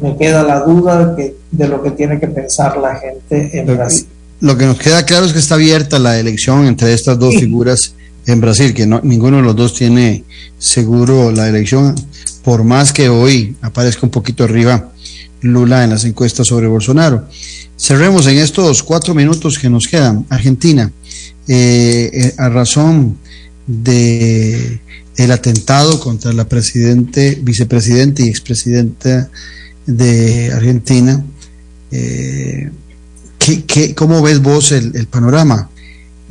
me 0.00 0.16
queda 0.16 0.42
la 0.42 0.60
duda 0.60 1.06
de, 1.06 1.16
que, 1.16 1.36
de 1.50 1.68
lo 1.68 1.82
que 1.82 1.92
tiene 1.92 2.20
que 2.20 2.28
pensar 2.28 2.76
la 2.76 2.96
gente 2.96 3.58
en 3.58 3.66
Brasil. 3.76 4.06
Lo 4.40 4.56
que 4.56 4.66
nos 4.66 4.78
queda 4.78 5.04
claro 5.04 5.26
es 5.26 5.32
que 5.32 5.38
está 5.38 5.54
abierta 5.54 5.98
la 5.98 6.18
elección 6.18 6.66
entre 6.66 6.92
estas 6.92 7.18
dos 7.18 7.34
figuras 7.34 7.94
en 8.26 8.40
Brasil, 8.40 8.74
que 8.74 8.86
no, 8.86 9.00
ninguno 9.02 9.38
de 9.38 9.42
los 9.44 9.56
dos 9.56 9.74
tiene 9.74 10.24
seguro 10.58 11.30
la 11.30 11.48
elección, 11.48 11.94
por 12.42 12.64
más 12.64 12.92
que 12.92 13.08
hoy 13.08 13.56
aparezca 13.62 14.04
un 14.04 14.10
poquito 14.10 14.44
arriba 14.44 14.92
Lula 15.40 15.84
en 15.84 15.90
las 15.90 16.04
encuestas 16.04 16.48
sobre 16.48 16.66
Bolsonaro. 16.66 17.28
Cerremos 17.78 18.26
en 18.26 18.38
estos 18.38 18.82
cuatro 18.82 19.14
minutos 19.14 19.58
que 19.58 19.70
nos 19.70 19.86
quedan. 19.86 20.26
Argentina, 20.28 20.90
eh, 21.46 22.10
eh, 22.12 22.34
a 22.38 22.48
razón 22.48 23.18
de 23.66 24.80
el 25.16 25.30
atentado 25.30 26.00
contra 26.00 26.32
la 26.32 26.48
presidente, 26.48 27.38
vicepresidente 27.40 28.24
y 28.24 28.28
expresidenta 28.28 29.30
de 29.86 30.52
Argentina, 30.52 31.24
eh, 31.90 32.70
¿qué, 33.38 33.64
qué, 33.64 33.94
cómo 33.94 34.20
ves 34.22 34.40
vos 34.40 34.72
el, 34.72 34.94
el 34.96 35.06
panorama? 35.06 35.70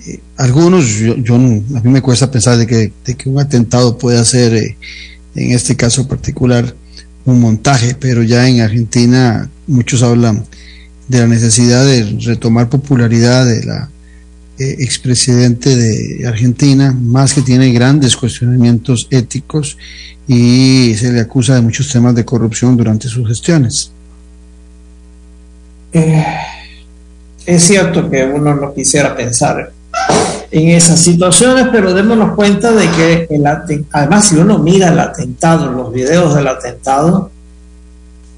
Eh, 0.08 0.20
algunos, 0.38 0.86
yo, 0.98 1.16
yo 1.18 1.36
a 1.36 1.38
mí 1.38 1.64
me 1.84 2.02
cuesta 2.02 2.30
pensar 2.30 2.58
de 2.58 2.68
que, 2.68 2.92
de 3.06 3.16
que 3.16 3.30
un 3.30 3.40
atentado 3.40 3.98
pueda 3.98 4.24
ser, 4.24 4.54
eh, 4.54 4.78
en 5.36 5.52
este 5.52 5.76
caso 5.76 6.08
particular, 6.08 6.74
un 7.26 7.40
montaje, 7.40 7.96
pero 8.00 8.24
ya 8.24 8.48
en 8.48 8.62
Argentina 8.62 9.50
muchos 9.68 10.04
hablan 10.04 10.46
de 11.08 11.20
la 11.20 11.28
necesidad 11.28 11.86
de 11.86 12.18
retomar 12.24 12.70
popularidad 12.70 13.46
de 13.46 13.64
la 13.64 13.90
eh, 14.58 14.76
expresidente 14.80 15.76
de 15.76 16.28
Argentina, 16.28 16.94
más 16.94 17.34
que 17.34 17.42
tiene 17.42 17.72
grandes 17.72 18.16
cuestionamientos 18.16 19.08
éticos 19.12 19.78
y 20.28 20.96
se 20.96 21.12
le 21.12 21.20
acusa 21.20 21.56
de 21.56 21.62
muchos 21.62 21.92
temas 21.92 22.16
de 22.16 22.24
corrupción 22.24 22.78
durante 22.78 23.08
sus 23.08 23.28
gestiones. 23.28 23.92
Eh, 25.92 26.26
es 27.46 27.64
cierto 27.64 28.10
que 28.10 28.24
uno 28.24 28.56
no 28.56 28.74
quisiera 28.74 29.16
pensar 29.16 29.72
en 30.58 30.70
esas 30.70 31.00
situaciones, 31.00 31.68
pero 31.70 31.94
démonos 31.94 32.34
cuenta 32.34 32.72
de 32.72 32.90
que 32.92 33.28
el 33.30 33.46
además 33.92 34.26
si 34.26 34.38
uno 34.38 34.58
mira 34.60 34.88
el 34.88 35.00
atentado, 35.00 35.70
los 35.70 35.92
videos 35.92 36.34
del 36.34 36.48
atentado, 36.48 37.30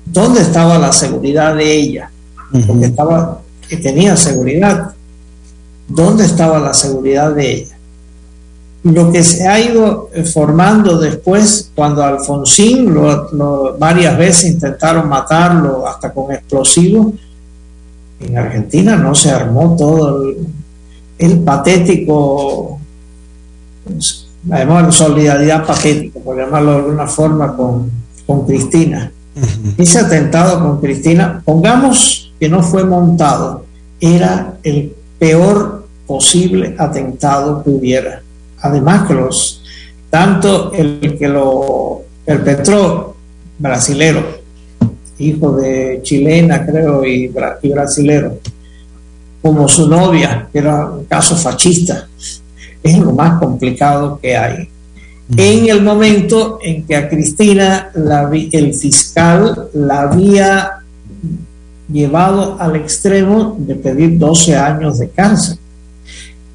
¿dónde 0.05 0.41
estaba 0.41 0.79
la 0.79 0.91
seguridad 0.91 1.55
de 1.55 1.75
ella? 1.75 2.09
Porque 2.65 2.85
estaba, 2.85 3.41
que 3.69 3.77
tenía 3.77 4.15
seguridad. 4.17 4.93
¿Dónde 5.87 6.25
estaba 6.25 6.59
la 6.59 6.73
seguridad 6.73 7.33
de 7.33 7.53
ella? 7.53 7.77
Lo 8.83 9.11
que 9.11 9.23
se 9.23 9.47
ha 9.47 9.59
ido 9.59 10.09
eh, 10.13 10.23
formando 10.23 10.97
después, 10.97 11.71
cuando 11.75 12.03
Alfonsín 12.03 12.93
lo- 12.93 13.31
lo- 13.33 13.77
varias 13.77 14.17
veces 14.17 14.51
intentaron 14.53 15.07
matarlo 15.07 15.87
hasta 15.87 16.11
con 16.11 16.31
explosivos, 16.31 17.13
en 18.19 18.37
Argentina 18.37 18.95
no 18.95 19.13
se 19.13 19.29
armó 19.29 19.75
todo 19.77 20.23
el, 20.23 20.37
el 21.17 21.39
patético, 21.39 22.79
además 24.49 24.95
solidaridad 24.95 25.65
patética, 25.65 26.19
por 26.19 26.37
llamarlo 26.37 26.71
de 26.71 26.77
alguna 26.77 27.07
forma, 27.07 27.55
con, 27.55 27.89
con 28.25 28.45
Cristina. 28.45 29.11
Ese 29.77 29.99
atentado 29.99 30.59
con 30.59 30.79
Cristina, 30.81 31.41
pongamos 31.45 32.33
que 32.39 32.49
no 32.49 32.63
fue 32.63 32.83
montado, 32.83 33.65
era 33.99 34.57
el 34.63 34.93
peor 35.19 35.87
posible 36.05 36.75
atentado 36.77 37.63
que 37.63 37.69
hubiera. 37.69 38.21
Además 38.61 39.07
que 39.07 39.13
los, 39.13 39.63
tanto 40.09 40.71
el 40.73 41.17
que 41.19 41.27
lo 41.27 42.01
perpetró, 42.25 43.15
brasilero, 43.59 44.23
hijo 45.19 45.51
de 45.53 45.99
chilena 46.03 46.65
creo 46.65 47.03
y, 47.05 47.27
bra- 47.27 47.57
y 47.61 47.69
brasilero, 47.69 48.37
como 49.41 49.67
su 49.67 49.87
novia, 49.87 50.47
que 50.51 50.59
era 50.59 50.85
un 50.85 51.05
caso 51.05 51.35
fascista, 51.35 52.07
es 52.83 52.97
lo 52.97 53.13
más 53.13 53.39
complicado 53.39 54.19
que 54.21 54.35
hay. 54.35 54.69
En 55.35 55.67
el 55.67 55.81
momento 55.81 56.59
en 56.63 56.85
que 56.85 56.95
a 56.95 57.09
Cristina 57.09 57.89
la 57.93 58.29
el 58.31 58.73
fiscal 58.73 59.69
la 59.73 60.01
había 60.01 60.71
llevado 61.91 62.57
al 62.59 62.75
extremo 62.75 63.55
de 63.59 63.75
pedir 63.75 64.17
12 64.17 64.55
años 64.55 64.99
de 64.99 65.09
cárcel. 65.09 65.57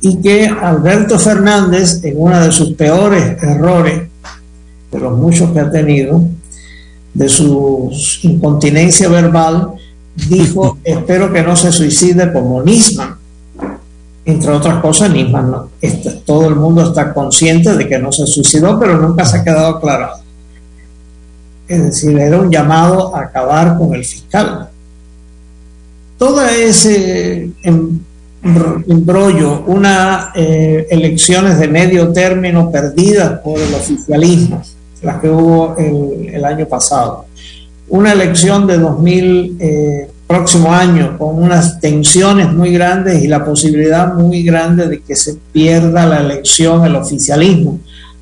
Y 0.00 0.16
que 0.16 0.46
Alberto 0.46 1.18
Fernández, 1.18 2.02
en 2.02 2.14
uno 2.16 2.40
de 2.40 2.50
sus 2.50 2.72
peores 2.72 3.42
errores, 3.42 4.08
de 4.90 4.98
los 4.98 5.16
muchos 5.18 5.50
que 5.52 5.60
ha 5.60 5.70
tenido, 5.70 6.24
de 7.14 7.28
su 7.28 7.90
incontinencia 8.22 9.08
verbal, 9.08 9.72
dijo, 10.14 10.78
espero 10.84 11.32
que 11.32 11.42
no 11.42 11.56
se 11.56 11.72
suicide 11.72 12.32
como 12.32 12.62
Nisman. 12.62 13.16
Entre 14.24 14.50
otras 14.50 14.80
cosas, 14.80 15.10
Nisman, 15.10 15.52
está- 15.80 16.14
todo 16.24 16.48
el 16.48 16.54
mundo 16.56 16.82
está 16.88 17.12
consciente 17.12 17.74
de 17.76 17.88
que 17.88 17.98
no 17.98 18.12
se 18.12 18.26
suicidó, 18.26 18.78
pero 18.78 18.98
nunca 18.98 19.24
se 19.24 19.38
ha 19.38 19.44
quedado 19.44 19.76
aclarado. 19.76 20.20
Es 21.66 21.82
decir, 21.84 22.18
era 22.18 22.38
un 22.38 22.50
llamado 22.50 23.14
a 23.16 23.22
acabar 23.22 23.76
con 23.78 23.94
el 23.94 24.04
fiscal. 24.04 24.68
Todo 26.18 26.44
ese 26.46 27.50
em- 27.62 27.98
embrollo, 28.88 29.62
unas 29.66 30.26
eh, 30.34 30.86
elecciones 30.90 31.58
de 31.58 31.68
medio 31.68 32.12
término 32.12 32.70
perdidas 32.70 33.38
por 33.40 33.58
el 33.58 33.72
oficialismo, 33.74 34.62
las 35.02 35.20
que 35.20 35.28
hubo 35.28 35.76
el 35.76 36.44
año 36.44 36.66
pasado, 36.66 37.26
una 37.88 38.12
elección 38.12 38.66
de 38.66 38.78
2000 38.78 39.56
eh, 39.60 40.08
próximo 40.26 40.72
año 40.72 41.18
con 41.18 41.42
unas 41.42 41.78
tensiones 41.80 42.50
muy 42.52 42.72
grandes 42.72 43.22
y 43.22 43.28
la 43.28 43.44
posibilidad 43.44 44.14
muy 44.14 44.42
grande 44.42 44.88
de 44.88 45.00
que 45.00 45.14
se 45.14 45.36
pierda 45.52 46.06
la 46.06 46.20
elección, 46.20 46.84
el 46.86 46.96
oficialismo, 46.96 47.80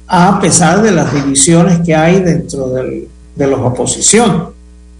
a 0.08 0.40
pesar 0.40 0.82
de 0.82 0.90
las 0.90 1.14
divisiones 1.14 1.80
que 1.80 1.94
hay 1.94 2.20
dentro 2.20 2.68
del, 2.70 3.06
de 3.36 3.46
la 3.46 3.56
oposición, 3.58 4.46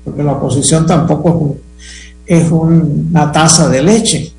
porque 0.04 0.22
la 0.22 0.32
oposición 0.32 0.86
tampoco 0.86 1.28
es, 1.28 1.34
un- 1.34 1.60
es 2.44 2.50
un- 2.52 3.08
una 3.10 3.32
taza 3.32 3.68
de 3.68 3.82
leche 3.82 4.32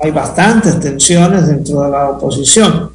hay 0.00 0.10
bastantes 0.10 0.80
tensiones 0.80 1.46
dentro 1.46 1.82
de 1.82 1.90
la 1.90 2.10
oposición. 2.10 2.90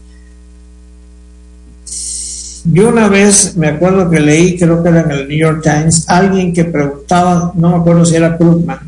Yo 2.72 2.90
una 2.90 3.08
vez 3.08 3.56
me 3.56 3.68
acuerdo 3.68 4.10
que 4.10 4.20
leí, 4.20 4.58
creo 4.58 4.84
que 4.84 4.90
era 4.90 5.02
en 5.02 5.12
el 5.12 5.28
New 5.28 5.38
York 5.38 5.62
Times, 5.64 6.06
alguien 6.10 6.54
que 6.54 6.66
preguntaba, 6.66 7.54
no 7.56 7.70
me 7.70 7.78
acuerdo 7.78 8.06
si 8.06 8.16
era 8.16 8.38
Krugman, 8.38 8.80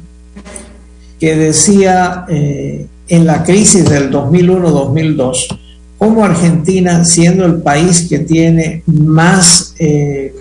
que 1.20 1.36
decía 1.36 2.26
eh, 2.28 2.88
en 3.08 3.26
la 3.26 3.44
crisis 3.44 3.90
del 3.90 4.12
2001-2002, 4.12 5.60
cómo 5.98 6.26
Argentina, 6.26 7.06
siendo 7.06 7.46
el 7.46 7.62
país 7.62 8.08
que 8.10 8.20
tiene 8.20 8.84
más 8.86 9.76
eh, 9.80 10.34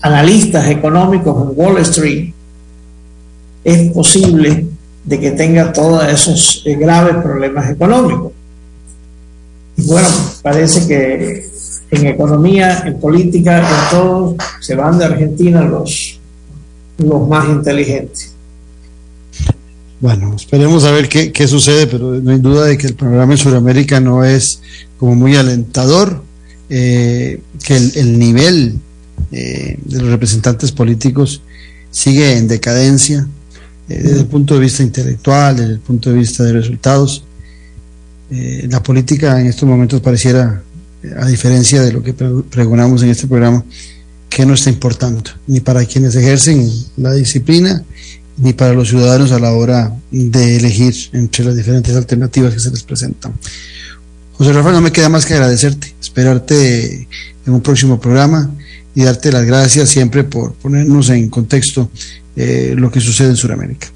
analistas 0.00 0.68
económicos 0.68 1.36
en 1.42 1.58
Wall 1.58 1.78
Street, 1.78 2.32
es 3.64 3.92
posible 3.92 4.66
de 5.04 5.20
que 5.20 5.32
tenga 5.32 5.72
todos 5.72 6.04
esos 6.08 6.62
eh, 6.66 6.74
graves 6.76 7.16
problemas 7.22 7.70
económicos. 7.70 8.32
Y 9.76 9.86
bueno, 9.86 10.08
parece 10.42 10.86
que 10.86 11.55
en 11.90 12.06
economía, 12.06 12.82
en 12.86 12.98
política, 12.98 13.58
en 13.58 13.90
todo, 13.90 14.36
se 14.60 14.74
van 14.74 14.98
de 14.98 15.04
Argentina 15.04 15.62
los, 15.62 16.18
los 16.98 17.28
más 17.28 17.48
inteligentes. 17.48 18.32
Bueno, 20.00 20.34
esperemos 20.36 20.84
a 20.84 20.90
ver 20.90 21.08
qué, 21.08 21.32
qué, 21.32 21.48
sucede, 21.48 21.86
pero 21.86 22.20
no 22.20 22.30
hay 22.30 22.38
duda 22.38 22.66
de 22.66 22.76
que 22.76 22.86
el 22.86 22.94
panorama 22.94 23.32
en 23.32 23.38
Sudamérica 23.38 23.98
no 23.98 24.24
es 24.24 24.60
como 24.98 25.14
muy 25.14 25.36
alentador, 25.36 26.22
eh, 26.68 27.40
que 27.64 27.76
el, 27.76 27.92
el 27.96 28.18
nivel 28.18 28.78
eh, 29.32 29.78
de 29.84 30.00
los 30.00 30.10
representantes 30.10 30.72
políticos 30.72 31.42
sigue 31.90 32.36
en 32.36 32.46
decadencia 32.46 33.26
eh, 33.88 34.00
desde 34.02 34.20
el 34.20 34.26
punto 34.26 34.54
de 34.54 34.60
vista 34.60 34.82
intelectual, 34.82 35.56
desde 35.56 35.72
el 35.72 35.80
punto 35.80 36.10
de 36.10 36.16
vista 36.16 36.44
de 36.44 36.52
resultados. 36.52 37.24
Eh, 38.30 38.66
la 38.70 38.82
política 38.82 39.40
en 39.40 39.46
estos 39.46 39.68
momentos 39.68 40.00
pareciera, 40.00 40.62
a 41.18 41.26
diferencia 41.26 41.82
de 41.82 41.92
lo 41.92 42.02
que 42.02 42.12
pregonamos 42.14 43.02
en 43.02 43.10
este 43.10 43.26
programa, 43.26 43.64
que 44.28 44.44
no 44.44 44.54
está 44.54 44.70
importando, 44.70 45.22
ni 45.46 45.60
para 45.60 45.84
quienes 45.84 46.14
ejercen 46.14 46.70
la 46.96 47.12
disciplina, 47.12 47.84
ni 48.38 48.52
para 48.52 48.74
los 48.74 48.88
ciudadanos 48.88 49.32
a 49.32 49.38
la 49.38 49.52
hora 49.52 49.94
de 50.10 50.56
elegir 50.56 50.94
entre 51.12 51.44
las 51.44 51.56
diferentes 51.56 51.94
alternativas 51.94 52.52
que 52.52 52.60
se 52.60 52.70
les 52.70 52.82
presentan. 52.82 53.32
José 54.32 54.52
Rafael, 54.52 54.74
no 54.74 54.82
me 54.82 54.92
queda 54.92 55.08
más 55.08 55.24
que 55.24 55.34
agradecerte, 55.34 55.94
esperarte 56.00 57.08
en 57.46 57.52
un 57.52 57.62
próximo 57.62 57.98
programa 57.98 58.50
y 58.94 59.02
darte 59.04 59.32
las 59.32 59.44
gracias 59.44 59.88
siempre 59.88 60.24
por 60.24 60.54
ponernos 60.54 61.08
en 61.08 61.30
contexto 61.30 61.90
eh, 62.34 62.74
lo 62.76 62.90
que 62.90 63.00
sucede 63.00 63.30
en 63.30 63.36
Sudamérica. 63.36 63.88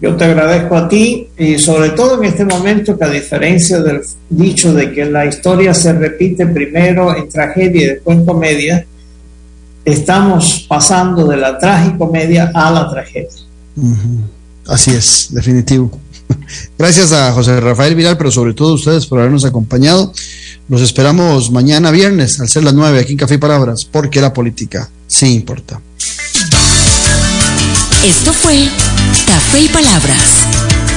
Yo 0.00 0.14
te 0.14 0.24
agradezco 0.24 0.76
a 0.76 0.88
ti 0.88 1.28
y 1.38 1.58
sobre 1.58 1.90
todo 1.90 2.22
en 2.22 2.28
este 2.28 2.44
momento 2.44 2.98
que 2.98 3.04
a 3.04 3.08
diferencia 3.08 3.80
del 3.80 4.02
dicho 4.28 4.74
de 4.74 4.92
que 4.92 5.06
la 5.06 5.24
historia 5.24 5.72
se 5.72 5.92
repite 5.94 6.46
primero 6.46 7.16
en 7.16 7.28
tragedia 7.28 7.82
y 7.82 7.86
después 7.86 8.18
en 8.18 8.26
comedia, 8.26 8.86
estamos 9.84 10.66
pasando 10.68 11.26
de 11.26 11.38
la 11.38 11.56
tragicomedia 11.56 12.50
a 12.54 12.70
la 12.70 12.90
tragedia. 12.90 13.28
Uh 13.76 13.92
-huh. 13.92 14.20
Así 14.66 14.90
es, 14.90 15.28
definitivo. 15.30 15.90
Gracias 16.78 17.12
a 17.12 17.32
José 17.32 17.58
Rafael 17.60 17.94
Viral, 17.94 18.18
pero 18.18 18.30
sobre 18.30 18.52
todo 18.52 18.72
a 18.72 18.74
ustedes 18.74 19.06
por 19.06 19.20
habernos 19.20 19.44
acompañado. 19.44 20.12
Los 20.68 20.82
esperamos 20.82 21.50
mañana 21.50 21.90
viernes 21.90 22.40
al 22.40 22.48
ser 22.48 22.64
las 22.64 22.74
9 22.74 22.98
aquí 22.98 23.12
en 23.12 23.18
Café 23.18 23.34
y 23.34 23.38
Palabras, 23.38 23.84
porque 23.84 24.20
la 24.20 24.32
política 24.32 24.90
sí 25.06 25.34
importa. 25.34 25.80
Esto 28.04 28.32
fue 28.32 28.68
Café 29.46 29.60
y 29.60 29.68
Palabras, 29.68 30.48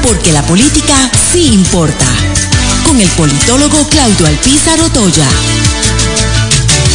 porque 0.02 0.32
la 0.32 0.42
política 0.42 1.12
sí 1.32 1.50
importa, 1.54 2.08
con 2.84 3.00
el 3.00 3.08
politólogo 3.10 3.88
Claudio 3.90 4.26
Alpizar 4.26 4.82
Otoya. 4.82 5.28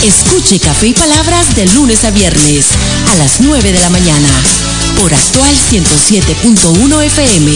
Escuche 0.02 0.58
Café 0.58 0.88
y 0.88 0.94
Palabras 0.94 1.54
de 1.54 1.66
lunes 1.68 2.02
a 2.04 2.10
viernes 2.10 2.70
a 3.12 3.14
las 3.14 3.40
9 3.40 3.72
de 3.72 3.78
la 3.78 3.88
mañana 3.88 4.28
por 4.98 5.14
actual 5.14 5.54
107.1 5.70 7.04
FM. 7.04 7.52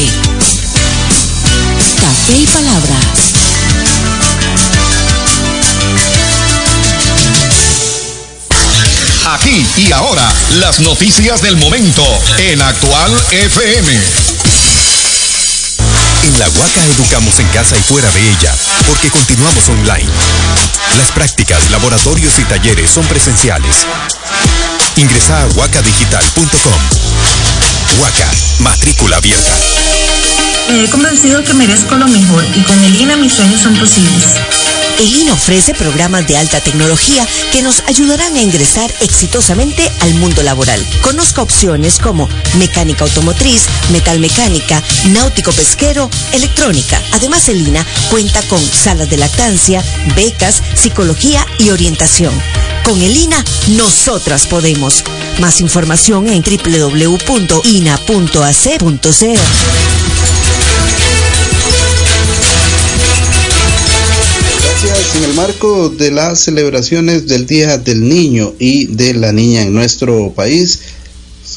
Café 2.00 2.36
y 2.36 2.46
Palabras. 2.46 3.17
Y 9.48 9.92
ahora, 9.92 10.30
las 10.56 10.78
noticias 10.80 11.40
del 11.40 11.56
momento 11.56 12.04
en 12.36 12.60
Actual 12.60 13.10
FM. 13.30 13.92
En 16.24 16.38
la 16.38 16.50
Huaca 16.50 16.84
educamos 16.84 17.38
en 17.38 17.46
casa 17.48 17.74
y 17.78 17.80
fuera 17.80 18.10
de 18.10 18.28
ella, 18.28 18.54
porque 18.86 19.08
continuamos 19.08 19.66
online. 19.70 20.10
Las 20.98 21.10
prácticas, 21.12 21.70
laboratorios 21.70 22.38
y 22.38 22.42
talleres 22.42 22.90
son 22.90 23.06
presenciales. 23.06 23.86
Ingresa 24.96 25.40
a 25.40 25.46
huacadigital.com. 25.46 26.80
Huaca, 28.00 28.30
matrícula 28.58 29.16
abierta. 29.16 29.54
Me 30.68 30.84
he 30.84 30.90
convencido 30.90 31.42
que 31.42 31.54
merezco 31.54 31.94
lo 31.94 32.06
mejor 32.06 32.44
y 32.54 32.60
con 32.64 32.84
el 32.84 33.00
INA 33.00 33.16
mis 33.16 33.32
sueños 33.32 33.62
son 33.62 33.74
posibles. 33.78 34.34
El 34.98 35.14
INA 35.14 35.32
ofrece 35.32 35.74
programas 35.74 36.26
de 36.26 36.36
alta 36.36 36.60
tecnología 36.60 37.24
que 37.52 37.62
nos 37.62 37.84
ayudarán 37.86 38.34
a 38.34 38.42
ingresar 38.42 38.92
exitosamente 39.00 39.92
al 40.00 40.14
mundo 40.14 40.42
laboral. 40.42 40.84
Conozca 41.02 41.40
opciones 41.40 42.00
como 42.00 42.28
mecánica 42.58 43.04
automotriz, 43.04 43.66
metalmecánica, 43.92 44.82
náutico 45.10 45.52
pesquero, 45.52 46.10
electrónica. 46.32 47.00
Además, 47.12 47.48
el 47.48 47.66
INA 47.66 47.86
cuenta 48.10 48.42
con 48.48 48.60
salas 48.60 49.08
de 49.08 49.18
lactancia, 49.18 49.84
becas, 50.16 50.62
psicología 50.74 51.46
y 51.58 51.70
orientación. 51.70 52.34
Con 52.82 53.00
el 53.00 53.16
INA, 53.16 53.44
nosotras 53.68 54.48
podemos. 54.48 55.04
Más 55.38 55.60
información 55.60 56.28
en 56.28 56.42
www.ina.ac.cr. 56.42 57.18
En 65.18 65.24
el 65.24 65.34
marco 65.34 65.88
de 65.88 66.12
las 66.12 66.38
celebraciones 66.38 67.26
del 67.26 67.44
Día 67.44 67.76
del 67.76 68.08
Niño 68.08 68.54
y 68.60 68.86
de 68.86 69.14
la 69.14 69.32
Niña 69.32 69.62
en 69.62 69.74
nuestro 69.74 70.32
país, 70.32 70.78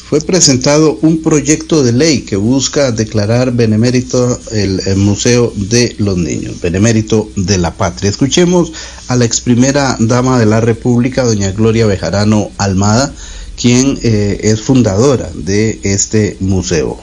fue 0.08 0.20
presentado 0.20 0.98
un 1.02 1.22
proyecto 1.22 1.84
de 1.84 1.92
ley 1.92 2.22
que 2.22 2.34
busca 2.34 2.90
declarar 2.90 3.52
benemérito 3.52 4.36
el, 4.50 4.96
Museo 4.96 5.52
de 5.54 5.94
los 5.98 6.18
Niños, 6.18 6.60
benemérito 6.60 7.30
de 7.36 7.58
la 7.58 7.72
patria. 7.72 8.10
Escuchemos 8.10 8.72
a 9.06 9.14
la 9.14 9.26
ex 9.26 9.40
primera 9.40 9.96
dama 10.00 10.40
de 10.40 10.46
la 10.46 10.60
República, 10.60 11.22
doña 11.22 11.52
Gloria 11.52 11.86
Bejarano 11.86 12.50
Almada, 12.58 13.14
quien 13.62 13.96
eh, 14.02 14.40
es 14.42 14.60
fundadora 14.60 15.30
de 15.34 15.78
este 15.84 16.36
museo. 16.40 17.00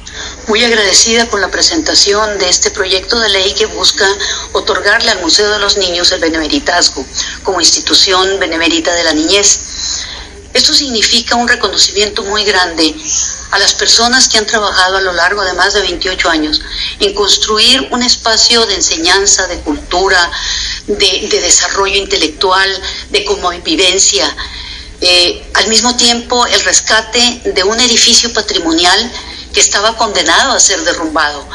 Muy 0.50 0.62
agradecida 0.62 1.30
con 1.30 1.40
la 1.40 1.50
presentación 1.50 2.38
de 2.38 2.50
este 2.50 2.70
proyecto 2.70 3.18
de 3.18 3.30
ley 3.30 3.54
que 3.54 3.66
busca 3.68 4.06
otorgarle 4.52 5.10
al 5.10 5.22
Museo 5.22 5.50
de 5.50 5.60
los 5.60 5.78
Niños 5.78 6.12
el 6.12 6.20
benemeritazgo 6.20 7.06
como 7.44 7.62
institución 7.62 8.42
benemérita 8.42 8.94
de 8.94 9.06
la 9.06 9.14
niñez. 9.14 9.58
Esto 10.54 10.74
significa 10.74 11.38
un 11.38 11.48
reconocimiento 11.48 12.24
muy 12.24 12.44
grande 12.44 12.94
a 13.52 13.60
las 13.60 13.74
personas 13.74 14.28
que 14.28 14.38
han 14.38 14.46
trabajado 14.46 14.98
a 14.98 15.02
lo 15.02 15.14
largo 15.14 15.46
de 15.46 15.54
más 15.54 15.74
de 15.74 15.82
28 15.82 16.30
años 16.30 16.62
en 17.00 17.14
construir 17.14 17.88
un 17.92 18.04
espacio 18.04 18.66
de 18.66 18.76
enseñanza, 18.76 19.48
de 19.48 19.60
cultura, 19.60 20.30
de 20.88 21.40
desarrollo 21.42 21.96
intelectual, 21.96 22.70
de 23.12 23.24
convivencia, 23.24 24.36
eh, 25.02 25.50
al 25.54 25.68
mismo 25.68 25.96
tiempo 25.96 26.46
el 26.46 26.60
rescate 26.62 27.42
de 27.46 27.64
un 27.64 27.80
edificio 27.80 28.34
patrimonial 28.34 29.12
que 29.54 29.60
estaba 29.60 29.98
condenado 29.98 30.52
a 30.54 30.60
ser 30.60 30.84
derrumbado. 30.84 31.48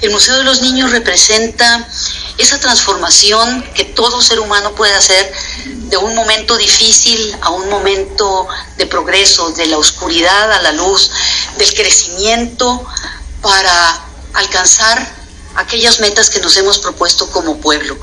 El 0.00 0.10
Museo 0.10 0.36
de 0.36 0.44
los 0.44 0.60
Niños 0.60 0.90
representa 0.90 1.88
esa 2.36 2.60
transformación 2.60 3.64
que 3.74 3.84
todo 3.84 4.22
ser 4.22 4.38
humano 4.40 4.74
puede 4.74 4.94
hacer 4.94 5.32
de 5.64 5.96
un 5.96 6.14
momento 6.14 6.56
difícil 6.56 7.36
a 7.40 7.50
un 7.50 7.68
momento 7.68 8.46
de 8.76 8.86
progreso, 8.86 9.50
de 9.52 9.66
la 9.66 9.78
oscuridad 9.78 10.52
a 10.52 10.62
la 10.62 10.72
luz, 10.72 11.10
del 11.56 11.72
crecimiento 11.74 12.86
para 13.42 14.04
alcanzar 14.34 15.16
aquellas 15.56 16.00
metas 16.00 16.30
que 16.30 16.40
nos 16.40 16.56
hemos 16.56 16.78
propuesto 16.78 17.30
como 17.30 17.58
pueblo. 17.58 17.98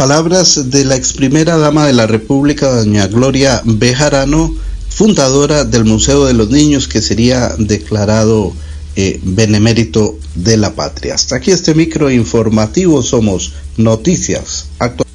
Palabras 0.00 0.70
de 0.70 0.86
la 0.86 0.96
ex 0.96 1.12
primera 1.12 1.58
dama 1.58 1.86
de 1.86 1.92
la 1.92 2.06
República, 2.06 2.70
doña 2.70 3.06
Gloria 3.06 3.60
Bejarano, 3.66 4.50
fundadora 4.88 5.66
del 5.66 5.84
Museo 5.84 6.24
de 6.24 6.32
los 6.32 6.48
Niños, 6.48 6.88
que 6.88 7.02
sería 7.02 7.54
declarado 7.58 8.54
eh, 8.96 9.20
benemérito 9.22 10.18
de 10.34 10.56
la 10.56 10.74
patria. 10.74 11.16
Hasta 11.16 11.36
aquí 11.36 11.50
este 11.50 11.74
micro 11.74 12.10
informativo, 12.10 13.02
somos 13.02 13.52
Noticias 13.76 14.68
Actuales. 14.78 15.12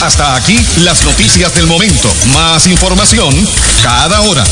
Hasta 0.00 0.36
aquí 0.36 0.60
las 0.84 1.04
noticias 1.04 1.56
del 1.56 1.66
momento. 1.66 2.08
Más 2.32 2.68
información 2.68 3.34
cada 3.82 4.20
hora. 4.20 4.44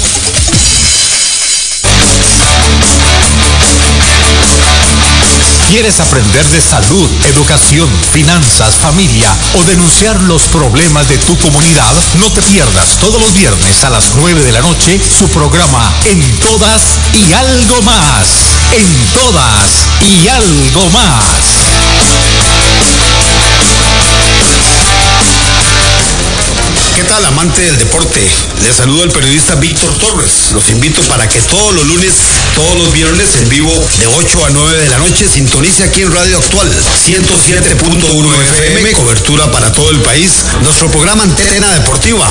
¿Quieres 5.69 5.99
aprender 5.99 6.47
de 6.47 6.61
salud, 6.61 7.11
educación, 7.25 7.89
finanzas, 8.13 8.77
familia 8.77 9.29
o 9.55 9.65
denunciar 9.65 10.21
los 10.23 10.45
problemas 10.45 11.09
de 11.09 11.19
tu 11.19 11.37
comunidad? 11.39 11.93
No 12.21 12.31
te 12.31 12.41
pierdas 12.43 12.97
todos 13.01 13.21
los 13.21 13.35
viernes 13.35 13.83
a 13.83 13.91
las 13.91 14.15
9 14.15 14.43
de 14.43 14.53
la 14.53 14.61
noche 14.61 15.01
su 15.01 15.29
programa 15.29 15.93
En 16.05 16.23
Todas 16.39 16.83
y 17.15 17.33
Algo 17.33 17.83
Más. 17.83 18.29
En 18.73 18.87
Todas 19.21 19.89
y 20.03 20.29
Algo 20.29 20.89
Más. 20.91 21.57
¿Qué 26.97 27.05
tal, 27.05 27.23
amante 27.27 27.61
del 27.61 27.77
deporte? 27.77 28.27
Les 28.63 28.75
saludo 28.75 29.05
el 29.05 29.11
periodista 29.11 29.55
Víctor 29.57 29.93
Torres. 29.99 30.53
Los 30.55 30.71
invito 30.71 31.03
para 31.03 31.29
que 31.29 31.43
todos 31.43 31.75
los 31.75 31.85
lunes, 31.85 32.15
todos 32.55 32.75
los 32.79 32.91
viernes 32.91 33.37
en 33.37 33.51
vivo 33.51 33.71
de 34.01 34.07
8 34.07 34.47
a 34.47 34.49
9 34.49 34.79
de 34.79 34.89
la 34.89 34.97
noche 34.97 35.29
sintonice 35.29 35.85
aquí 35.85 36.01
en 36.01 36.11
Radio 36.11 36.39
Actual 36.39 36.73
107.1 36.73 38.43
FM, 38.45 38.93
cobertura 38.93 39.53
para 39.53 39.71
todo 39.73 39.91
el 39.91 39.99
país. 39.99 40.47
Nuestro 40.63 40.91
programa 40.91 41.25
Antena 41.25 41.71
Deportiva 41.75 42.25